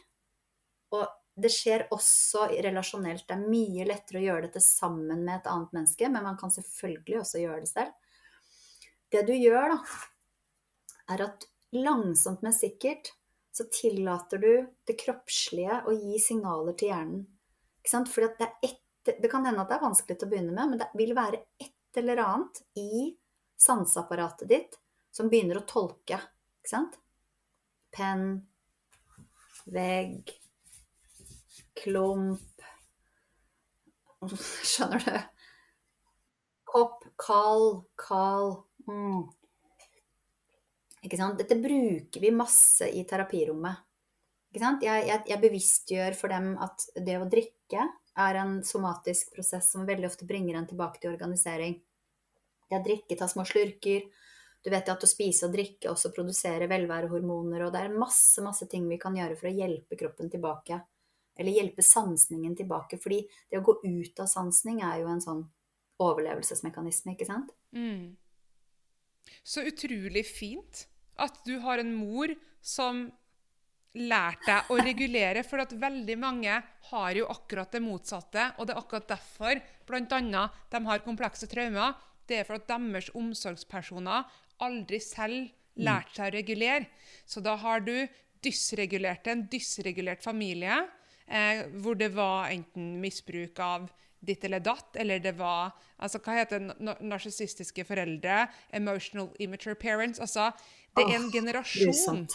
[0.90, 1.06] og
[1.40, 5.76] det skjer også relasjonelt, det er mye lettere å gjøre dette sammen med et annet
[5.76, 7.94] menneske, men man kan selvfølgelig også gjøre det selv.
[9.10, 9.78] Det du gjør, da,
[11.14, 13.12] er at langsomt, men sikkert
[13.54, 14.52] så tillater du
[14.86, 17.24] det kroppslige å gi signaler til hjernen.
[17.80, 18.10] Ikke sant?
[18.12, 20.82] Fordi det, et, det kan hende at det er vanskelig til å begynne med, men
[20.82, 23.08] det vil være et eller annet i
[23.60, 24.78] sanseapparatet ditt
[25.14, 26.20] som begynner å tolke
[26.60, 26.96] ikke sant?
[27.96, 28.28] Penn,
[29.72, 30.30] vegg,
[31.80, 32.46] klump
[34.68, 35.14] Skjønner du?
[36.70, 38.50] Kopp, kall, kall.
[38.86, 39.22] mm.
[41.08, 41.40] Ikke sant?
[41.40, 43.80] Dette bruker vi masse i terapirommet.
[44.50, 44.84] Ikke sant?
[44.84, 47.86] Jeg, jeg, jeg bevisstgjør for dem at det å drikke
[48.20, 51.78] er en somatisk prosess som veldig ofte bringer en tilbake til organisering.
[52.68, 54.04] Det å drikke, ta små slurker,
[54.60, 58.68] du vet at å spise og drikke også produserer velværehormoner, og det er masse, masse
[58.68, 60.80] ting vi kan gjøre for å hjelpe kroppen tilbake.
[61.40, 62.98] Eller hjelpe sansningen tilbake.
[63.00, 65.46] Fordi det å gå ut av sansning er jo en sånn
[66.00, 67.54] overlevelsesmekanisme, ikke sant?
[67.72, 68.18] Mm.
[69.42, 70.84] Så utrolig fint
[71.20, 73.06] at du har en mor som
[73.96, 76.60] lærte deg å regulere, for at veldig mange
[76.90, 78.50] har jo akkurat det motsatte.
[78.58, 80.44] Og det er akkurat derfor bl.a.
[80.70, 81.96] de har komplekse traumer.
[82.28, 84.28] Det er for at deres omsorgspersoner
[84.64, 85.50] aldri selv
[85.80, 86.88] lært seg å regulere.
[87.28, 87.94] Så da har du
[88.44, 90.82] dysregulert en dysregulert familie,
[91.26, 96.36] eh, hvor det var enten misbruk av ditt eller datt, eller det var altså Hva
[96.36, 96.60] heter
[97.00, 98.48] narsissistiske foreldre?
[98.72, 100.20] Emotional immature parents.
[100.20, 100.50] Altså,
[100.96, 102.26] det er en generasjon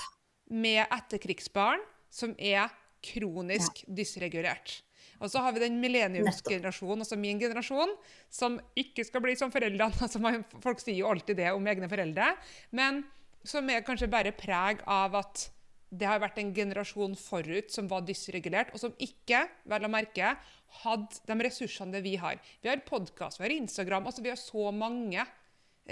[0.50, 2.70] med etterkrigsbarn som er
[3.06, 4.82] kronisk dysregulert.
[5.22, 7.94] Og så har vi den millenniumsgenerasjonen, altså min generasjon,
[8.34, 9.96] som ikke skal bli som foreldrene.
[10.06, 10.20] Altså,
[10.64, 12.34] folk sier jo alltid det om egne foreldre.
[12.76, 13.04] Men
[13.46, 15.48] som er kanskje bare preg av at
[15.96, 20.34] det har vært en generasjon forut som var dysregulert, og som ikke, vel å merke,
[20.82, 22.40] hadde de ressursene det vi har.
[22.64, 25.24] Vi har podkast, vi har Instagram, altså vi har så mange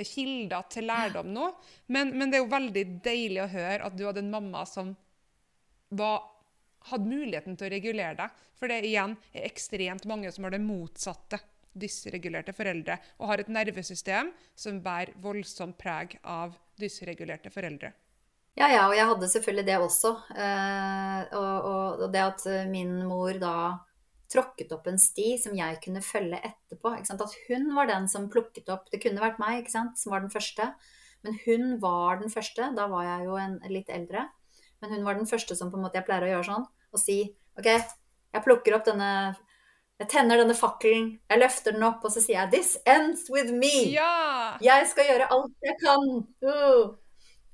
[0.02, 1.52] kilder til lærdom nå.
[1.94, 4.95] Men, men, det er jo veldig deilig å høre at du hadde en mamma som
[5.94, 6.24] var,
[6.92, 8.44] hadde muligheten til å regulere deg.
[8.60, 11.42] For det igjen er ekstremt mange som har det motsatte.
[11.74, 13.00] Dysregulerte foreldre.
[13.18, 17.90] Og har et nervesystem som bærer voldsomt preg av dysregulerte foreldre.
[18.54, 20.12] Ja, ja, og jeg hadde selvfølgelig det også.
[20.38, 23.56] Eh, og, og, det at min mor da
[24.34, 26.94] tråkket opp en sti som jeg kunne følge etterpå.
[26.94, 30.72] At hun var den som plukket opp Det kunne vært meg som var den første,
[31.26, 32.70] men hun var den første.
[32.78, 34.28] Da var jeg jo en, litt eldre.
[34.84, 36.68] Men hun var den første som på en måte jeg pleier å gjøre sånn.
[36.92, 37.18] Og si
[37.56, 39.10] OK, jeg plukker opp denne
[40.02, 43.54] Jeg tenner denne fakkelen, jeg løfter den opp, og så sier jeg 'This ends with
[43.54, 43.94] me'.
[43.94, 44.58] Ja!
[44.60, 46.08] Jeg skal gjøre alt jeg kan.
[46.44, 46.98] Uh.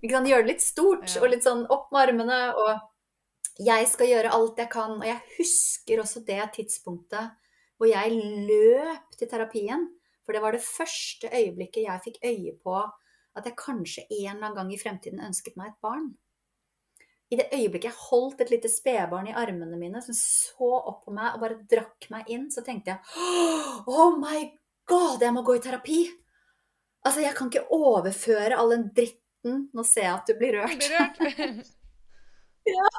[0.02, 1.22] Gjøre det litt stort ja.
[1.22, 2.40] og litt sånn opp med armene.
[2.56, 4.96] Og jeg skal gjøre alt jeg kan.
[4.98, 7.36] Og jeg husker også det tidspunktet
[7.78, 8.16] hvor jeg
[8.48, 9.86] løp til terapien.
[10.26, 12.80] For det var det første øyeblikket jeg fikk øye på
[13.38, 16.10] at jeg kanskje en eller annen gang i fremtiden ønsket meg et barn.
[17.30, 21.14] I det øyeblikket jeg holdt et lite spedbarn i armene mine som så opp på
[21.14, 24.48] meg og bare drakk meg inn, så tenkte jeg Oh my
[24.90, 26.02] god, jeg må gå i terapi!
[27.06, 30.58] Altså, jeg kan ikke overføre all den dritt Mm, nå ser jeg at du blir
[30.60, 30.76] rørt.
[30.76, 31.70] Blir rørt.
[32.74, 32.90] ja.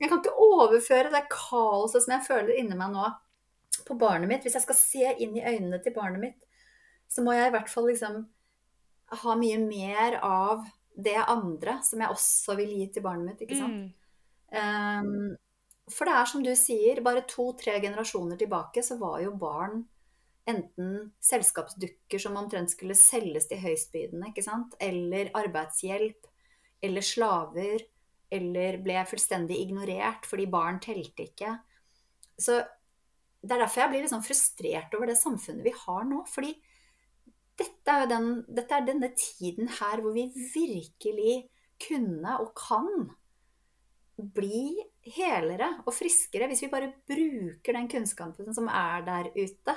[0.00, 3.08] Jeg kan ikke overføre det kaoset som jeg føler inni meg nå,
[3.86, 4.44] på barnet mitt.
[4.44, 6.68] Hvis jeg skal se inn i øynene til barnet mitt,
[7.08, 8.22] så må jeg i hvert fall liksom
[9.22, 13.58] ha mye mer av det andre som jeg også vil gi til barnet mitt, ikke
[13.58, 13.80] sant.
[13.80, 13.92] Mm.
[14.52, 15.32] Um,
[15.90, 19.82] for det er som du sier, bare to-tre generasjoner tilbake så var jo barn
[20.48, 24.76] enten selskapsdukker som omtrent skulle selges til høystbydende, ikke sant?
[24.82, 26.28] eller arbeidshjelp,
[26.82, 27.84] eller slaver,
[28.32, 31.56] eller ble fullstendig ignorert fordi barn telte ikke.
[32.40, 32.58] Så
[33.42, 36.22] det er derfor jeg blir litt liksom frustrert over det samfunnet vi har nå.
[36.30, 36.54] fordi
[37.62, 41.36] dette er, den, dette er denne tiden her hvor vi virkelig
[41.82, 42.88] kunne og kan
[44.36, 44.76] bli
[45.16, 49.76] helere og friskere hvis vi bare bruker den kunnskapen som er der ute.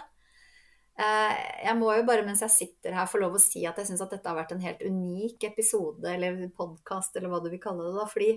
[0.96, 3.90] Eh, jeg må jo bare mens jeg sitter her få lov å si at jeg
[3.90, 7.64] syns at dette har vært en helt unik episode eller podkast eller hva du vil
[7.64, 7.96] kalle det.
[7.98, 8.30] da, fordi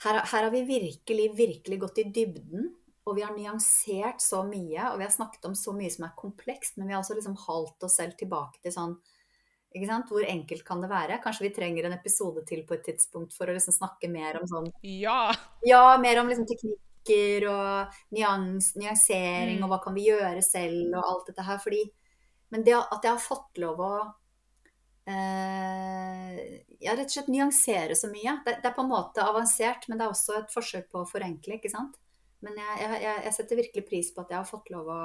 [0.00, 2.70] her, her, har vi virkelig, virkelig gått i dybden.
[3.10, 6.18] Og vi har nyansert så mye, og vi har snakket om så mye som er
[6.18, 6.76] komplekst.
[6.78, 8.94] Men vi har også liksom halt oss selv tilbake til sånn
[9.70, 10.08] ikke sant?
[10.10, 11.20] Hvor enkelt kan det være?
[11.22, 14.48] Kanskje vi trenger en episode til på et tidspunkt for å liksom snakke mer om
[14.50, 15.30] sånn Ja!
[15.66, 19.66] Ja, mer om liksom teknikker og nyans, nyansering mm.
[19.66, 21.60] og hva kan vi gjøre selv og alt dette her.
[21.62, 21.84] Fordi,
[22.54, 23.92] men det at jeg har fått lov å
[25.06, 26.42] eh,
[26.82, 28.40] ja, rett og slett nyansere så mye.
[28.44, 31.08] Det, det, er på en måte avansert, men det er også et forsøk på å
[31.08, 31.94] forenkle, ikke sant.
[32.44, 35.00] Men jeg, jeg, jeg setter virkelig pris på at jeg har fått lov å,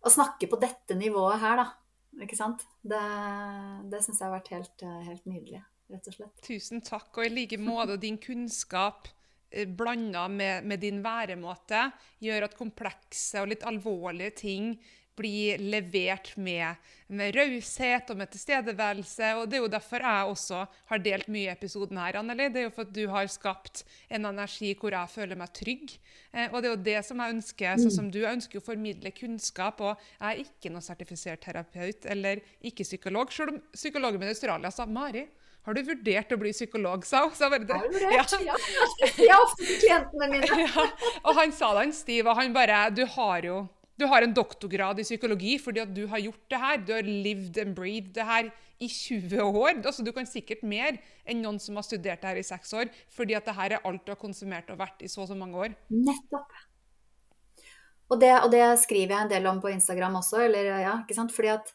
[0.00, 1.68] å snakke på dette nivået her, da.
[2.24, 2.64] Ikke sant?
[2.84, 3.00] Det,
[3.92, 5.62] det syns jeg har vært helt, helt nydelig
[5.92, 6.44] rett og slett.
[6.44, 7.10] Tusen takk.
[7.16, 9.08] Og i like måte din kunnskap
[9.52, 11.90] Eh, blanda med, med, din væremåte,
[12.24, 14.72] gjør at komplekse og litt alvorlige ting
[15.18, 16.80] blir levert med,
[17.12, 19.34] med raushet og med tilstedeværelse.
[19.38, 20.62] og Det er jo derfor jeg også
[20.92, 22.48] har delt mye i episoden her, Anneli.
[22.52, 25.98] Det er jo for at du har skapt en energi hvor jeg føler meg trygg.
[26.32, 27.84] Eh, og det er jo det som jeg ønsker.
[27.84, 32.06] sånn som du, Jeg ønsker å formidle kunnskap, og jeg er ikke noe sertifisert terapeut
[32.06, 35.26] eller ikke psykolog, selv om psykologen min i Australia sa Mari,
[35.62, 37.34] har du vurdert å bli psykolog, sa hun.
[37.38, 38.00] Har du vurdert?
[38.16, 38.24] Ja.
[38.42, 38.56] ja.
[38.98, 40.58] Jeg har ofte til klientene mine.
[40.66, 40.86] ja.
[41.22, 43.60] Og han sa det, han Stiv, og han bare Du har jo
[44.00, 46.80] du har en doktorgrad i psykologi fordi at du har gjort det her.
[46.86, 48.50] Du har lived and breathed det her
[48.82, 49.78] i 20 år.
[49.84, 50.98] Altså, du kan sikkert mer
[51.28, 53.86] enn noen som har studert det her i seks år, fordi at det her er
[53.88, 55.76] alt du har konsumert og vært i så og så mange år.
[55.92, 56.58] Nettopp.
[58.12, 60.42] Og det, og det, skriver jeg en del om på Instagram også.
[60.48, 61.32] Eller, ja, ikke sant?
[61.32, 61.72] Fordi at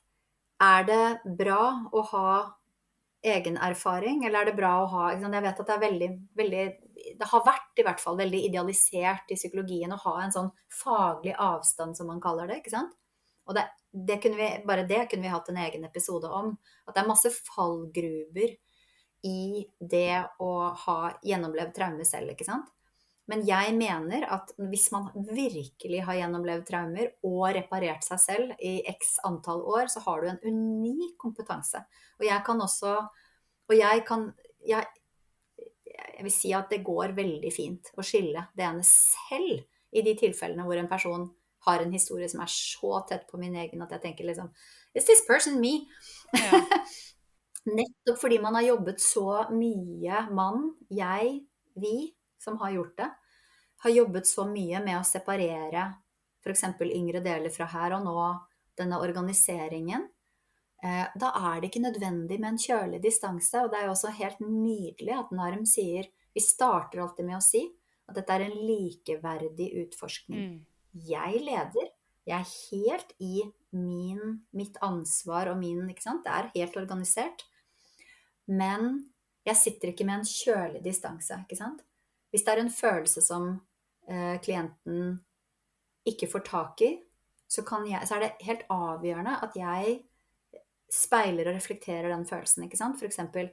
[0.62, 1.62] er det bra
[1.94, 2.30] å ha
[3.28, 6.66] egen erfaring, eller er det bra å ha Jeg vet at det er veldig, veldig
[7.18, 11.36] Det har vært i hvert fall veldig idealisert i psykologien å ha en sånn faglig
[11.38, 12.62] avstand, som man kaller det.
[12.62, 12.96] ikke sant?
[13.48, 16.56] Og det, det vi, bare det kunne vi hatt en egen episode om.
[16.88, 18.56] At det er masse fallgruber
[19.28, 20.52] i det å
[20.86, 22.68] ha gjennomlevd traume selv, ikke sant.
[23.28, 28.78] Men jeg mener at hvis man virkelig har gjennomlevd traumer og reparert seg selv i
[28.88, 31.82] x antall år, så har du en unik kompetanse.
[32.22, 33.00] Og jeg kan også
[33.68, 34.30] Og jeg kan
[34.64, 34.86] jeg,
[35.98, 39.66] jeg vil si at det går veldig fint å skille det ene selv
[39.96, 41.28] i de tilfellene hvor en person
[41.68, 44.52] har en historie som er så tett på min egen at jeg tenker liksom
[44.98, 45.86] Is this person me?
[46.34, 46.62] Ja.
[47.78, 51.42] Nettopp fordi man har jobbet så mye, mann, jeg,
[51.76, 53.08] vi, som har gjort det,
[53.84, 55.90] har jobbet så mye med å separere
[56.42, 56.64] f.eks.
[56.88, 58.22] yngre deler fra her og nå,
[58.80, 60.08] denne organiseringen,
[60.78, 63.64] da er det ikke nødvendig med en kjølig distanse.
[63.64, 66.06] Og det er jo også helt nydelig at NARM sier
[66.38, 67.64] Vi starter alltid med å si
[68.08, 70.44] at dette er en likeverdig utforskning.
[70.44, 70.58] Mm.
[71.08, 71.90] Jeg leder.
[72.28, 73.42] Jeg er helt i
[73.72, 76.26] min, mitt ansvar og min Ikke sant?
[76.26, 77.46] Det er helt organisert.
[78.48, 79.08] Men
[79.48, 81.84] jeg sitter ikke med en kjølig distanse, ikke sant.
[82.32, 83.50] Hvis det er en følelse som
[84.08, 85.22] eh, klienten
[86.08, 86.92] ikke får tak i,
[87.48, 90.00] så, jeg, så, er det helt avgjørende at jeg
[90.92, 92.66] speiler og reflekterer den følelsen.
[92.66, 93.00] ikke sant?
[93.00, 93.52] For eksempel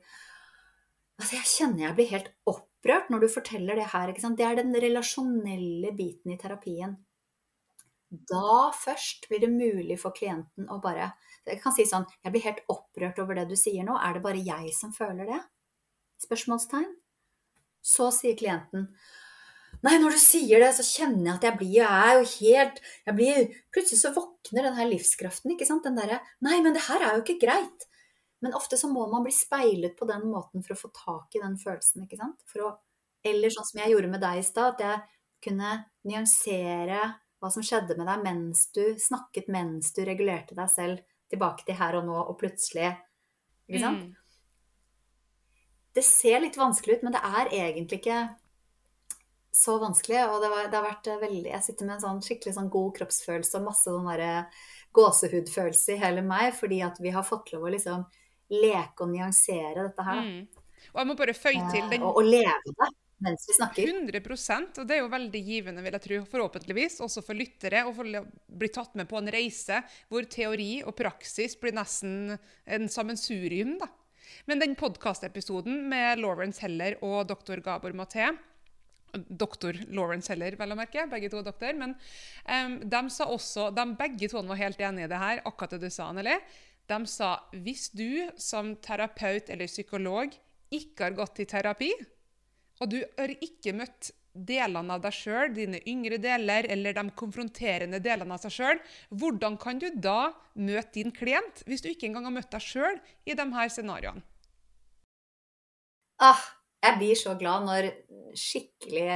[1.20, 4.10] altså Jeg kjenner jeg blir helt opprørt når du forteller det her.
[4.10, 4.38] ikke sant?
[4.38, 6.96] Det er den relasjonelle biten i terapien.
[8.30, 11.10] Da først blir det mulig for klienten å bare
[11.46, 13.96] Jeg kan si sånn Jeg blir helt opprørt over det du sier nå.
[13.98, 15.40] Er det bare jeg som føler det?
[16.22, 16.92] Spørsmålstegn.
[17.84, 18.88] Så sier klienten
[19.84, 22.78] Nei, når du sier det, så kjenner jeg at jeg blir Jeg er jo helt
[23.04, 25.84] jeg blir, Plutselig så våkner den her livskraften, ikke sant.
[25.84, 27.88] Den derre Nei, men det her er jo ikke greit.
[28.44, 31.42] Men ofte så må man bli speilet på den måten for å få tak i
[31.42, 32.40] den følelsen, ikke sant.
[32.50, 32.72] For å
[33.24, 35.04] Eller sånn som jeg gjorde med deg i stad, at jeg
[35.46, 36.98] kunne nyansere
[37.40, 41.00] hva som skjedde med deg mens du snakket, mens du regulerte deg selv
[41.32, 42.90] tilbake til her og nå, og plutselig
[43.64, 44.04] Ikke sant?
[44.04, 44.12] Mm.
[45.94, 48.18] Det ser litt vanskelig ut, men det er egentlig ikke
[49.54, 50.24] så vanskelig.
[50.28, 52.90] Og det, var, det, har vært veldig Jeg sitter med en sånn skikkelig sånn god
[52.98, 54.32] kroppsfølelse og masse sånn derre
[54.94, 58.04] gåsehudfølelse i hele meg, fordi at vi har fått lov å liksom
[58.54, 60.20] leke og nyansere dette her.
[60.22, 60.68] Mm.
[60.92, 62.04] Og jeg må bare føye til den...
[62.04, 62.92] Og, og leve det
[63.24, 63.88] mens vi snakker.
[63.88, 67.94] 100 og det er jo veldig givende, vil jeg tro, forhåpentligvis, også for lyttere, å
[67.94, 73.78] bli tatt med på en reise hvor teori og praksis blir nesten en sammensurium.
[73.80, 73.88] da.
[74.50, 78.32] Men den podkastepisoden med Lawrence Heller og doktor Gabor Maté
[79.28, 81.06] Doktor Lawrence Heller, vel å merke.
[81.10, 81.76] Begge to er doktor.
[81.78, 81.94] Men
[82.46, 85.84] um, de sa også, de begge to var helt enige i det her, akkurat det
[85.86, 86.36] du sa, Anneli.
[86.90, 90.34] De sa hvis du som terapeut eller psykolog
[90.74, 91.92] ikke har gått i terapi,
[92.82, 98.00] og du har ikke møtt delene av deg sjøl, dine yngre deler eller de konfronterende
[98.02, 98.80] delene av seg sjøl,
[99.14, 102.98] hvordan kan du da møte din klient hvis du ikke engang har møtt deg sjøl
[103.24, 104.24] i de her scenarioene?
[106.22, 106.42] Ah,
[106.84, 107.90] jeg blir så glad når
[108.38, 109.08] skikkelig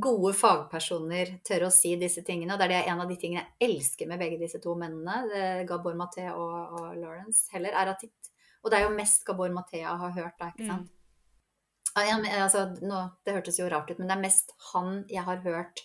[0.00, 2.54] gode fagpersoner tør å si disse tingene.
[2.54, 5.96] Og det er en av de tingene jeg elsker med begge disse to mennene, Gabor
[5.98, 8.06] Maté og, og Lawrence Heller, er at
[8.62, 10.72] Og det er jo mest Gabor Maté jeg har hørt, da, ikke mm.
[10.72, 10.88] sant.
[10.88, 10.94] Mm.
[11.98, 15.40] Ja, altså, nå, det hørtes jo rart ut, men det er mest han jeg har
[15.42, 15.82] hørt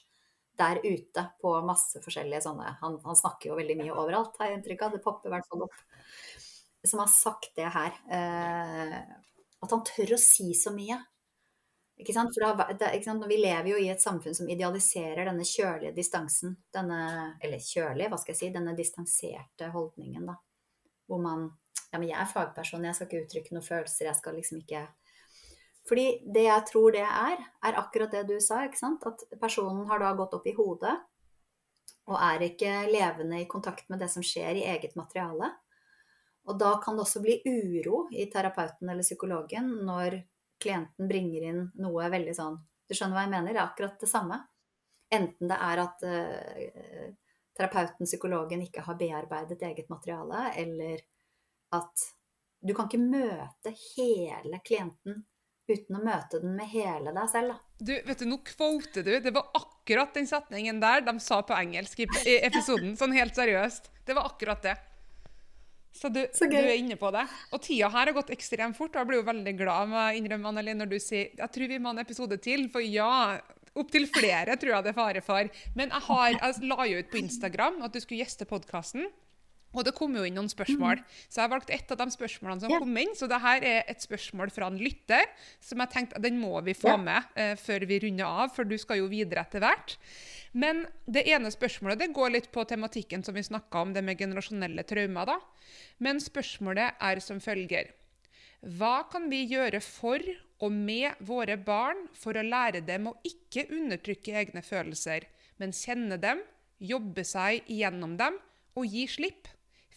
[0.59, 4.59] der ute på masse forskjellige sånne Han, han snakker jo veldig mye overalt, har jeg
[4.59, 4.93] inntrykk av.
[4.93, 5.79] Det popper i hvert fall opp.
[6.85, 7.97] Som har sagt det her.
[8.11, 8.99] Eh,
[9.63, 10.99] at han tør å si så mye.
[11.99, 12.33] Ikke sant?
[12.33, 13.25] For det, det, ikke sant?
[13.29, 16.55] Vi lever jo i et samfunn som idealiserer denne kjølige distansen.
[16.73, 17.03] Denne,
[17.43, 20.39] eller kjølige, hva skal jeg si, denne distanserte holdningen, da.
[21.07, 21.51] Hvor man
[21.93, 24.79] Ja, men jeg er fagperson, jeg skal ikke uttrykke noen følelser, jeg skal liksom ikke
[25.85, 29.05] Fordi det jeg tror det er, er akkurat det du sa, ikke sant.
[29.05, 30.95] At personen har da gått opp i hodet
[32.09, 35.53] og er ikke levende i kontakt med det som skjer i eget materiale.
[36.49, 40.19] Og da kan det også bli uro i terapeuten eller psykologen når
[40.63, 42.57] klienten bringer inn noe veldig sånn
[42.87, 43.53] Du skjønner hva jeg mener?
[43.53, 44.39] Det er akkurat det samme.
[45.13, 47.05] Enten det er at uh,
[47.55, 51.03] terapeuten, psykologen, ikke har bearbeidet eget materiale, eller
[51.77, 52.07] at
[52.63, 55.23] du kan ikke møte hele klienten
[55.69, 57.53] uten å møte den med hele deg selv.
[57.53, 57.83] Da.
[57.87, 59.13] Du, vet du, Nå kvoter du.
[59.23, 62.97] Det var akkurat den setningen der de sa på engelsk i episoden.
[62.99, 63.91] Sånn helt seriøst.
[64.07, 64.75] Det var akkurat det.
[65.93, 67.23] Så, du, så du, er inne på det.
[67.53, 68.95] Og tida her har gått ekstremt fort.
[68.95, 71.77] og Jeg blir jo veldig glad med innrømme, Anneli, når du sier Jeg tror vi
[71.79, 73.37] må ha en episode til, for ja
[73.73, 75.47] Opptil flere tror jeg det er fare for.
[75.77, 79.07] Men jeg, har, jeg la jo ut på Instagram at du skulle gjeste podkasten.
[79.73, 81.01] Og det kom jo inn noen spørsmål.
[81.01, 81.15] Mm.
[81.27, 82.83] Så jeg har valgt ett av de spørsmålene som yeah.
[82.83, 83.15] kom inn.
[83.17, 85.25] Så dette er et spørsmål fra en lytter
[85.63, 87.03] som jeg tenkte den må vi få yeah.
[87.07, 89.97] med eh, før vi runder av, for du skal jo videre etter hvert.
[90.53, 94.21] Men det ene spørsmålet det går litt på tematikken som vi snakka om, det med
[94.21, 95.33] generasjonelle traumer.
[95.33, 95.39] da.
[95.97, 97.89] Men spørsmålet er som følger.
[98.63, 100.21] Hva kan vi gjøre for
[100.63, 105.25] og med våre barn for å lære dem å ikke undertrykke egne følelser,
[105.59, 106.39] men kjenne dem,
[106.79, 108.37] jobbe seg igjennom dem
[108.79, 109.49] og gi slipp?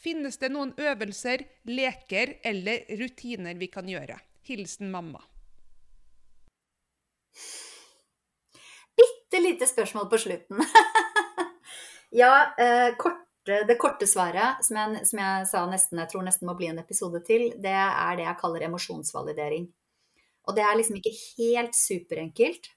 [0.06, 4.20] Finnes det noen øvelser, leker eller rutiner vi kan gjøre?
[4.46, 5.24] Hilsen mamma
[9.36, 10.64] bitte lite spørsmål på slutten.
[12.10, 16.48] ja, eh, korte, det korte svaret, som jeg, som jeg, sa nesten, jeg tror nesten
[16.48, 19.68] må bli en episode til, det er det jeg kaller emosjonsvalidering.
[20.46, 22.70] Og det er liksom ikke helt superenkelt.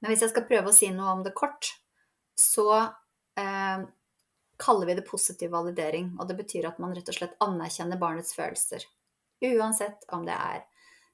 [0.00, 1.74] Men hvis jeg skal prøve å si noe om det kort,
[2.38, 2.70] så
[3.36, 3.84] eh,
[4.60, 6.12] kaller vi det positiv validering.
[6.20, 8.84] Og det betyr at man rett og slett anerkjenner barnets følelser.
[9.40, 10.66] Uansett om det er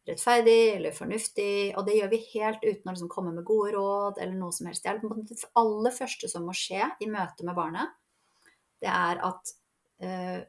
[0.07, 1.75] rettferdig eller fornuftig.
[1.77, 4.71] Og det gjør vi helt uten å liksom komme med gode råd eller noe som
[4.71, 4.87] helst.
[4.87, 5.07] hjelp.
[5.29, 7.95] det aller første som må skje i møte med barnet.
[8.83, 9.55] Det er at
[10.05, 10.43] øh,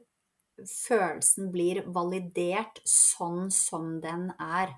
[0.66, 4.76] følelsen blir validert sånn som den er.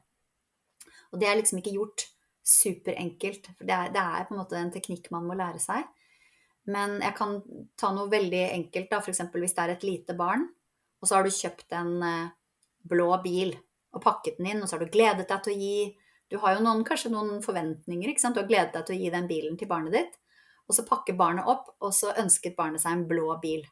[1.11, 2.07] Og det er liksom ikke gjort
[2.45, 3.49] superenkelt.
[3.57, 5.87] For det er, det er på en måte en teknikk man må lære seg.
[6.69, 7.40] Men jeg kan
[7.80, 8.99] ta noe veldig enkelt, da.
[8.99, 9.23] F.eks.
[9.34, 10.45] hvis det er et lite barn,
[10.99, 12.31] og så har du kjøpt en eh,
[12.90, 13.56] blå bil
[13.95, 15.77] og pakket den inn, og så har du gledet deg til å gi
[16.30, 18.36] Du har jo noen, kanskje noen forventninger, ikke sant.
[18.38, 20.19] Du har gledet deg til å gi den bilen til barnet ditt.
[20.69, 23.64] Og så pakker barnet opp, og så ønsket barnet seg en blå bil.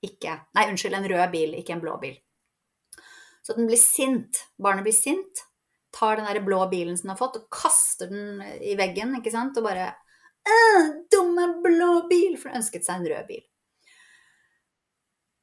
[0.00, 2.16] Ikke Nei, unnskyld, en rød bil, ikke en blå bil.
[3.44, 4.40] Så den blir sint.
[4.56, 5.44] Barnet blir sint,
[5.92, 9.34] tar den der blå bilen som den har fått, og kaster den i veggen, ikke
[9.34, 9.90] sant, og bare
[11.12, 12.36] Dumme blå bil!
[12.38, 13.44] For hun ønsket seg en rød bil.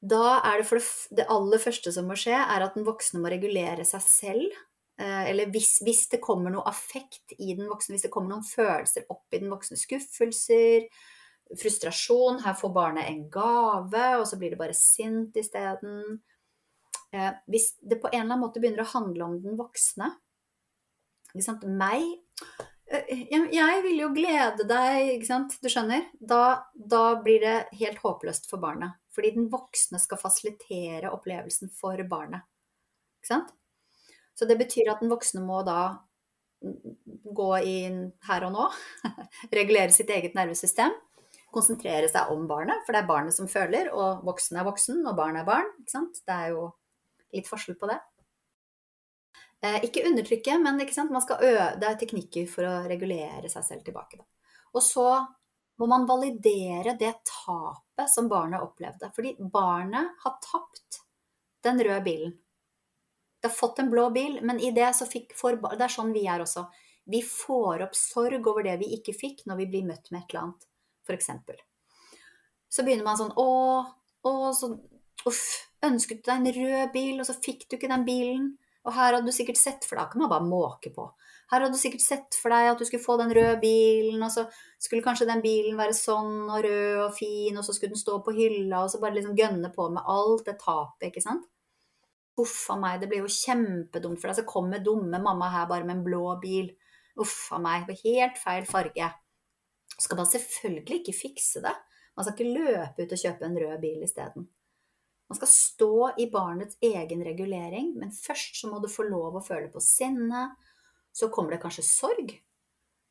[0.06, 0.78] Da er det for
[1.16, 4.56] det, aller første som må skje, er at den voksne må regulere seg selv.
[5.00, 8.46] Eh, eller hvis, hvis, det kommer noe affekt i den voksne, hvis det kommer noen
[8.46, 10.86] følelser opp i den voksne, skuffelser,
[11.60, 16.20] frustrasjon Her får barnet en gave, og så blir det bare sint isteden.
[17.12, 20.12] Eh, hvis det på en eller annen måte begynner å handle om den voksne?
[21.66, 22.06] Meg
[22.86, 25.56] jeg vil jo glede deg, ikke sant.
[25.62, 26.06] Du skjønner?
[26.20, 28.94] Da, da, blir det helt håpløst for barnet.
[29.14, 32.46] Fordi den voksne skal fasilitere opplevelsen for barnet.
[33.18, 33.54] Ikke sant?
[34.36, 35.96] Så det betyr at den voksne må da
[37.36, 38.68] gå inn her og nå.
[39.58, 40.94] Regulere sitt eget nervesystem.
[41.54, 45.16] Konsentrere seg om barnet, for det er barnet som føler, og voksen er voksen, og
[45.18, 45.70] barn er barn.
[45.80, 46.20] Ikke sant?
[46.26, 46.68] Det er jo
[47.34, 47.98] litt forskjell på det.
[49.66, 53.64] Eh, ikke undertrykke, men ikke man skal øve, det er teknikker for å regulere seg
[53.66, 54.20] selv tilbake.
[54.20, 54.26] Da.
[54.76, 55.08] Og så
[55.80, 59.10] må man validere det tapet som barnet opplevde.
[59.16, 61.00] Fordi barnet har tapt
[61.64, 62.34] den røde bilen.
[63.40, 66.12] Det har fått en blå bil, men i det så fikk for, Det er sånn
[66.12, 66.66] vi er også.
[67.06, 70.32] Vi får opp sorg over det vi ikke fikk, når vi blir møtt med et
[70.32, 70.66] eller annet,
[71.06, 71.30] f.eks.
[72.68, 73.50] Så begynner man sånn Å,
[74.26, 74.72] å så,
[75.28, 75.44] uff,
[75.86, 78.48] ønsket du deg en rød bil, og så fikk du ikke den bilen.
[78.86, 81.08] Og her hadde du sikkert sett, for da kan man bare måke på.
[81.50, 84.30] Her hadde du sikkert sett for deg at du skulle få den røde bilen, og
[84.34, 84.46] så
[84.82, 88.20] skulle kanskje den bilen være sånn og rød og fin, og så skulle den stå
[88.26, 91.46] på hylla, og så bare liksom gønne på med alt det tapet, ikke sant.
[92.36, 94.38] Uff a meg, det blir jo kjempedumt for deg.
[94.38, 96.68] Så kommer dumme mamma her bare med en blå bil.
[97.22, 99.08] Uff a meg, på helt feil farge.
[99.94, 101.72] Så skal man selvfølgelig ikke fikse det.
[102.16, 104.50] Man skal ikke løpe ut og kjøpe en rød bil isteden.
[105.26, 105.92] Man skal stå
[106.22, 110.52] i barnets egen regulering, men først så må du få lov å føle på sinne.
[111.16, 112.36] Så kommer det kanskje sorg.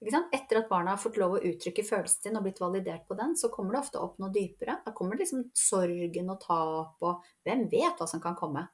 [0.06, 3.34] Etter at barna har fått lov å uttrykke følelsen sin og blitt validert på den,
[3.40, 4.78] så kommer det ofte opp noe dypere.
[4.86, 8.68] Da kommer liksom sorgen og tap og Hvem vet hva som kan komme?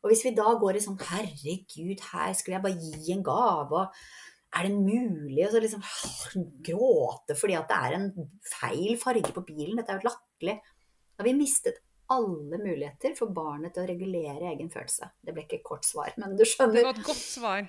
[0.00, 3.82] Og hvis vi da går i sånn Herregud, her skulle jeg bare gi en gave,
[3.82, 5.42] og er det mulig?
[5.44, 5.84] Og så liksom
[6.66, 8.08] gråte fordi at det er en
[8.48, 9.76] feil farge på bilen.
[9.78, 10.56] Dette er jo latterlig.
[11.14, 11.80] Da har vi mistet
[12.10, 15.10] alle muligheter for barnet til å regulere egen følelse.
[15.22, 16.80] Det ble ikke kort svar, men du skjønner.
[16.80, 17.68] Det var et godt svar.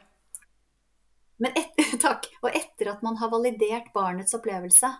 [1.42, 2.28] Men et, takk.
[2.42, 4.92] Og etter at man har validert barnets opplevelse,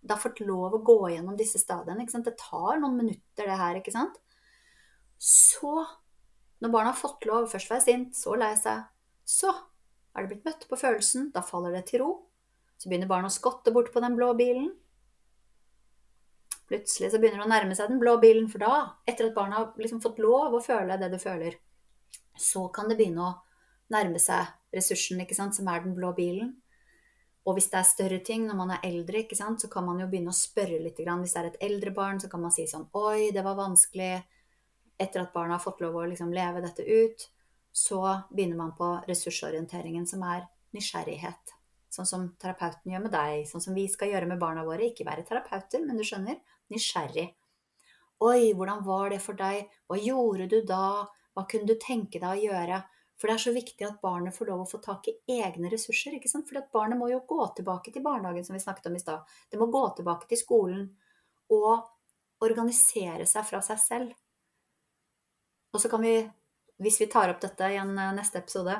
[0.00, 3.92] da fått lov å gå gjennom disse stadiene Det tar noen minutter, det her, ikke
[3.94, 4.16] sant?
[5.20, 5.84] Så,
[6.64, 8.86] når barna har fått lov, først være sint, så lei seg,
[9.28, 9.52] så
[10.16, 12.12] er det blitt møtt på følelsen, da faller det til ro.
[12.80, 14.70] Så begynner barna å skotte bort på den blå bilen.
[16.70, 18.74] Plutselig så begynner det å nærme seg den blå bilen, for da,
[19.10, 21.56] etter at barna har liksom fått lov å føle det du føler,
[22.38, 23.30] så kan det begynne å
[23.90, 26.52] nærme seg ressursen, ikke sant, som er den blå bilen.
[27.48, 29.98] Og hvis det er større ting når man er eldre, ikke sant, så kan man
[29.98, 31.00] jo begynne å spørre litt.
[31.00, 34.12] Hvis det er et eldre barn, så kan man si sånn Oi, det var vanskelig.
[35.00, 37.24] Etter at barna har fått lov å liksom leve dette ut,
[37.72, 40.44] så begynner man på ressursorienteringen, som er
[40.76, 41.56] nysgjerrighet.
[41.90, 44.86] Sånn som terapeuten gjør med deg, sånn som vi skal gjøre med barna våre.
[44.86, 46.38] Ikke være terapeuter, men du skjønner,
[46.72, 47.28] nysgjerrig.
[48.20, 49.68] Oi, hvordan var det for deg?
[49.88, 51.08] Hva gjorde du da?
[51.34, 52.80] Hva kunne du tenke deg å gjøre?
[53.20, 56.14] For det er så viktig at barnet får lov å få tak i egne ressurser.
[56.16, 56.48] ikke sant?
[56.48, 59.34] For barnet må jo gå tilbake til barnehagen, som vi snakket om i stad.
[59.50, 60.86] Det må gå tilbake til skolen
[61.52, 61.88] og
[62.40, 64.14] organisere seg fra seg selv.
[65.72, 66.14] Og så kan vi,
[66.80, 68.74] hvis vi tar opp dette i en eh, neste episode,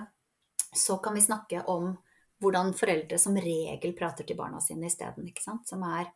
[0.72, 1.92] så kan vi snakke om
[2.40, 5.28] hvordan foreldre som regel prater til barna sine isteden.
[5.68, 6.08] Som er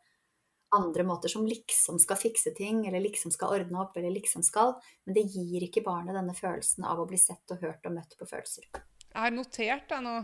[0.76, 4.74] andre måter som liksom skal fikse ting, eller liksom skal ordne opp, eller liksom skal.
[5.06, 8.16] Men det gir ikke barnet denne følelsen av å bli sett og hørt og møtt
[8.18, 8.66] på følelser.
[9.14, 10.18] Jeg har notert da nå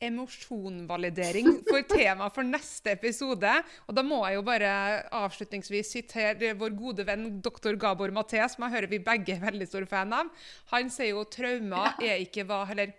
[0.00, 3.50] emosjonvalidering for tema for neste episode.
[3.88, 4.70] Og da må jeg jo bare
[5.24, 9.68] avslutningsvis sitere vår gode venn doktor Gabor Maté, som jeg hører vi begge er veldig
[9.68, 10.30] store fan av.
[10.72, 12.94] Han sier jo traumer er ikke hva Eller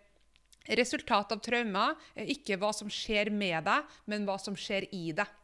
[0.77, 5.11] resultat av traumer er ikke hva som skjer med deg, men hva som skjer i
[5.15, 5.38] deg.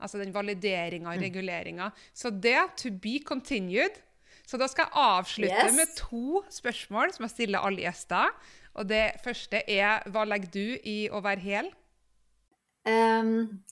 [0.00, 1.22] Altså den valideringa og Mm.
[1.22, 1.90] reguleringa.
[2.14, 4.00] Så det to be continued.
[4.46, 5.76] Så da skal jeg avslutte Yes.
[5.76, 8.30] med to spørsmål som jeg stiller alle gjester.
[8.74, 11.70] Og det første er hva legger du i å være hel?
[12.86, 13.62] Um,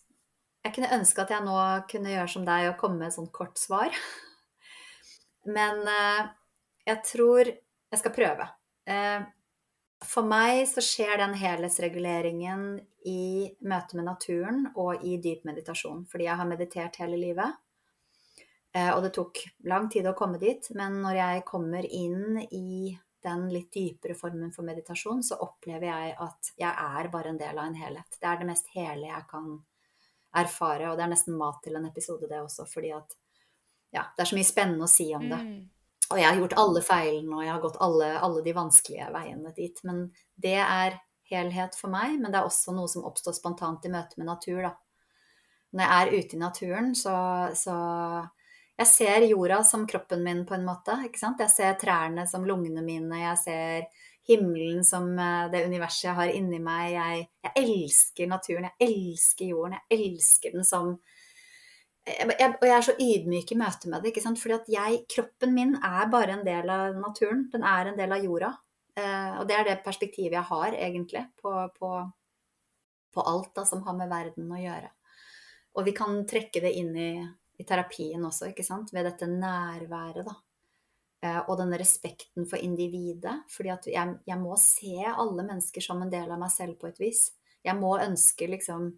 [0.65, 1.57] jeg kunne ønske at jeg nå
[1.91, 3.91] kunne gjøre som deg og komme med et sånt kort svar.
[5.47, 6.29] Men uh,
[6.87, 8.49] jeg tror jeg skal prøve.
[8.89, 9.23] Eh,
[10.05, 16.29] for meg så skjer den helhetsreguleringen i møte med naturen og i dyp meditasjon, fordi
[16.29, 17.57] jeg har meditert hele livet.
[18.77, 22.95] Eh, og det tok lang tid å komme dit, men når jeg kommer inn i
[23.25, 27.59] den litt dypere formen for meditasjon, så opplever jeg at jeg er bare en del
[27.59, 28.21] av en helhet.
[28.21, 29.57] Det er det mest hele jeg kan
[30.39, 33.19] erfare, og det er nesten mat til en episode, det også, fordi at
[33.91, 35.41] ja, det er så mye spennende å si om det.
[35.43, 35.59] Mm.
[36.09, 39.53] Og jeg har gjort alle feilene, og jeg har gått alle, alle de vanskelige veiene
[39.57, 39.81] dit.
[39.85, 40.07] Men
[40.41, 40.97] det er
[41.29, 44.63] helhet for meg, men det er også noe som oppstår spontant i møte med natur,
[44.65, 44.73] da.
[45.77, 47.15] Når jeg er ute i naturen, så,
[47.53, 47.77] så
[48.79, 50.95] Jeg ser jorda som kroppen min, på en måte.
[51.05, 51.41] ikke sant?
[51.43, 53.19] Jeg ser trærne som lungene mine.
[53.19, 53.89] Jeg ser
[54.29, 56.93] himmelen som eh, det universet jeg har inni meg.
[56.95, 58.69] Jeg, jeg elsker naturen.
[58.71, 59.77] Jeg elsker jorden.
[59.91, 60.95] Jeg elsker den som
[62.09, 64.13] jeg, og jeg er så ydmyk i møte med det.
[64.13, 64.41] ikke sant?
[64.41, 67.47] Fordi at jeg, kroppen min er bare en del av naturen.
[67.53, 68.53] Den er en del av jorda.
[68.99, 71.93] Eh, og det er det perspektivet jeg har, egentlig, på, på,
[73.15, 74.91] på alt da, som har med verden å gjøre.
[75.79, 77.13] Og vi kan trekke det inn i,
[77.59, 78.93] i terapien også, ikke sant?
[78.95, 80.27] ved dette nærværet.
[80.27, 80.39] da.
[81.19, 83.43] Eh, og denne respekten for individet.
[83.51, 86.91] fordi at jeg, jeg må se alle mennesker som en del av meg selv på
[86.91, 87.29] et vis.
[87.65, 88.93] Jeg må ønske liksom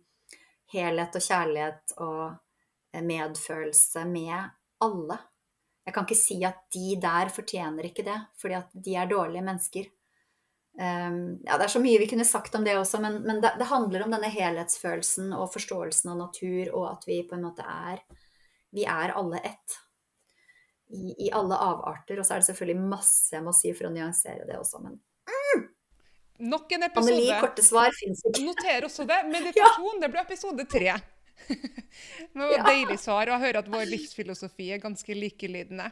[0.71, 2.25] helhet og kjærlighet og
[2.93, 4.51] medfølelse med
[4.83, 5.19] alle.
[5.87, 9.45] Jeg kan ikke si at de der fortjener ikke det, fordi at de er dårlige
[9.47, 9.91] mennesker.
[10.81, 13.53] Um, ja, det er så mye vi kunne sagt om det også, men, men det,
[13.59, 17.67] det, handler om denne helhetsfølelsen og forståelsen av natur, og at vi på en måte
[17.67, 18.03] er
[18.71, 19.79] Vi er alle ett.
[20.91, 22.19] I, i alle avarter.
[22.19, 25.01] Og så er det selvfølgelig masse jeg må si for å nyansere det også, men
[26.41, 27.13] Nok en episode.
[27.13, 28.47] Anneli, korte svar fins ikke.
[28.47, 29.19] Noter også det.
[29.35, 30.95] Meditasjon, det blir episode tre.
[31.49, 32.67] det var Ja.
[32.69, 35.91] deilig svar, og jeg hører at vår livsfilosofi er ganske likelydende.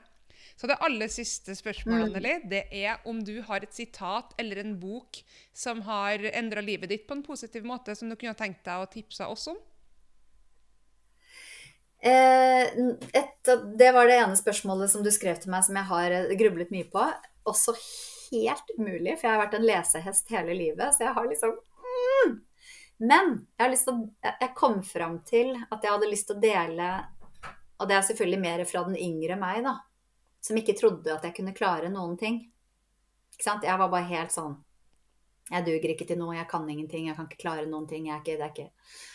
[0.58, 2.14] Så det aller siste spørsmålet, Mm.
[2.16, 5.20] Anneli, det er om du har et sitat eller en bok
[5.54, 8.90] som har endra livet ditt på en positiv måte, som du kunne tenkt deg å
[8.90, 9.56] tipse oss om?
[12.02, 12.66] Eh,
[13.12, 16.34] et, det var det ene spørsmålet som du skrev til meg som jeg har eh,
[16.38, 17.06] grublet mye på.
[17.48, 17.74] Også
[18.32, 22.36] helt umulig, for jeg har vært en lesehest hele livet, så jeg har liksom mm.
[22.98, 23.94] Men jeg, å,
[24.26, 26.86] jeg kom fram til at jeg hadde lyst til å dele
[27.78, 29.76] Og det er selvfølgelig mer fra den yngre meg, da.
[30.42, 32.40] Som ikke trodde at jeg kunne klare noen ting.
[33.36, 33.66] Ikke sant?
[33.66, 34.56] Jeg var bare helt sånn
[35.52, 38.10] Jeg duger ikke til noe, jeg kan ingenting, jeg kan ikke klare noen ting.
[38.10, 39.06] Jeg er ikke, det er ikke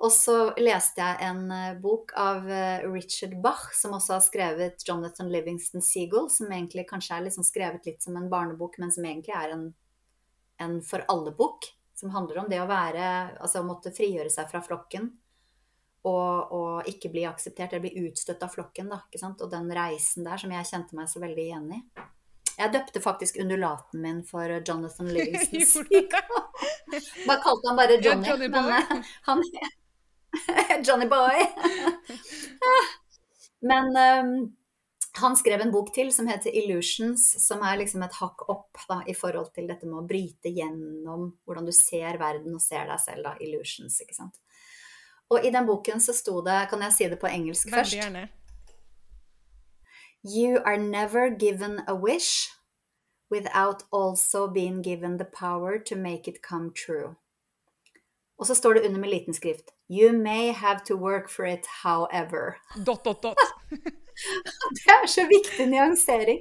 [0.00, 4.84] og så leste jeg en eh, bok av eh, Richard Bach, som også har skrevet
[4.88, 9.04] Jonathan Livingston Seagull, som egentlig kanskje er liksom skrevet litt som en barnebok, men som
[9.04, 9.66] egentlig er en,
[10.64, 11.68] en for alle-bok.
[12.00, 13.08] Som handler om det å være
[13.40, 15.10] Altså å måtte frigjøre seg fra flokken.
[16.08, 19.02] Og, og ikke bli akseptert, eller bli utstøtt av flokken, da.
[19.04, 19.42] Ikke sant?
[19.44, 21.80] Og den reisen der som jeg kjente meg så veldig igjen i.
[22.60, 26.08] Jeg døpte faktisk undulaten min for Jonathan Livingston Gjorde du
[27.28, 28.28] Bare kalte han bare Ja, Johnny.
[28.28, 29.44] Johnny men eh, han
[30.86, 31.44] Johnny Boy.
[33.60, 34.34] Men um,
[35.20, 39.00] han skrev en bok til som heter 'Illusions', som er liksom et hakk opp da,
[39.06, 43.00] i forhold til dette med å bryte gjennom hvordan du ser verden og ser deg
[43.00, 43.24] selv.
[43.24, 44.36] da, 'Illusions', ikke sant.
[45.30, 47.94] Og i den boken så sto det, kan jeg si det på engelsk Veldig først?
[47.94, 48.28] gjerne.
[50.24, 52.50] You are never given a wish
[53.30, 57.14] without also being given the power to make it come true.
[58.38, 61.66] Og så står det under med liten skrift You may have to work for it
[61.82, 62.56] however.
[62.86, 63.36] Dot, dot, dot.
[64.76, 66.40] Det er så viktig nyansering.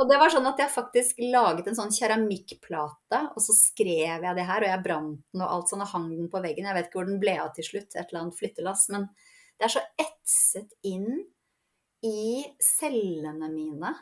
[0.00, 4.36] Og det var sånn at jeg faktisk laget en sånn keramikkplate, og så skrev jeg
[4.38, 6.68] det her, og jeg brant den og alt sånn, og hang den på veggen.
[6.68, 8.86] Jeg vet ikke hvor den ble av til slutt, et eller annet flyttelass.
[8.94, 9.08] Men
[9.58, 11.10] det er så etset inn
[12.06, 13.92] i cellene mine.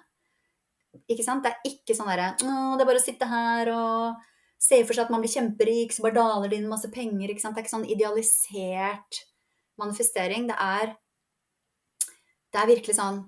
[1.11, 1.45] Ikke sant?
[1.45, 4.23] Det er ikke sånn derre Det er bare å sitte her og
[4.61, 7.33] se for seg at man blir kjemperik, så bare daler det inn masse penger.
[7.33, 7.57] Ikke sant?
[7.57, 9.25] Det er ikke sånn idealisert
[9.81, 10.47] manifestering.
[10.49, 10.95] Det er
[12.57, 13.21] det er virkelig sånn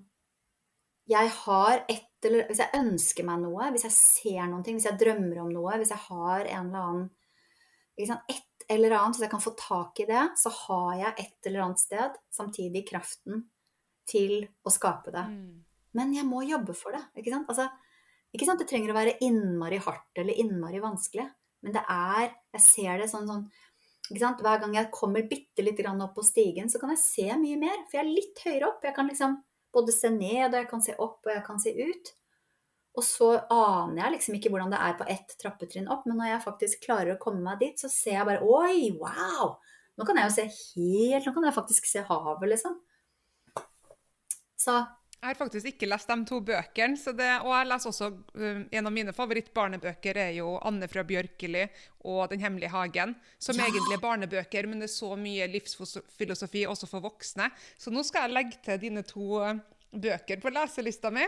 [1.11, 4.89] Jeg har et eller Hvis jeg ønsker meg noe, hvis jeg ser noen ting, hvis
[4.89, 7.05] jeg drømmer om noe, hvis jeg har en eller annen
[8.01, 11.49] liksom, Et eller annet, hvis jeg kan få tak i det, så har jeg et
[11.49, 13.47] eller annet sted samtidig kraften
[14.09, 15.23] til å skape det.
[15.25, 15.63] Mm.
[15.97, 17.01] Men jeg må jobbe for det.
[17.17, 17.49] Ikke sant?
[17.49, 17.65] Altså,
[18.37, 18.61] ikke sant?
[18.61, 21.25] Det trenger å være innmari hardt eller innmari vanskelig.
[21.65, 23.49] Men det er Jeg ser det sånn, sånn?
[24.09, 27.83] Hver gang jeg kommer bitte litt opp på stigen, så kan jeg se mye mer.
[27.89, 28.85] For jeg er litt høyere opp.
[28.85, 29.37] Jeg kan liksom
[29.75, 32.13] både se ned, og jeg kan se opp, og jeg kan se ut.
[32.99, 36.33] Og så aner jeg liksom ikke hvordan det er på ett trappetrinn opp, men når
[36.33, 39.55] jeg faktisk klarer å komme meg dit, så ser jeg bare Oi, wow!
[39.99, 42.79] Nå kan jeg jo se helt Nå kan jeg faktisk se havet, liksom.
[44.59, 44.81] Så
[45.19, 46.97] Jeg har faktisk ikke lest de to bøkene.
[46.97, 51.03] Så det, og jeg leser også um, En av mine favorittbarnebøker er jo 'Anne fra
[51.03, 51.67] Bjørkeli'
[52.05, 53.17] og 'Den hemmelige hagen'.
[53.39, 53.65] Som Ja.
[53.67, 57.51] egentlig er barnebøker, men det er så mye livsfilosofi også for voksne.
[57.79, 59.59] Så nå skal jeg legge til dine to uh,
[59.93, 61.27] bøker på leselista mi.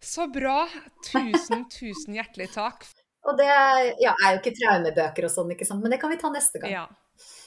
[0.00, 0.68] Så bra.
[1.08, 2.84] Tusen, tusen hjertelig takk.
[3.24, 5.80] Og det ja, er jo ikke traumebøker og sånn, ikke sant?
[5.80, 6.70] men det kan vi ta neste gang.
[6.70, 6.84] Ja,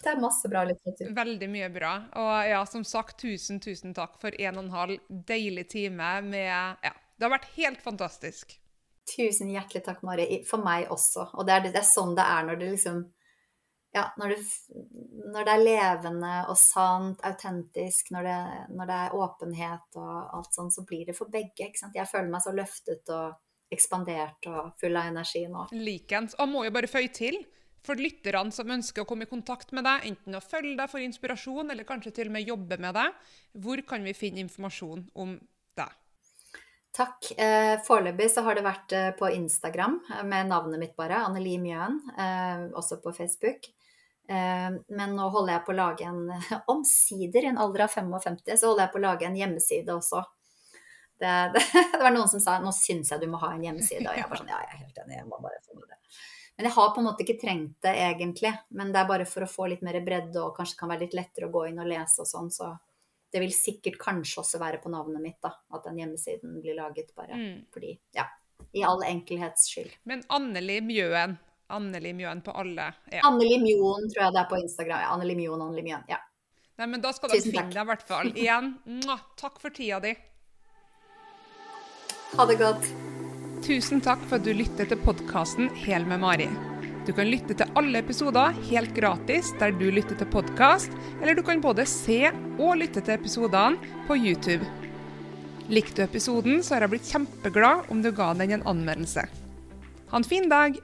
[0.04, 1.10] Det er masse bra litteratur.
[1.16, 1.92] Veldig mye bra.
[2.22, 6.48] Og ja, som sagt, tusen, tusen takk for en og en halv deilig time med
[6.86, 8.56] Ja, det har vært helt fantastisk.
[9.08, 10.28] Tusen hjertelig takk, Mari.
[10.48, 11.30] For meg også.
[11.40, 13.06] Og det er, det er sånn det er når det liksom
[13.96, 14.38] Ja, når det,
[15.34, 18.40] når det er levende og sant, autentisk, når det,
[18.76, 21.70] når det er åpenhet og alt sånn, så blir det for begge.
[21.70, 21.96] ikke sant?
[21.96, 23.40] Jeg føler meg så løftet og
[23.74, 25.66] ekspandert og full av energi nå.
[25.76, 26.36] Likens.
[26.38, 27.40] Og må jo bare føye til,
[27.88, 31.04] for lytterne som ønsker å komme i kontakt med deg, enten å følge deg for
[31.04, 33.32] inspirasjon, eller kanskje til og med jobbe med deg,
[33.64, 35.38] hvor kan vi finne informasjon om
[35.80, 35.96] deg?
[36.98, 37.32] Takk.
[37.38, 41.58] Eh, Foreløpig så har det vært eh, på Instagram eh, med navnet mitt bare, Anneli
[41.62, 42.00] Mjøen.
[42.78, 43.70] Også på Facebook.
[44.28, 46.26] Men nå holder jeg på å lage en
[46.74, 50.24] Omsider, i en alder av 55, så holder jeg på å lage en hjemmeside også.
[51.18, 51.62] Det, det,
[51.94, 54.28] det var noen som sa nå syns jeg du må ha en hjemmeside, og jeg
[54.28, 56.02] var sånn ja, jeg er helt enig, jeg må bare få med det.
[56.58, 58.52] Men jeg har på en måte ikke trengt det egentlig.
[58.74, 61.14] Men det er bare for å få litt mer bredde og kanskje kan være litt
[61.14, 62.50] lettere å gå inn og lese og sånn.
[62.50, 62.72] Så
[63.32, 65.52] det vil sikkert kanskje også være på navnet mitt, da.
[65.74, 67.66] At den hjemmesiden blir laget bare Mm.
[67.72, 68.26] fordi Ja.
[68.74, 69.92] I all enkelhets skyld.
[70.06, 71.38] Men Anneli Mjøen.
[71.70, 72.94] Anneli Mjøen på alle.
[73.12, 73.22] Ja.
[73.24, 75.00] Anneli Mjøen tror jeg det er på Instagram.
[75.02, 76.04] Ja, Anneli Mjøen, Anneli Mjøen.
[76.10, 76.18] Ja.
[76.80, 78.32] Nei, men da skal dere finne deg i hvert fall.
[78.36, 80.16] Igjen, mwah, takk for tida di.
[82.38, 83.17] Ha det godt.
[83.66, 86.46] Tusen takk for at du lytter til podkasten Hel med Mari.
[87.08, 91.42] Du kan lytte til alle episoder helt gratis der du lytter til podkast, eller du
[91.46, 94.68] kan både se og lytte til episodene på YouTube.
[95.74, 99.26] Likte du episoden, så har jeg blitt kjempeglad om du ga den en anmeldelse.
[100.12, 100.78] Ha en fin dag!